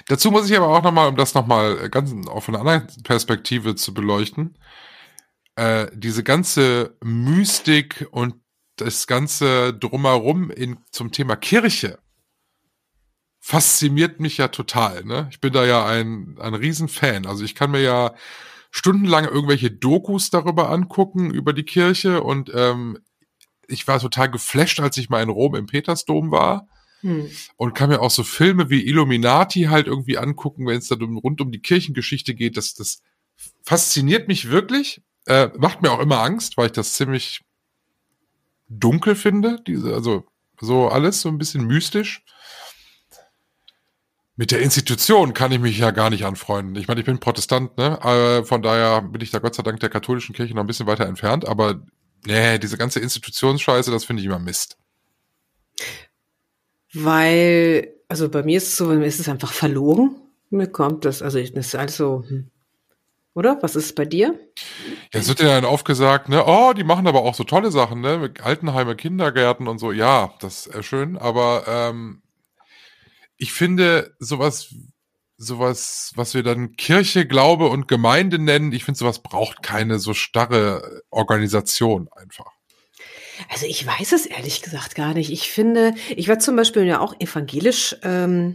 Dazu 0.07 0.31
muss 0.31 0.51
ich 0.51 0.55
aber 0.59 0.69
auch 0.69 0.83
nochmal, 0.83 1.09
um 1.09 1.17
das 1.17 1.33
nochmal 1.33 1.89
ganz 1.89 2.13
auf 2.29 2.51
eine 2.51 2.59
andere 2.59 2.87
Perspektive 3.03 3.77
zu 3.77 3.95
beleuchten, 3.95 4.59
äh, 5.55 5.87
diese 5.95 6.23
ganze 6.23 6.99
Mystik 7.03 8.07
und 8.11 8.35
das 8.77 9.07
ganze 9.07 9.73
drumherum 9.73 10.51
in, 10.51 10.77
zum 10.91 11.13
Thema 11.13 11.37
Kirche 11.37 11.99
fasziniert 13.47 14.19
mich 14.19 14.39
ja 14.39 14.49
total. 14.49 15.05
Ne? 15.05 15.29
Ich 15.31 15.41
bin 15.41 15.53
da 15.53 15.65
ja 15.65 15.87
ein, 15.87 16.37
ein 16.41 16.55
Riesenfan. 16.55 17.27
Also 17.27 17.45
ich 17.45 17.55
kann 17.55 17.71
mir 17.71 17.81
ja 17.81 18.13
stundenlang 18.73 19.25
irgendwelche 19.25 19.71
Dokus 19.71 20.31
darüber 20.31 20.69
angucken, 20.71 21.31
über 21.31 21.53
die 21.53 21.63
Kirche. 21.63 22.25
Und 22.25 22.51
ähm, 22.53 22.99
ich 23.69 23.87
war 23.87 24.01
total 24.01 24.33
geflasht, 24.33 24.81
als 24.81 24.97
ich 24.97 25.11
mal 25.11 25.23
in 25.23 25.29
Rom 25.29 25.55
im 25.55 25.67
Petersdom 25.67 26.33
war. 26.33 26.67
Hm. 27.03 27.31
Und 27.57 27.75
kann 27.75 27.91
mir 27.91 28.01
auch 28.01 28.11
so 28.11 28.25
Filme 28.25 28.69
wie 28.69 28.85
Illuminati 28.85 29.67
halt 29.71 29.87
irgendwie 29.87 30.19
angucken, 30.19 30.67
wenn 30.67 30.79
es 30.79 30.89
dann 30.89 31.01
rund 31.03 31.41
um 31.41 31.53
die 31.53 31.63
Kirchengeschichte 31.63 32.35
geht. 32.35 32.57
Das, 32.57 32.75
das 32.75 33.01
fasziniert 33.63 34.27
mich 34.27 34.51
wirklich. 34.51 35.03
Äh, 35.27 35.51
macht 35.57 35.83
mir 35.83 35.93
auch 35.93 36.01
immer 36.01 36.21
Angst, 36.21 36.57
weil 36.57 36.67
ich 36.67 36.73
das 36.73 36.95
ziemlich 36.95 37.43
dunkel 38.69 39.15
finde. 39.15 39.63
Diese, 39.69 39.95
also 39.95 40.25
so 40.61 40.89
alles 40.89 41.21
so 41.21 41.29
ein 41.29 41.39
bisschen 41.39 41.65
mystisch 41.65 42.25
mit 44.37 44.51
der 44.51 44.61
Institution 44.61 45.33
kann 45.33 45.51
ich 45.51 45.59
mich 45.59 45.79
ja 45.79 45.91
gar 45.91 46.11
nicht 46.11 46.25
anfreunden. 46.25 46.77
Ich 46.77 46.89
meine, 46.89 47.01
ich 47.01 47.07
bin 47.07 47.19
Protestant, 47.19 47.77
ne? 47.79 47.99
Äh, 48.03 48.45
von 48.45 48.61
daher 48.61 49.01
bin 49.01 49.23
ich 49.23 49.31
da 49.31 49.39
Gott 49.39 49.55
sei 49.55 49.63
Dank 49.63 49.81
der 49.81 49.89
katholischen 49.89 50.35
Kirche 50.35 50.55
noch 50.55 50.63
ein 50.63 50.67
bisschen 50.67 50.87
weiter 50.87 51.07
entfernt, 51.07 51.49
aber 51.49 51.83
nee, 52.27 52.59
diese 52.59 52.77
ganze 52.77 53.01
Institutionsscheiße, 53.01 53.91
das 53.91 54.05
finde 54.05 54.21
ich 54.21 54.27
immer 54.27 54.39
Mist. 54.39 54.77
Weil, 56.93 57.95
also 58.09 58.29
bei 58.29 58.43
mir 58.43 58.59
ist 58.59 58.69
es 58.69 58.77
so, 58.77 58.87
mir 58.87 59.07
ist 59.07 59.21
es 59.21 59.29
einfach 59.29 59.53
verlogen. 59.53 60.17
Mir 60.51 60.67
kommt 60.67 61.07
das, 61.07 61.23
also 61.23 61.41
das 61.41 61.67
ist 61.67 61.75
alles 61.75 61.97
so, 61.97 62.25
hm. 62.29 62.51
oder? 63.35 63.59
Was 63.63 63.75
ist 63.75 63.97
bei 63.97 64.05
dir? 64.05 64.39
Ja, 65.13 65.21
es 65.21 65.29
wird 65.29 65.41
ja 65.41 65.47
dann 65.47 65.65
aufgesagt, 65.65 66.29
ne, 66.29 66.45
oh, 66.47 66.73
die 66.75 66.85
machen 66.85 67.07
aber 67.07 67.23
auch 67.23 67.35
so 67.35 67.45
tolle 67.45 67.71
Sachen, 67.71 68.03
ne, 68.03 68.19
mit 68.19 68.43
Altenheime, 68.43 68.97
Kindergärten 68.97 69.67
und 69.67 69.79
so. 69.79 69.93
Ja, 69.93 70.35
das 70.41 70.67
ist 70.67 70.85
schön, 70.85 71.17
aber 71.17 71.65
ähm, 71.67 72.23
ich 73.37 73.53
finde 73.53 74.15
sowas, 74.19 74.75
sowas, 75.37 76.13
was 76.15 76.35
wir 76.35 76.43
dann 76.43 76.77
Kirche, 76.77 77.27
Glaube 77.27 77.69
und 77.69 77.89
Gemeinde 77.89 78.39
nennen, 78.39 78.73
ich 78.73 78.85
finde 78.85 78.99
sowas 78.99 79.23
braucht 79.23 79.63
keine 79.63 79.99
so 79.99 80.15
starre 80.15 81.03
Organisation 81.11 82.09
einfach. 82.13 82.53
Also 83.51 83.67
ich 83.67 83.87
weiß 83.87 84.13
es 84.13 84.27
ehrlich 84.27 84.63
gesagt 84.63 84.95
gar 84.95 85.13
nicht. 85.13 85.31
Ich 85.31 85.51
finde, 85.51 85.95
ich 86.15 86.29
war 86.29 86.39
zum 86.39 86.57
Beispiel 86.57 86.85
ja 86.85 87.01
auch 87.01 87.15
evangelisch 87.21 87.97
ähm, 88.03 88.55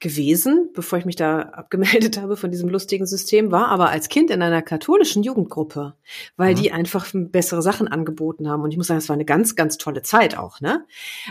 gewesen, 0.00 0.70
bevor 0.74 0.98
ich 0.98 1.04
mich 1.04 1.16
da 1.16 1.40
abgemeldet 1.40 2.18
habe 2.20 2.36
von 2.36 2.50
diesem 2.50 2.68
lustigen 2.68 3.06
System, 3.06 3.50
war 3.50 3.68
aber 3.68 3.88
als 3.88 4.08
Kind 4.08 4.30
in 4.30 4.42
einer 4.42 4.60
katholischen 4.60 5.22
Jugendgruppe, 5.22 5.94
weil 6.36 6.54
mhm. 6.54 6.58
die 6.58 6.72
einfach 6.72 7.06
bessere 7.14 7.62
Sachen 7.62 7.88
angeboten 7.88 8.48
haben. 8.48 8.62
Und 8.62 8.70
ich 8.70 8.76
muss 8.76 8.88
sagen, 8.88 8.98
es 8.98 9.08
war 9.08 9.14
eine 9.14 9.24
ganz, 9.24 9.56
ganz 9.56 9.78
tolle 9.78 10.02
Zeit 10.02 10.36
auch. 10.36 10.60
Ne? 10.60 10.84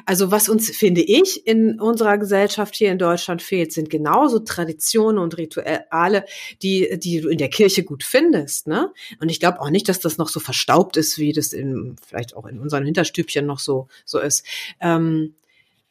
Also 0.05 0.31
was 0.31 0.49
uns, 0.49 0.69
finde 0.71 1.01
ich, 1.01 1.45
in 1.45 1.79
unserer 1.79 2.17
Gesellschaft 2.17 2.75
hier 2.75 2.91
in 2.91 2.97
Deutschland 2.97 3.41
fehlt, 3.41 3.73
sind 3.73 3.89
genauso 3.89 4.39
Traditionen 4.39 5.19
und 5.19 5.37
Rituale, 5.37 6.25
die, 6.61 6.97
die 6.97 7.21
du 7.21 7.29
in 7.29 7.37
der 7.37 7.49
Kirche 7.49 7.83
gut 7.83 8.03
findest. 8.03 8.67
Ne? 8.67 8.91
Und 9.19 9.29
ich 9.29 9.39
glaube 9.39 9.61
auch 9.61 9.69
nicht, 9.69 9.87
dass 9.87 9.99
das 9.99 10.17
noch 10.17 10.29
so 10.29 10.39
verstaubt 10.39 10.97
ist, 10.97 11.19
wie 11.19 11.33
das 11.33 11.53
in, 11.53 11.95
vielleicht 12.07 12.35
auch 12.35 12.45
in 12.45 12.59
unseren 12.59 12.85
Hinterstübchen 12.85 13.45
noch 13.45 13.59
so, 13.59 13.87
so 14.05 14.19
ist. 14.19 14.45
Ähm, 14.79 15.35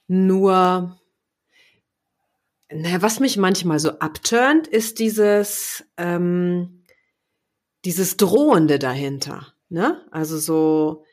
nur 0.08 0.98
naja, 2.74 3.02
was 3.02 3.20
mich 3.20 3.36
manchmal 3.36 3.78
so 3.78 3.98
abturnt, 3.98 4.66
ist 4.66 4.98
dieses, 4.98 5.84
ähm, 5.96 6.84
dieses 7.84 8.16
Drohende 8.16 8.78
dahinter. 8.78 9.54
Ne? 9.68 10.00
Also 10.10 10.38
so, 10.38 11.04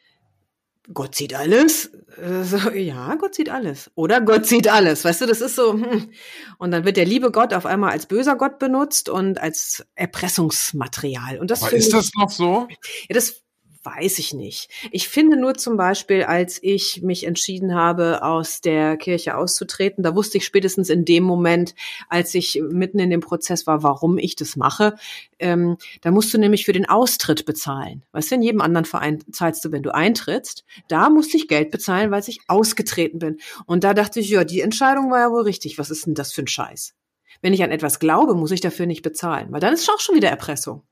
Gott 0.94 1.16
sieht 1.16 1.34
alles. 1.34 1.92
Äh, 2.18 2.44
So, 2.44 2.72
ja, 2.72 3.14
Gott 3.16 3.36
sieht 3.36 3.50
alles. 3.50 3.92
Oder 3.96 4.22
Gott 4.22 4.46
sieht 4.48 4.68
alles. 4.68 5.06
Weißt 5.06 5.22
du, 5.22 5.26
das 5.28 5.40
ist 5.42 5.56
so. 5.56 5.74
hm. 5.74 6.12
Und 6.58 6.72
dann 6.72 6.84
wird 6.86 6.98
der 6.98 7.06
liebe 7.06 7.32
Gott 7.32 7.54
auf 7.54 7.66
einmal 7.66 7.92
als 7.92 8.08
böser 8.08 8.36
Gott 8.36 8.60
benutzt 8.60 9.08
und 9.10 9.40
als 9.40 9.86
Erpressungsmaterial. 9.96 11.38
Und 11.40 11.52
das 11.52 11.62
ist 11.72 11.88
ich- 11.88 11.90
das 11.92 12.12
noch 12.20 12.30
so? 12.30 12.68
ja, 12.70 13.14
das 13.14 13.42
weiß 13.84 14.20
ich 14.20 14.34
nicht. 14.34 14.70
Ich 14.92 15.08
finde 15.08 15.38
nur 15.38 15.56
zum 15.56 15.78
Beispiel, 15.78 16.24
als 16.24 16.62
ich 16.62 17.02
mich 17.02 17.26
entschieden 17.26 17.76
habe, 17.76 18.24
aus 18.24 18.62
der 18.62 18.98
Kirche 18.98 19.38
auszutreten, 19.38 20.04
da 20.04 20.16
wusste 20.16 20.38
ich 20.38 20.46
spätestens 20.46 20.90
in 20.90 21.06
dem 21.06 21.24
Moment, 21.24 21.76
als 22.10 22.36
ich 22.36 22.62
mitten 22.70 23.00
in 23.00 23.10
dem 23.10 23.22
Prozess 23.22 23.68
war, 23.68 23.82
warum 23.84 24.18
ich 24.18 24.36
das 24.36 24.58
mache. 24.58 24.96
Ähm, 25.40 25.78
da 26.02 26.12
musst 26.12 26.34
du 26.34 26.38
nämlich 26.38 26.66
für 26.66 26.74
den 26.74 26.88
Austritt 26.88 27.46
bezahlen. 27.46 28.04
Weißt 28.12 28.32
du, 28.32 28.36
in 28.36 28.42
jedem 28.42 28.62
anderen 28.62 28.86
Verein 28.86 29.24
zahlst 29.32 29.64
du, 29.64 29.72
wenn 29.72 29.84
du 29.84 29.94
eintrittst. 29.94 30.66
Da 30.90 31.10
musste 31.10 31.38
ich 31.38 31.48
Geld 31.48 31.72
bezahlen, 31.72 32.12
weil 32.12 32.20
ich 32.28 32.42
ausgetreten 32.48 33.20
bin. 33.20 33.38
Und 33.66 33.86
da 33.86 33.94
dachte 33.94 34.20
ich, 34.20 34.30
ja, 34.30 34.44
die 34.44 34.60
Entscheidung 34.60 35.10
war 35.10 35.20
ja 35.20 35.32
wohl 35.32 35.44
richtig. 35.44 35.78
Was 35.78 35.90
ist 35.90 36.06
denn 36.06 36.16
das 36.16 36.34
für 36.34 36.42
ein 36.42 36.48
Scheiß? 36.48 36.96
Wenn 37.42 37.54
ich 37.54 37.64
an 37.64 37.72
etwas 37.72 38.00
glaube, 38.00 38.36
muss 38.36 38.52
ich 38.52 38.60
dafür 38.60 38.86
nicht 38.86 39.04
bezahlen, 39.04 39.48
weil 39.52 39.62
dann 39.62 39.74
ist 39.74 39.84
es 39.84 39.90
auch 39.90 40.02
schon 40.02 40.16
wieder 40.16 40.30
Erpressung. 40.30 40.84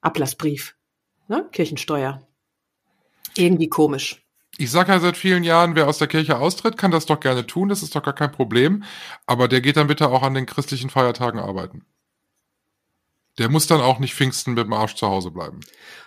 Ablassbrief 0.00 0.74
ne? 1.30 1.48
Kirchensteuer. 1.52 2.20
Irgendwie 3.36 3.68
komisch. 3.68 4.22
Ich 4.58 4.70
sage 4.70 4.92
ja 4.92 5.00
seit 5.00 5.16
vielen 5.16 5.44
Jahren, 5.44 5.74
wer 5.76 5.88
aus 5.88 5.96
der 5.96 6.08
Kirche 6.08 6.38
austritt, 6.38 6.76
kann 6.76 6.90
das 6.90 7.06
doch 7.06 7.20
gerne 7.20 7.46
tun, 7.46 7.70
das 7.70 7.82
ist 7.82 7.96
doch 7.96 8.02
gar 8.02 8.14
kein 8.14 8.32
Problem. 8.32 8.82
Aber 9.24 9.48
der 9.48 9.62
geht 9.62 9.78
dann 9.78 9.86
bitte 9.86 10.10
auch 10.10 10.22
an 10.22 10.34
den 10.34 10.44
christlichen 10.44 10.90
Feiertagen 10.90 11.40
arbeiten. 11.40 11.86
Der 13.38 13.48
muss 13.48 13.66
dann 13.66 13.80
auch 13.80 14.00
nicht 14.00 14.12
Pfingsten 14.14 14.52
mit 14.54 14.64
dem 14.64 14.72
Arsch 14.72 14.96
zu 14.96 15.06
Hause 15.06 15.30
bleiben. 15.30 15.60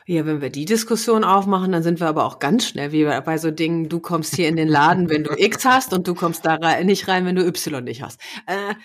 Ja, 0.05 0.25
wenn 0.25 0.41
wir 0.41 0.49
die 0.49 0.65
Diskussion 0.65 1.23
aufmachen, 1.23 1.71
dann 1.71 1.81
sind 1.81 1.99
wir 1.99 2.07
aber 2.07 2.25
auch 2.25 2.37
ganz 2.37 2.67
schnell 2.67 2.91
wie 2.91 3.05
bei- 3.05 3.37
so 3.37 3.49
Dingen, 3.49 3.89
du 3.89 4.01
kommst 4.01 4.35
hier 4.35 4.49
in 4.49 4.57
den 4.57 4.67
Laden, 4.67 5.09
wenn 5.09 5.23
du 5.23 5.31
X 5.35 5.65
hast 5.65 5.93
und 5.93 6.05
du 6.07 6.13
kommst 6.13 6.45
da 6.45 6.55
rein, 6.55 6.85
nicht 6.85 7.07
rein, 7.07 7.25
wenn 7.25 7.37
du 7.37 7.43
Y 7.47 7.83
nicht 7.83 8.03
hast. 8.03 8.21
Äh, 8.45 8.75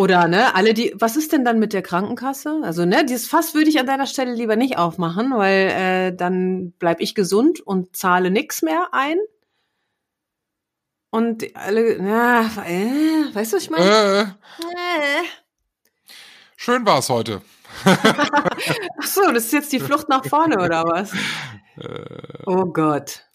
oder, 0.00 0.28
ne, 0.28 0.54
alle 0.54 0.72
die, 0.72 0.94
was 0.94 1.14
ist 1.16 1.30
denn 1.30 1.44
dann 1.44 1.58
mit 1.58 1.74
der 1.74 1.82
Krankenkasse? 1.82 2.62
Also, 2.62 2.86
ne, 2.86 3.04
dieses 3.04 3.28
Fass 3.28 3.52
würde 3.52 3.68
ich 3.68 3.78
an 3.78 3.84
deiner 3.84 4.06
Stelle 4.06 4.32
lieber 4.32 4.56
nicht 4.56 4.78
aufmachen, 4.78 5.30
weil 5.36 5.68
äh, 5.68 6.16
dann 6.16 6.72
bleib 6.78 7.02
ich 7.02 7.14
gesund 7.14 7.60
und 7.60 7.94
zahle 7.94 8.30
nix 8.30 8.62
mehr 8.62 8.88
ein. 8.92 9.18
Und 11.10 11.54
alle, 11.54 11.98
na, 12.00 12.46
äh, 12.66 13.34
weißt 13.34 13.52
du, 13.52 13.56
was 13.56 13.62
ich 13.62 13.68
meine? 13.68 13.84
Äh, 13.90 14.22
Äh. 14.22 15.24
schön 16.56 16.86
war's 16.86 17.10
heute. 17.10 17.42
Ach 17.84 19.06
so, 19.06 19.30
das 19.32 19.44
ist 19.44 19.52
jetzt 19.52 19.70
die 19.70 19.80
Flucht 19.80 20.08
nach 20.08 20.24
vorne 20.24 20.64
oder 20.64 20.82
was? 20.84 21.12
Oh 22.46 22.64
Gott. 22.64 23.26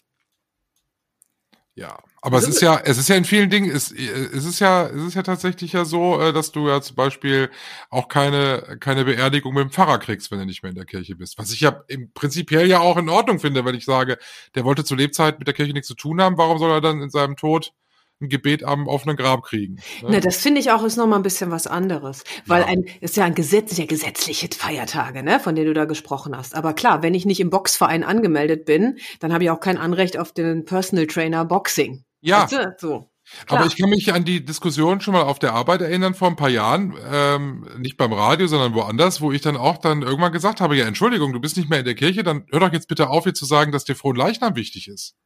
Ja, 1.76 1.96
aber 2.26 2.38
es 2.38 2.48
ist 2.48 2.60
ja, 2.60 2.80
es 2.84 2.98
ist 2.98 3.08
ja 3.08 3.14
in 3.14 3.24
vielen 3.24 3.50
Dingen, 3.50 3.70
es, 3.70 3.92
es 3.92 4.44
ist 4.44 4.58
ja, 4.58 4.86
es 4.88 5.00
ist 5.00 5.14
ja 5.14 5.22
tatsächlich 5.22 5.72
ja 5.72 5.84
so, 5.84 6.20
äh, 6.20 6.32
dass 6.32 6.50
du 6.50 6.68
ja 6.68 6.80
zum 6.80 6.96
Beispiel 6.96 7.50
auch 7.88 8.08
keine, 8.08 8.78
keine 8.80 9.04
Beerdigung 9.04 9.54
mit 9.54 9.62
dem 9.62 9.70
Pfarrer 9.70 9.98
kriegst, 9.98 10.32
wenn 10.32 10.40
du 10.40 10.44
nicht 10.44 10.64
mehr 10.64 10.70
in 10.70 10.76
der 10.76 10.86
Kirche 10.86 11.14
bist. 11.14 11.38
Was 11.38 11.52
ich 11.52 11.60
ja 11.60 11.84
im 11.86 12.10
prinzipiell 12.12 12.66
ja 12.66 12.80
auch 12.80 12.96
in 12.96 13.08
Ordnung 13.08 13.38
finde, 13.38 13.64
wenn 13.64 13.76
ich 13.76 13.84
sage, 13.84 14.18
der 14.56 14.64
wollte 14.64 14.82
zu 14.84 14.96
Lebzeit 14.96 15.38
mit 15.38 15.46
der 15.46 15.54
Kirche 15.54 15.72
nichts 15.72 15.86
zu 15.86 15.94
tun 15.94 16.20
haben, 16.20 16.36
warum 16.36 16.58
soll 16.58 16.72
er 16.72 16.80
dann 16.80 17.00
in 17.00 17.10
seinem 17.10 17.36
Tod 17.36 17.72
ein 18.20 18.28
Gebet 18.28 18.64
am 18.64 18.88
offenen 18.88 19.16
Grab 19.16 19.44
kriegen? 19.44 19.76
ne? 20.02 20.08
Na, 20.08 20.20
das 20.20 20.38
finde 20.38 20.60
ich 20.60 20.70
auch 20.70 20.82
ist 20.82 20.96
noch 20.96 21.06
mal 21.06 21.16
ein 21.16 21.22
bisschen 21.22 21.50
was 21.50 21.66
anderes, 21.66 22.24
weil 22.46 22.62
Ja. 22.62 22.68
ein 22.68 22.86
ist 23.00 23.16
ja 23.16 23.24
ein 23.24 23.34
Gesetz, 23.34 23.76
sind 23.76 23.78
ja 23.78 23.86
gesetzliche 23.86 24.48
Feiertage, 24.56 25.22
ne, 25.22 25.38
von 25.38 25.54
denen 25.54 25.68
du 25.68 25.74
da 25.74 25.84
gesprochen 25.84 26.36
hast. 26.36 26.54
Aber 26.54 26.72
klar, 26.72 27.02
wenn 27.02 27.14
ich 27.14 27.26
nicht 27.26 27.40
im 27.40 27.50
Boxverein 27.50 28.02
angemeldet 28.02 28.64
bin, 28.64 28.98
dann 29.20 29.32
habe 29.32 29.44
ich 29.44 29.50
auch 29.50 29.60
kein 29.60 29.78
Anrecht 29.78 30.18
auf 30.18 30.32
den 30.32 30.64
Personal 30.64 31.06
Trainer 31.06 31.44
Boxing. 31.44 32.05
Ja. 32.20 32.46
Du? 32.46 32.74
so. 32.78 33.10
Klar. 33.46 33.60
Aber 33.60 33.66
ich 33.66 33.76
kann 33.76 33.90
mich 33.90 34.12
an 34.14 34.24
die 34.24 34.44
Diskussion 34.44 35.00
schon 35.00 35.12
mal 35.12 35.22
auf 35.22 35.40
der 35.40 35.52
Arbeit 35.52 35.80
erinnern 35.80 36.14
vor 36.14 36.28
ein 36.28 36.36
paar 36.36 36.48
Jahren, 36.48 36.96
ähm, 37.10 37.66
nicht 37.78 37.96
beim 37.96 38.12
Radio, 38.12 38.46
sondern 38.46 38.74
woanders, 38.74 39.20
wo 39.20 39.32
ich 39.32 39.40
dann 39.40 39.56
auch 39.56 39.78
dann 39.78 40.02
irgendwann 40.02 40.30
gesagt 40.30 40.60
habe, 40.60 40.76
ja, 40.76 40.86
Entschuldigung, 40.86 41.32
du 41.32 41.40
bist 41.40 41.56
nicht 41.56 41.68
mehr 41.68 41.80
in 41.80 41.84
der 41.84 41.96
Kirche, 41.96 42.22
dann 42.22 42.46
hör 42.52 42.60
doch 42.60 42.72
jetzt 42.72 42.86
bitte 42.86 43.10
auf, 43.10 43.24
hier 43.24 43.34
zu 43.34 43.44
sagen, 43.44 43.72
dass 43.72 43.84
dir 43.84 43.96
Frohen 43.96 44.14
Leichnam 44.14 44.54
wichtig 44.54 44.86
ist. 44.86 45.16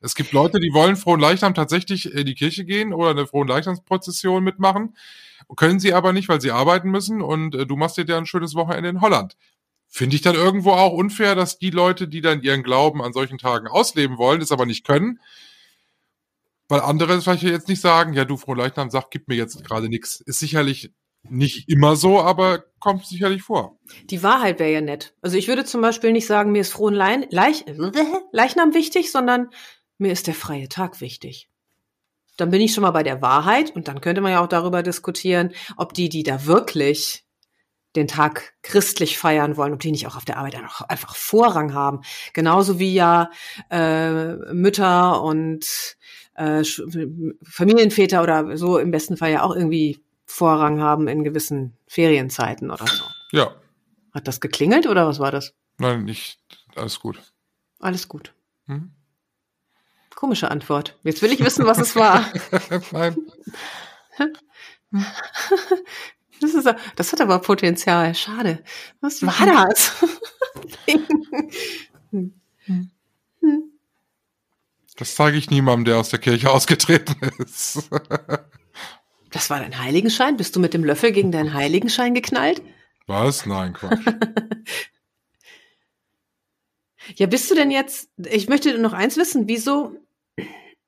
Es 0.00 0.16
gibt 0.16 0.32
Leute, 0.32 0.58
die 0.58 0.72
wollen 0.72 0.96
Frohen 0.96 1.20
Leichnam 1.20 1.54
tatsächlich 1.54 2.12
in 2.12 2.26
die 2.26 2.34
Kirche 2.34 2.64
gehen 2.64 2.92
oder 2.92 3.10
eine 3.10 3.28
Frohen 3.28 3.46
Leichnamsprozession 3.46 4.42
mitmachen, 4.42 4.96
können 5.54 5.78
sie 5.78 5.94
aber 5.94 6.12
nicht, 6.12 6.28
weil 6.28 6.40
sie 6.40 6.50
arbeiten 6.50 6.90
müssen 6.90 7.22
und 7.22 7.54
äh, 7.54 7.66
du 7.66 7.76
machst 7.76 7.98
dir 7.98 8.04
ja 8.04 8.18
ein 8.18 8.26
schönes 8.26 8.56
Wochenende 8.56 8.88
in 8.88 9.00
Holland. 9.00 9.36
Finde 9.86 10.16
ich 10.16 10.22
dann 10.22 10.34
irgendwo 10.34 10.72
auch 10.72 10.92
unfair, 10.92 11.36
dass 11.36 11.58
die 11.58 11.70
Leute, 11.70 12.08
die 12.08 12.20
dann 12.20 12.42
ihren 12.42 12.64
Glauben 12.64 13.00
an 13.02 13.12
solchen 13.12 13.38
Tagen 13.38 13.68
ausleben 13.68 14.18
wollen, 14.18 14.40
es 14.40 14.50
aber 14.50 14.66
nicht 14.66 14.84
können, 14.84 15.20
weil 16.72 16.80
andere 16.80 17.20
vielleicht 17.20 17.42
jetzt 17.42 17.68
nicht 17.68 17.82
sagen, 17.82 18.14
ja, 18.14 18.24
du 18.24 18.38
Frohleichnam, 18.38 18.88
sag, 18.88 19.10
gib 19.10 19.28
mir 19.28 19.34
jetzt 19.34 19.62
gerade 19.62 19.90
nichts. 19.90 20.22
Ist 20.22 20.38
sicherlich 20.38 20.90
nicht 21.22 21.68
immer 21.68 21.96
so, 21.96 22.18
aber 22.22 22.64
kommt 22.80 23.04
sicherlich 23.04 23.42
vor. 23.42 23.78
Die 24.04 24.22
Wahrheit 24.22 24.58
wäre 24.58 24.72
ja 24.72 24.80
nett. 24.80 25.14
Also 25.20 25.36
ich 25.36 25.48
würde 25.48 25.66
zum 25.66 25.82
Beispiel 25.82 26.12
nicht 26.12 26.26
sagen, 26.26 26.50
mir 26.50 26.62
ist 26.62 26.72
frohen 26.72 26.94
Lein 26.94 27.26
Leich 27.28 27.66
Leichnam 28.32 28.72
wichtig, 28.72 29.12
sondern 29.12 29.50
mir 29.98 30.12
ist 30.12 30.28
der 30.28 30.34
freie 30.34 30.70
Tag 30.70 31.02
wichtig. 31.02 31.50
Dann 32.38 32.48
bin 32.48 32.62
ich 32.62 32.72
schon 32.72 32.80
mal 32.80 32.90
bei 32.92 33.02
der 33.02 33.20
Wahrheit 33.20 33.76
und 33.76 33.88
dann 33.88 34.00
könnte 34.00 34.22
man 34.22 34.32
ja 34.32 34.42
auch 34.42 34.48
darüber 34.48 34.82
diskutieren, 34.82 35.52
ob 35.76 35.92
die, 35.92 36.08
die 36.08 36.22
da 36.22 36.46
wirklich 36.46 37.26
den 37.96 38.08
Tag 38.08 38.54
christlich 38.62 39.18
feiern 39.18 39.58
wollen, 39.58 39.74
ob 39.74 39.80
die 39.80 39.90
nicht 39.90 40.06
auch 40.06 40.16
auf 40.16 40.24
der 40.24 40.38
Arbeit 40.38 40.56
einfach 40.88 41.14
Vorrang 41.14 41.74
haben. 41.74 42.00
Genauso 42.32 42.78
wie 42.78 42.94
ja 42.94 43.30
äh, 43.70 44.36
Mütter 44.54 45.20
und 45.22 45.98
äh, 46.34 46.62
Familienväter 47.42 48.22
oder 48.22 48.56
so 48.56 48.78
im 48.78 48.90
besten 48.90 49.16
Fall 49.16 49.32
ja 49.32 49.42
auch 49.42 49.54
irgendwie 49.54 50.02
Vorrang 50.24 50.80
haben 50.80 51.08
in 51.08 51.24
gewissen 51.24 51.76
Ferienzeiten 51.86 52.70
oder 52.70 52.86
so. 52.86 53.04
Ja, 53.32 53.54
Hat 54.12 54.28
das 54.28 54.40
geklingelt 54.40 54.86
oder 54.86 55.06
was 55.06 55.18
war 55.18 55.30
das? 55.30 55.54
nein, 55.78 56.04
nicht, 56.04 56.38
alles 56.76 57.00
gut. 57.00 57.20
Alles 57.80 58.08
gut. 58.08 58.32
Hm? 58.66 58.92
Komische 60.14 60.50
Antwort. 60.50 60.98
Jetzt 61.02 61.20
will 61.22 61.32
ich 61.32 61.40
wissen, 61.44 61.66
was 61.66 61.78
es 61.78 61.96
war. 61.96 62.24
nein, 62.92 63.16
Das, 66.40 66.54
ist, 66.54 66.68
das 66.96 67.12
hat 67.12 67.20
aber 67.20 67.38
Potenzial. 67.38 68.14
Schade. 68.16 68.64
Was 69.00 69.22
war 69.24 69.46
das? 69.46 70.04
das 74.96 75.14
zeige 75.14 75.38
ich 75.38 75.50
niemandem, 75.50 75.86
der 75.86 75.98
aus 75.98 76.10
der 76.10 76.18
Kirche 76.18 76.50
ausgetreten 76.52 77.16
ist. 77.38 77.88
Das 79.30 79.50
war 79.50 79.60
dein 79.60 79.78
Heiligenschein? 79.78 80.36
Bist 80.36 80.54
du 80.56 80.60
mit 80.60 80.74
dem 80.74 80.84
Löffel 80.84 81.12
gegen 81.12 81.32
deinen 81.32 81.54
Heiligenschein 81.54 82.14
geknallt? 82.14 82.62
Was? 83.06 83.46
Nein, 83.46 83.72
Quatsch. 83.72 84.06
Ja, 87.16 87.26
bist 87.26 87.50
du 87.50 87.54
denn 87.54 87.70
jetzt, 87.70 88.10
ich 88.16 88.48
möchte 88.48 88.78
noch 88.78 88.92
eins 88.92 89.16
wissen, 89.16 89.48
wieso, 89.48 89.96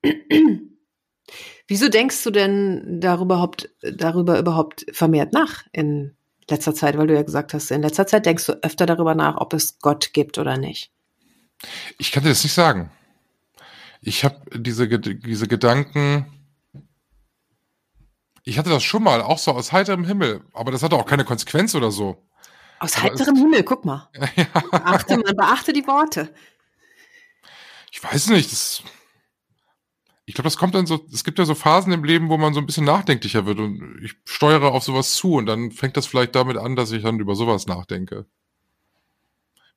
wieso 1.67 1.89
denkst 1.89 2.23
du 2.23 2.31
denn 2.31 3.01
darüber 3.01 3.35
überhaupt, 3.35 3.71
darüber 3.83 4.39
überhaupt 4.39 4.87
vermehrt 4.93 5.33
nach 5.33 5.65
in 5.73 6.17
letzter 6.49 6.75
Zeit? 6.75 6.97
Weil 6.97 7.09
du 7.09 7.15
ja 7.15 7.23
gesagt 7.23 7.55
hast, 7.55 7.71
in 7.71 7.83
letzter 7.83 8.07
Zeit 8.07 8.27
denkst 8.27 8.47
du 8.47 8.53
öfter 8.63 8.87
darüber 8.87 9.15
nach, 9.15 9.37
ob 9.37 9.55
es 9.55 9.79
Gott 9.81 10.13
gibt 10.13 10.39
oder 10.39 10.57
nicht. 10.57 10.93
Ich 11.99 12.13
kann 12.13 12.23
dir 12.23 12.29
das 12.31 12.45
nicht 12.45 12.53
sagen. 12.53 12.91
Ich 14.07 14.23
habe 14.23 14.39
diese, 14.55 14.87
diese 14.87 15.49
Gedanken. 15.49 16.27
Ich 18.43 18.59
hatte 18.59 18.69
das 18.69 18.83
schon 18.83 19.03
mal, 19.03 19.23
auch 19.23 19.39
so 19.39 19.53
aus 19.53 19.73
heiterem 19.73 20.05
Himmel, 20.05 20.45
aber 20.53 20.71
das 20.71 20.83
hatte 20.83 20.97
auch 20.97 21.07
keine 21.07 21.25
Konsequenz 21.25 21.75
oder 21.75 21.91
so. 21.91 22.23
Aus 22.81 22.97
Aber 22.97 23.05
heiterem 23.05 23.37
Himmel, 23.37 23.63
guck 23.63 23.87
mal. 23.87 24.11
Beachte, 24.71 25.17
man 25.17 25.35
beachte 25.35 25.73
die 25.73 25.87
Worte. 25.87 26.35
Ich 27.91 28.05
weiß 28.05 28.29
nicht, 28.29 28.53
das, 28.53 28.83
ich 30.27 30.35
glaube, 30.35 30.49
das 30.49 30.59
kommt 30.59 30.75
dann 30.75 30.85
so, 30.85 31.07
es 31.11 31.25
gibt 31.25 31.39
ja 31.39 31.47
so 31.47 31.55
Phasen 31.55 31.93
im 31.93 32.05
Leben, 32.05 32.29
wo 32.29 32.37
man 32.37 32.53
so 32.53 32.61
ein 32.61 32.67
bisschen 32.67 32.85
nachdenklicher 32.85 33.47
wird 33.47 33.59
und 33.59 34.01
ich 34.05 34.17
steuere 34.27 34.73
auf 34.73 34.85
sowas 34.85 35.15
zu 35.15 35.35
und 35.37 35.47
dann 35.47 35.71
fängt 35.71 35.97
das 35.97 36.05
vielleicht 36.05 36.35
damit 36.35 36.59
an, 36.59 36.77
dass 36.77 36.93
ich 36.93 37.03
dann 37.05 37.21
über 37.21 37.35
sowas 37.37 37.67
nachdenke. 37.67 38.27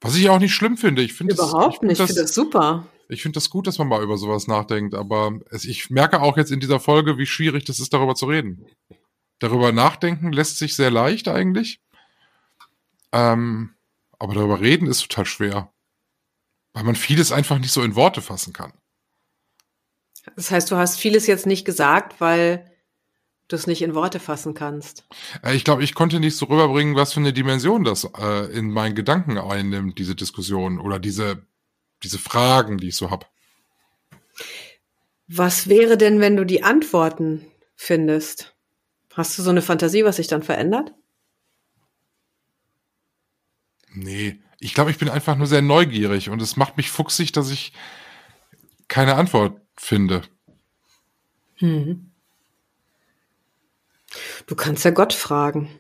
Was 0.01 0.15
ich 0.17 0.29
auch 0.29 0.39
nicht 0.39 0.53
schlimm 0.53 0.75
finde. 0.75 1.01
Ich 1.01 1.13
finde 1.13 1.33
das- 1.35 1.49
Überhaupt 1.51 1.75
ich 1.75 1.79
finde 1.79 1.93
nicht. 1.93 2.01
Ich 2.01 2.07
finde 2.07 2.21
das 2.23 2.33
super. 2.33 2.87
Ich 3.09 3.21
finde 3.21 3.37
das 3.37 3.49
gut, 3.49 3.67
dass 3.67 3.77
man 3.77 3.87
mal 3.87 4.03
über 4.03 4.17
sowas 4.17 4.47
nachdenkt, 4.47 4.93
aber 4.93 5.39
es, 5.49 5.65
ich 5.65 5.89
merke 5.89 6.21
auch 6.21 6.37
jetzt 6.37 6.51
in 6.51 6.59
dieser 6.59 6.79
Folge, 6.79 7.17
wie 7.17 7.25
schwierig 7.25 7.65
das 7.65 7.79
ist, 7.79 7.93
darüber 7.93 8.15
zu 8.15 8.25
reden. 8.25 8.65
Darüber 9.39 9.71
nachdenken 9.71 10.31
lässt 10.31 10.57
sich 10.57 10.75
sehr 10.75 10.91
leicht 10.91 11.27
eigentlich. 11.27 11.79
Ähm, 13.11 13.73
aber 14.19 14.33
darüber 14.33 14.59
reden 14.59 14.87
ist 14.87 15.01
total 15.01 15.25
schwer. 15.25 15.71
Weil 16.73 16.83
man 16.83 16.95
vieles 16.95 17.31
einfach 17.31 17.59
nicht 17.59 17.71
so 17.71 17.81
in 17.83 17.95
Worte 17.95 18.21
fassen 18.21 18.53
kann. 18.53 18.73
Das 20.35 20.51
heißt, 20.51 20.69
du 20.69 20.75
hast 20.75 20.99
vieles 20.99 21.27
jetzt 21.27 21.45
nicht 21.45 21.65
gesagt, 21.65 22.19
weil 22.19 22.69
du 23.47 23.55
es 23.55 23.67
nicht 23.67 23.81
in 23.81 23.95
Worte 23.95 24.19
fassen 24.19 24.53
kannst. 24.53 25.05
Äh, 25.41 25.55
Ich 25.55 25.63
glaube, 25.63 25.83
ich 25.83 25.95
konnte 25.95 26.19
nicht 26.19 26.35
so 26.35 26.47
rüberbringen, 26.47 26.95
was 26.95 27.13
für 27.13 27.19
eine 27.19 27.33
Dimension 27.33 27.83
das 27.83 28.03
äh, 28.03 28.51
in 28.51 28.71
meinen 28.71 28.95
Gedanken 28.95 29.37
einnimmt, 29.37 29.97
diese 29.97 30.15
Diskussion 30.15 30.79
oder 30.79 30.99
diese, 30.99 31.46
diese 32.03 32.19
Fragen, 32.19 32.77
die 32.77 32.89
ich 32.89 32.95
so 32.95 33.11
hab. 33.11 33.31
Was 35.27 35.67
wäre 35.67 35.97
denn, 35.97 36.19
wenn 36.19 36.37
du 36.37 36.45
die 36.45 36.63
Antworten 36.63 37.45
findest? 37.75 38.55
Hast 39.13 39.37
du 39.37 39.43
so 39.43 39.49
eine 39.49 39.61
Fantasie, 39.61 40.05
was 40.05 40.17
sich 40.17 40.27
dann 40.27 40.43
verändert? 40.43 40.93
Nee, 43.89 44.39
ich 44.59 44.73
glaube, 44.73 44.91
ich 44.91 44.97
bin 44.97 45.09
einfach 45.09 45.35
nur 45.35 45.47
sehr 45.47 45.61
neugierig 45.61 46.29
und 46.29 46.41
es 46.41 46.55
macht 46.55 46.77
mich 46.77 46.91
fuchsig, 46.91 47.31
dass 47.31 47.49
ich 47.49 47.73
keine 48.87 49.15
Antwort 49.15 49.59
finde. 49.75 50.21
Mhm. 51.59 52.11
Du 54.45 54.55
kannst 54.55 54.85
ja 54.85 54.91
Gott 54.91 55.13
fragen. 55.13 55.79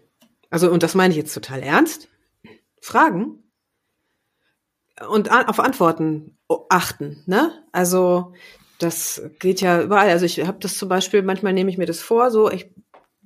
Also, 0.49 0.71
und 0.71 0.83
das 0.83 0.95
meine 0.95 1.11
ich 1.11 1.17
jetzt 1.17 1.33
total 1.33 1.61
ernst. 1.61 2.09
Fragen 2.81 3.43
und 5.09 5.31
auf 5.31 5.59
Antworten 5.59 6.37
achten, 6.69 7.23
ne? 7.25 7.51
Also, 7.71 8.33
das 8.79 9.21
geht 9.39 9.61
ja 9.61 9.81
überall. 9.81 10.09
Also, 10.09 10.25
ich 10.25 10.45
habe 10.45 10.59
das 10.59 10.77
zum 10.77 10.89
Beispiel, 10.89 11.21
manchmal 11.21 11.53
nehme 11.53 11.69
ich 11.69 11.77
mir 11.77 11.85
das 11.85 11.99
vor, 11.99 12.31
so, 12.31 12.49
ich 12.49 12.69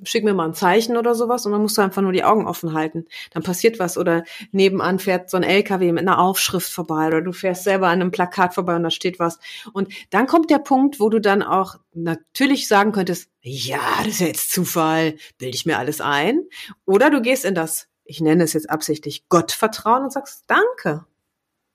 schick 0.03 0.23
mir 0.23 0.33
mal 0.33 0.47
ein 0.47 0.53
Zeichen 0.53 0.97
oder 0.97 1.15
sowas 1.15 1.45
und 1.45 1.51
dann 1.51 1.61
musst 1.61 1.77
du 1.77 1.81
einfach 1.81 2.01
nur 2.01 2.11
die 2.11 2.23
Augen 2.23 2.47
offen 2.47 2.73
halten. 2.73 3.05
Dann 3.31 3.43
passiert 3.43 3.79
was 3.79 3.97
oder 3.97 4.23
nebenan 4.51 4.99
fährt 4.99 5.29
so 5.29 5.37
ein 5.37 5.43
LKW 5.43 5.91
mit 5.91 6.01
einer 6.01 6.19
Aufschrift 6.19 6.71
vorbei 6.71 7.07
oder 7.07 7.21
du 7.21 7.31
fährst 7.31 7.63
selber 7.63 7.87
an 7.87 8.01
einem 8.01 8.11
Plakat 8.11 8.53
vorbei 8.53 8.75
und 8.75 8.83
da 8.83 8.89
steht 8.89 9.19
was. 9.19 9.39
Und 9.73 9.93
dann 10.09 10.27
kommt 10.27 10.49
der 10.49 10.59
Punkt, 10.59 10.99
wo 10.99 11.09
du 11.09 11.19
dann 11.19 11.43
auch 11.43 11.75
natürlich 11.93 12.67
sagen 12.67 12.91
könntest, 12.91 13.29
ja, 13.41 13.79
das 13.99 14.13
ist 14.13 14.19
jetzt 14.19 14.51
Zufall, 14.51 15.15
bilde 15.37 15.55
ich 15.55 15.65
mir 15.65 15.77
alles 15.77 16.01
ein. 16.01 16.41
Oder 16.85 17.09
du 17.09 17.21
gehst 17.21 17.45
in 17.45 17.55
das, 17.55 17.87
ich 18.03 18.21
nenne 18.21 18.43
es 18.43 18.53
jetzt 18.53 18.69
absichtlich 18.69 19.27
Gottvertrauen 19.29 20.03
und 20.03 20.13
sagst, 20.13 20.45
danke 20.47 21.05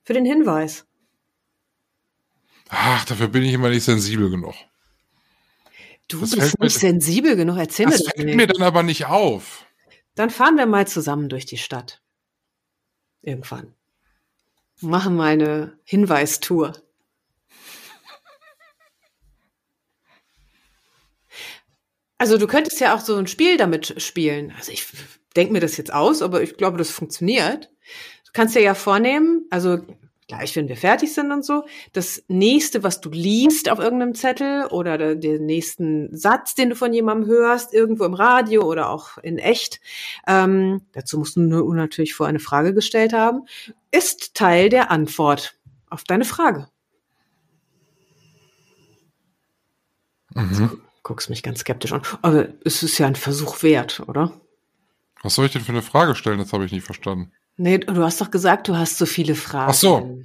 für 0.07 0.15
den 0.15 0.25
Hinweis. 0.25 0.87
Ach, 2.69 3.05
dafür 3.05 3.29
bin 3.29 3.43
ich 3.43 3.53
immer 3.53 3.69
nicht 3.69 3.85
sensibel 3.85 4.31
genug. 4.31 4.55
Du 6.09 6.21
Das 6.21 6.31
bist 6.37 6.59
nicht 6.61 6.79
sensibel 6.79 7.35
genug, 7.37 7.59
erzähl 7.59 7.87
Das 7.87 7.99
mir 7.99 8.05
das 8.05 8.13
fällt 8.15 8.27
nicht. 8.27 8.37
mir 8.37 8.47
dann 8.47 8.63
aber 8.63 8.83
nicht 8.85 9.07
auf. 9.07 9.67
Dann 10.15 10.31
fahren 10.31 10.57
wir 10.57 10.67
mal 10.67 10.87
zusammen 10.87 11.29
durch 11.29 11.45
die 11.45 11.59
Stadt. 11.59 12.01
Irgendwann. 13.23 13.75
Machen 14.81 15.17
mal 15.17 15.33
eine 15.33 15.79
Hinweistour. 15.83 16.73
Also 22.19 22.39
du 22.39 22.47
könntest 22.47 22.81
ja 22.81 22.95
auch 22.95 23.01
so 23.01 23.17
ein 23.17 23.27
Spiel 23.27 23.57
damit 23.57 24.01
spielen. 24.01 24.53
Also 24.57 24.73
ich 24.73 24.87
denke 25.35 25.53
mir 25.53 25.61
das 25.61 25.77
jetzt 25.77 25.93
aus, 25.93 26.23
aber 26.23 26.43
ich 26.43 26.57
glaube, 26.57 26.79
das 26.79 26.91
funktioniert. 26.91 27.71
Du 28.37 28.43
kannst 28.43 28.55
dir 28.55 28.61
ja 28.61 28.75
vornehmen, 28.75 29.47
also 29.49 29.79
gleich, 30.29 30.55
wenn 30.57 30.69
wir 30.69 30.77
fertig 30.77 31.15
sind 31.15 31.33
und 31.33 31.43
so, 31.43 31.65
das 31.95 32.23
nächste, 32.29 32.83
was 32.83 33.01
du 33.01 33.09
liest 33.09 33.71
auf 33.71 33.79
irgendeinem 33.79 34.15
Zettel 34.15 34.67
oder 34.67 34.99
der- 34.99 35.15
den 35.15 35.47
nächsten 35.47 36.15
Satz, 36.15 36.55
den 36.55 36.69
du 36.69 36.77
von 36.77 36.93
jemandem 36.93 37.31
hörst, 37.31 37.73
irgendwo 37.73 38.05
im 38.05 38.13
Radio 38.13 38.65
oder 38.65 38.91
auch 38.91 39.17
in 39.23 39.39
echt, 39.39 39.81
ähm, 40.27 40.83
dazu 40.93 41.17
musst 41.19 41.37
du 41.37 41.41
nur 41.41 41.75
natürlich 41.75 42.15
vor 42.15 42.27
eine 42.27 42.39
Frage 42.39 42.75
gestellt 42.75 43.15
haben, 43.15 43.47
ist 43.91 44.35
Teil 44.35 44.69
der 44.69 44.91
Antwort 44.91 45.59
auf 45.89 46.05
deine 46.05 46.27
Frage. 46.27 46.69
Mhm. 50.35 50.83
Guckst 51.03 51.31
mich 51.31 51.43
ganz 51.43 51.61
skeptisch 51.61 51.95
an. 51.95 52.03
Aber 52.21 52.49
es 52.67 52.83
ist 52.83 52.99
ja 52.99 53.07
ein 53.07 53.17
Versuch 53.17 53.63
wert, 53.63 54.01
oder? 54.07 54.39
Was 55.23 55.37
soll 55.37 55.47
ich 55.47 55.53
denn 55.53 55.63
für 55.63 55.73
eine 55.73 55.81
Frage 55.81 56.15
stellen? 56.15 56.37
Das 56.37 56.53
habe 56.53 56.67
ich 56.67 56.73
nicht 56.73 56.85
verstanden. 56.85 57.33
Nee, 57.57 57.79
du 57.79 58.03
hast 58.03 58.21
doch 58.21 58.31
gesagt, 58.31 58.69
du 58.69 58.77
hast 58.77 58.99
so 58.99 59.07
viele 59.07 59.35
Fragen. 59.35 59.71
Ach 59.71 59.75
so. 59.75 60.23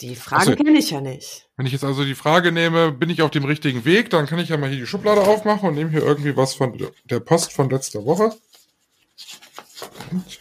Die 0.00 0.16
Fragen 0.16 0.44
so. 0.44 0.56
kenne 0.56 0.78
ich 0.78 0.90
ja 0.90 1.00
nicht. 1.00 1.48
Wenn 1.56 1.66
ich 1.66 1.72
jetzt 1.72 1.84
also 1.84 2.04
die 2.04 2.14
Frage 2.14 2.52
nehme, 2.52 2.90
bin 2.90 3.10
ich 3.10 3.20
auf 3.20 3.30
dem 3.30 3.44
richtigen 3.44 3.84
Weg, 3.84 4.08
dann 4.08 4.26
kann 4.26 4.38
ich 4.38 4.48
ja 4.48 4.56
mal 4.56 4.70
hier 4.70 4.78
die 4.78 4.86
Schublade 4.86 5.20
aufmachen 5.20 5.68
und 5.68 5.74
nehme 5.74 5.90
hier 5.90 6.02
irgendwie 6.02 6.36
was 6.36 6.54
von 6.54 6.78
der 7.04 7.20
Post 7.20 7.52
von 7.52 7.68
letzter 7.68 8.04
Woche. 8.06 8.34
Und, 10.10 10.40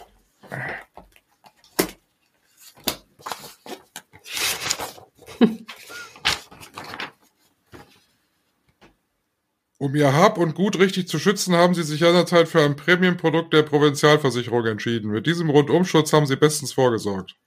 Um 9.79 9.95
ihr 9.95 10.13
Hab 10.13 10.37
und 10.37 10.55
Gut 10.55 10.77
richtig 10.77 11.07
zu 11.07 11.19
schützen, 11.19 11.55
haben 11.55 11.73
sie 11.73 11.83
sich 11.83 12.01
seinerzeit 12.01 12.49
für 12.49 12.61
ein 12.61 12.75
Prämienprodukt 12.75 13.53
der 13.53 13.63
Provinzialversicherung 13.63 14.65
entschieden. 14.65 15.09
Mit 15.09 15.25
diesem 15.25 15.49
Rundumschutz 15.49 16.11
haben 16.11 16.25
sie 16.25 16.35
bestens 16.35 16.73
vorgesorgt. 16.73 17.37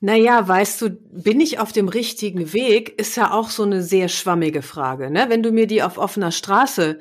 Naja, 0.00 0.46
weißt 0.46 0.82
du, 0.82 0.90
bin 0.90 1.40
ich 1.40 1.58
auf 1.58 1.72
dem 1.72 1.88
richtigen 1.88 2.52
Weg, 2.52 2.98
ist 3.00 3.16
ja 3.16 3.32
auch 3.32 3.48
so 3.48 3.62
eine 3.62 3.82
sehr 3.82 4.08
schwammige 4.08 4.60
Frage. 4.60 5.10
Ne? 5.10 5.24
Wenn 5.30 5.42
du 5.42 5.52
mir 5.52 5.66
die 5.66 5.82
auf 5.82 5.96
offener 5.96 6.32
Straße 6.32 6.98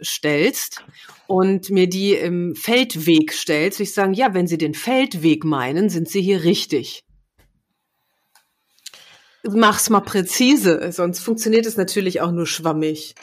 stellst 0.00 0.84
und 1.26 1.70
mir 1.70 1.88
die 1.88 2.14
im 2.14 2.54
Feldweg 2.54 3.32
stellst, 3.32 3.80
ich 3.80 3.92
sagen, 3.92 4.14
ja, 4.14 4.32
wenn 4.32 4.46
Sie 4.46 4.58
den 4.58 4.74
Feldweg 4.74 5.42
meinen, 5.44 5.90
sind 5.90 6.08
Sie 6.08 6.22
hier 6.22 6.44
richtig. 6.44 7.04
Mach's 9.42 9.90
mal 9.90 10.00
präzise, 10.00 10.92
sonst 10.92 11.18
funktioniert 11.18 11.66
es 11.66 11.76
natürlich 11.76 12.20
auch 12.20 12.30
nur 12.30 12.46
schwammig. 12.46 13.16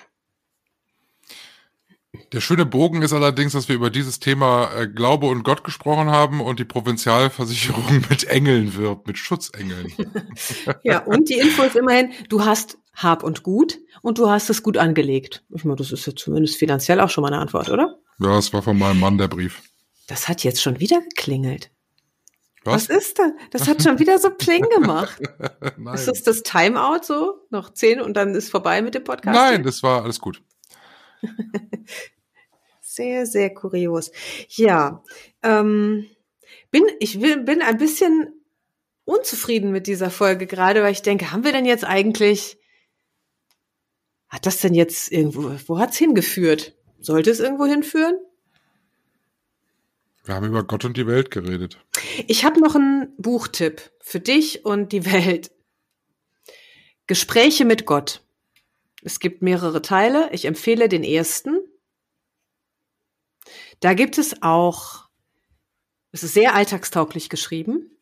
Der 2.31 2.41
schöne 2.41 2.65
Bogen 2.65 3.01
ist 3.01 3.11
allerdings, 3.11 3.53
dass 3.53 3.69
wir 3.69 3.75
über 3.75 3.89
dieses 3.89 4.19
Thema 4.19 4.71
äh, 4.75 4.87
Glaube 4.87 5.27
und 5.27 5.43
Gott 5.43 5.63
gesprochen 5.63 6.11
haben 6.11 6.41
und 6.41 6.59
die 6.59 6.65
Provinzialversicherung 6.65 8.05
mit 8.09 8.25
Engeln 8.25 8.75
wirbt, 8.75 9.07
mit 9.07 9.17
Schutzengeln. 9.17 9.91
Ja, 10.83 10.99
und 10.99 11.29
die 11.29 11.39
Info 11.39 11.63
ist 11.63 11.75
immerhin, 11.75 12.11
du 12.29 12.45
hast 12.45 12.77
Hab 12.93 13.23
und 13.23 13.43
Gut 13.43 13.79
und 14.01 14.17
du 14.17 14.29
hast 14.29 14.49
es 14.49 14.63
gut 14.63 14.77
angelegt. 14.77 15.43
Ich 15.49 15.63
meine, 15.63 15.77
das 15.77 15.91
ist 15.91 16.05
ja 16.05 16.15
zumindest 16.15 16.57
finanziell 16.57 16.99
auch 16.99 17.09
schon 17.09 17.21
mal 17.23 17.29
eine 17.29 17.39
Antwort, 17.41 17.69
oder? 17.69 17.97
Ja, 18.19 18.35
das 18.35 18.53
war 18.53 18.61
von 18.61 18.77
meinem 18.77 18.99
Mann 18.99 19.17
der 19.17 19.27
Brief. 19.27 19.61
Das 20.07 20.27
hat 20.27 20.43
jetzt 20.43 20.61
schon 20.61 20.79
wieder 20.79 21.01
geklingelt. 21.01 21.71
Was, 22.63 22.89
Was? 22.89 22.97
ist 22.97 23.19
da? 23.19 23.31
Das 23.51 23.67
hat 23.67 23.81
schon 23.81 23.99
wieder 23.99 24.19
so 24.19 24.29
Pling 24.29 24.65
gemacht. 24.75 25.21
Nein. 25.77 25.95
Ist 25.95 26.07
das 26.07 26.23
das 26.23 26.43
Timeout 26.43 27.03
so? 27.03 27.35
Noch 27.49 27.73
zehn 27.73 28.01
und 28.01 28.15
dann 28.15 28.35
ist 28.35 28.49
vorbei 28.49 28.81
mit 28.81 28.95
dem 28.95 29.03
Podcast? 29.03 29.35
Nein, 29.35 29.63
das 29.63 29.81
war 29.81 30.03
alles 30.03 30.19
gut. 30.19 30.41
Sehr, 32.99 33.25
sehr 33.25 33.53
kurios. 33.53 34.11
Ja, 34.49 35.05
ähm, 35.41 36.05
bin, 36.69 36.83
ich 36.99 37.21
will, 37.21 37.37
bin 37.45 37.61
ein 37.61 37.77
bisschen 37.77 38.33
unzufrieden 39.05 39.71
mit 39.71 39.87
dieser 39.87 40.09
Folge 40.09 40.47
gerade, 40.47 40.83
weil 40.83 40.91
ich 40.91 41.01
denke, 41.01 41.31
haben 41.31 41.45
wir 41.45 41.53
denn 41.53 41.63
jetzt 41.63 41.85
eigentlich, 41.85 42.57
hat 44.27 44.45
das 44.45 44.59
denn 44.59 44.73
jetzt 44.73 45.13
irgendwo, 45.13 45.49
wo 45.67 45.79
hat's 45.79 45.97
hingeführt? 45.97 46.75
Sollte 46.99 47.31
es 47.31 47.39
irgendwo 47.39 47.65
hinführen? 47.65 48.17
Wir 50.25 50.35
haben 50.35 50.47
über 50.47 50.65
Gott 50.65 50.83
und 50.83 50.97
die 50.97 51.07
Welt 51.07 51.31
geredet. 51.31 51.79
Ich 52.27 52.43
habe 52.43 52.59
noch 52.59 52.75
einen 52.75 53.13
Buchtipp 53.17 53.93
für 54.01 54.19
dich 54.19 54.65
und 54.65 54.91
die 54.91 55.05
Welt. 55.05 55.51
Gespräche 57.07 57.63
mit 57.63 57.85
Gott. 57.85 58.23
Es 59.03 59.21
gibt 59.21 59.41
mehrere 59.41 59.81
Teile. 59.81 60.29
Ich 60.33 60.43
empfehle 60.43 60.89
den 60.89 61.05
ersten. 61.05 61.58
Da 63.79 63.93
gibt 63.93 64.17
es 64.17 64.41
auch, 64.41 65.09
es 66.11 66.23
ist 66.23 66.33
sehr 66.33 66.55
alltagstauglich 66.55 67.29
geschrieben. 67.29 67.97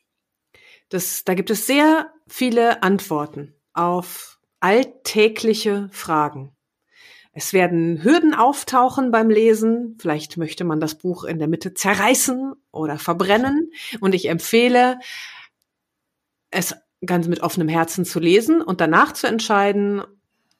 Das, 0.89 1.23
da 1.23 1.33
gibt 1.33 1.49
es 1.49 1.67
sehr 1.67 2.13
viele 2.27 2.81
Antworten 2.83 3.53
auf 3.73 4.39
alltägliche 4.59 5.89
Fragen. 5.91 6.55
Es 7.31 7.53
werden 7.53 8.03
Hürden 8.03 8.33
auftauchen 8.33 9.11
beim 9.11 9.29
Lesen. 9.29 9.95
Vielleicht 9.99 10.37
möchte 10.37 10.63
man 10.63 10.79
das 10.79 10.95
Buch 10.95 11.23
in 11.23 11.37
der 11.37 11.47
Mitte 11.47 11.75
zerreißen 11.75 12.55
oder 12.71 12.97
verbrennen. 12.97 13.71
Und 13.99 14.15
ich 14.15 14.27
empfehle, 14.27 14.97
es 16.49 16.75
ganz 17.05 17.27
mit 17.27 17.41
offenem 17.41 17.67
Herzen 17.67 18.05
zu 18.05 18.19
lesen 18.19 18.61
und 18.63 18.81
danach 18.81 19.13
zu 19.13 19.27
entscheiden, 19.27 20.01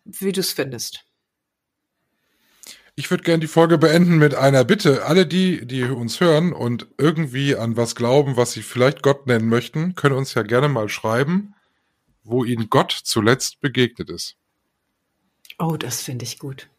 wie 0.05 0.31
du 0.31 0.41
es 0.41 0.51
findest. 0.51 1.06
Ich 2.99 3.11
würde 3.11 3.23
gerne 3.23 3.41
die 3.41 3.47
Folge 3.47 3.77
beenden 3.77 4.17
mit 4.17 4.33
einer 4.33 4.63
Bitte. 4.63 5.05
Alle 5.05 5.27
die, 5.27 5.67
die 5.67 5.83
uns 5.83 6.19
hören 6.19 6.51
und 6.51 6.87
irgendwie 6.97 7.55
an 7.55 7.77
was 7.77 7.93
glauben, 7.93 8.37
was 8.37 8.53
sie 8.53 8.63
vielleicht 8.63 9.03
Gott 9.03 9.27
nennen 9.27 9.47
möchten, 9.49 9.93
können 9.93 10.15
uns 10.15 10.33
ja 10.33 10.41
gerne 10.41 10.67
mal 10.67 10.89
schreiben, 10.89 11.53
wo 12.23 12.43
ihnen 12.43 12.71
Gott 12.71 12.91
zuletzt 12.91 13.61
begegnet 13.61 14.09
ist. 14.09 14.35
Oh, 15.59 15.77
das 15.77 16.01
finde 16.01 16.25
ich 16.25 16.39
gut. 16.39 16.69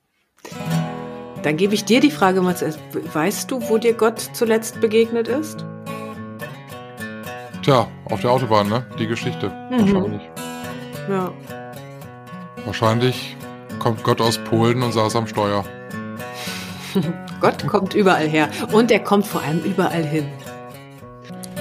Dann 1.45 1.57
gebe 1.57 1.75
ich 1.75 1.85
dir 1.85 2.01
die 2.01 2.11
Frage 2.11 2.43
mal 2.43 2.57
zuerst. 2.57 2.81
Weißt 3.15 3.49
du, 3.53 3.63
wo 3.69 3.79
dir 3.79 3.95
Gott 3.95 4.19
zuletzt 4.33 4.81
begegnet 4.81 5.29
ist? 5.29 5.65
Tja, 7.63 7.89
auf 8.07 8.21
der 8.23 8.33
Autobahn, 8.33 8.69
ne? 8.69 8.85
Die 8.99 9.07
Geschichte. 9.07 9.51
Mhm. 9.71 9.93
Wahrscheinlich. 9.93 10.23
Ja. 11.09 11.33
Wahrscheinlich 12.65 13.37
kommt 13.79 14.03
Gott 14.03 14.21
aus 14.21 14.39
Polen 14.39 14.83
und 14.83 14.91
saß 14.91 15.15
am 15.15 15.29
Steuer. 15.29 15.65
Gott 17.41 17.67
kommt 17.67 17.95
überall 17.95 18.29
her 18.29 18.49
und 18.73 18.91
er 18.91 19.01
kommt 19.01 19.27
vor 19.27 19.43
allem 19.43 19.61
überall 19.61 20.05
hin. 20.05 20.27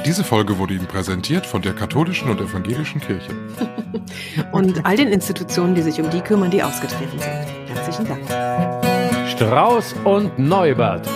Diese 0.05 0.23
Folge 0.23 0.57
wurde 0.57 0.73
Ihnen 0.73 0.87
präsentiert 0.87 1.45
von 1.45 1.61
der 1.61 1.73
katholischen 1.73 2.29
und 2.29 2.39
evangelischen 2.39 3.01
Kirche. 3.01 3.31
Und 4.51 4.85
all 4.85 4.95
den 4.95 5.09
Institutionen, 5.09 5.75
die 5.75 5.81
sich 5.81 5.99
um 5.99 6.09
die 6.09 6.21
kümmern, 6.21 6.51
die 6.51 6.63
ausgetreten 6.63 7.19
sind. 7.19 7.75
Herzlichen 7.75 8.07
Dank. 8.07 9.27
Strauß 9.29 9.95
und 10.05 10.39
Neubert. 10.39 11.07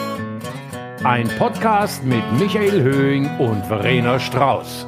Ein 1.04 1.28
Podcast 1.38 2.04
mit 2.04 2.24
Michael 2.38 2.82
Höhing 2.82 3.30
und 3.38 3.66
Verena 3.66 4.20
Strauß. 4.20 4.88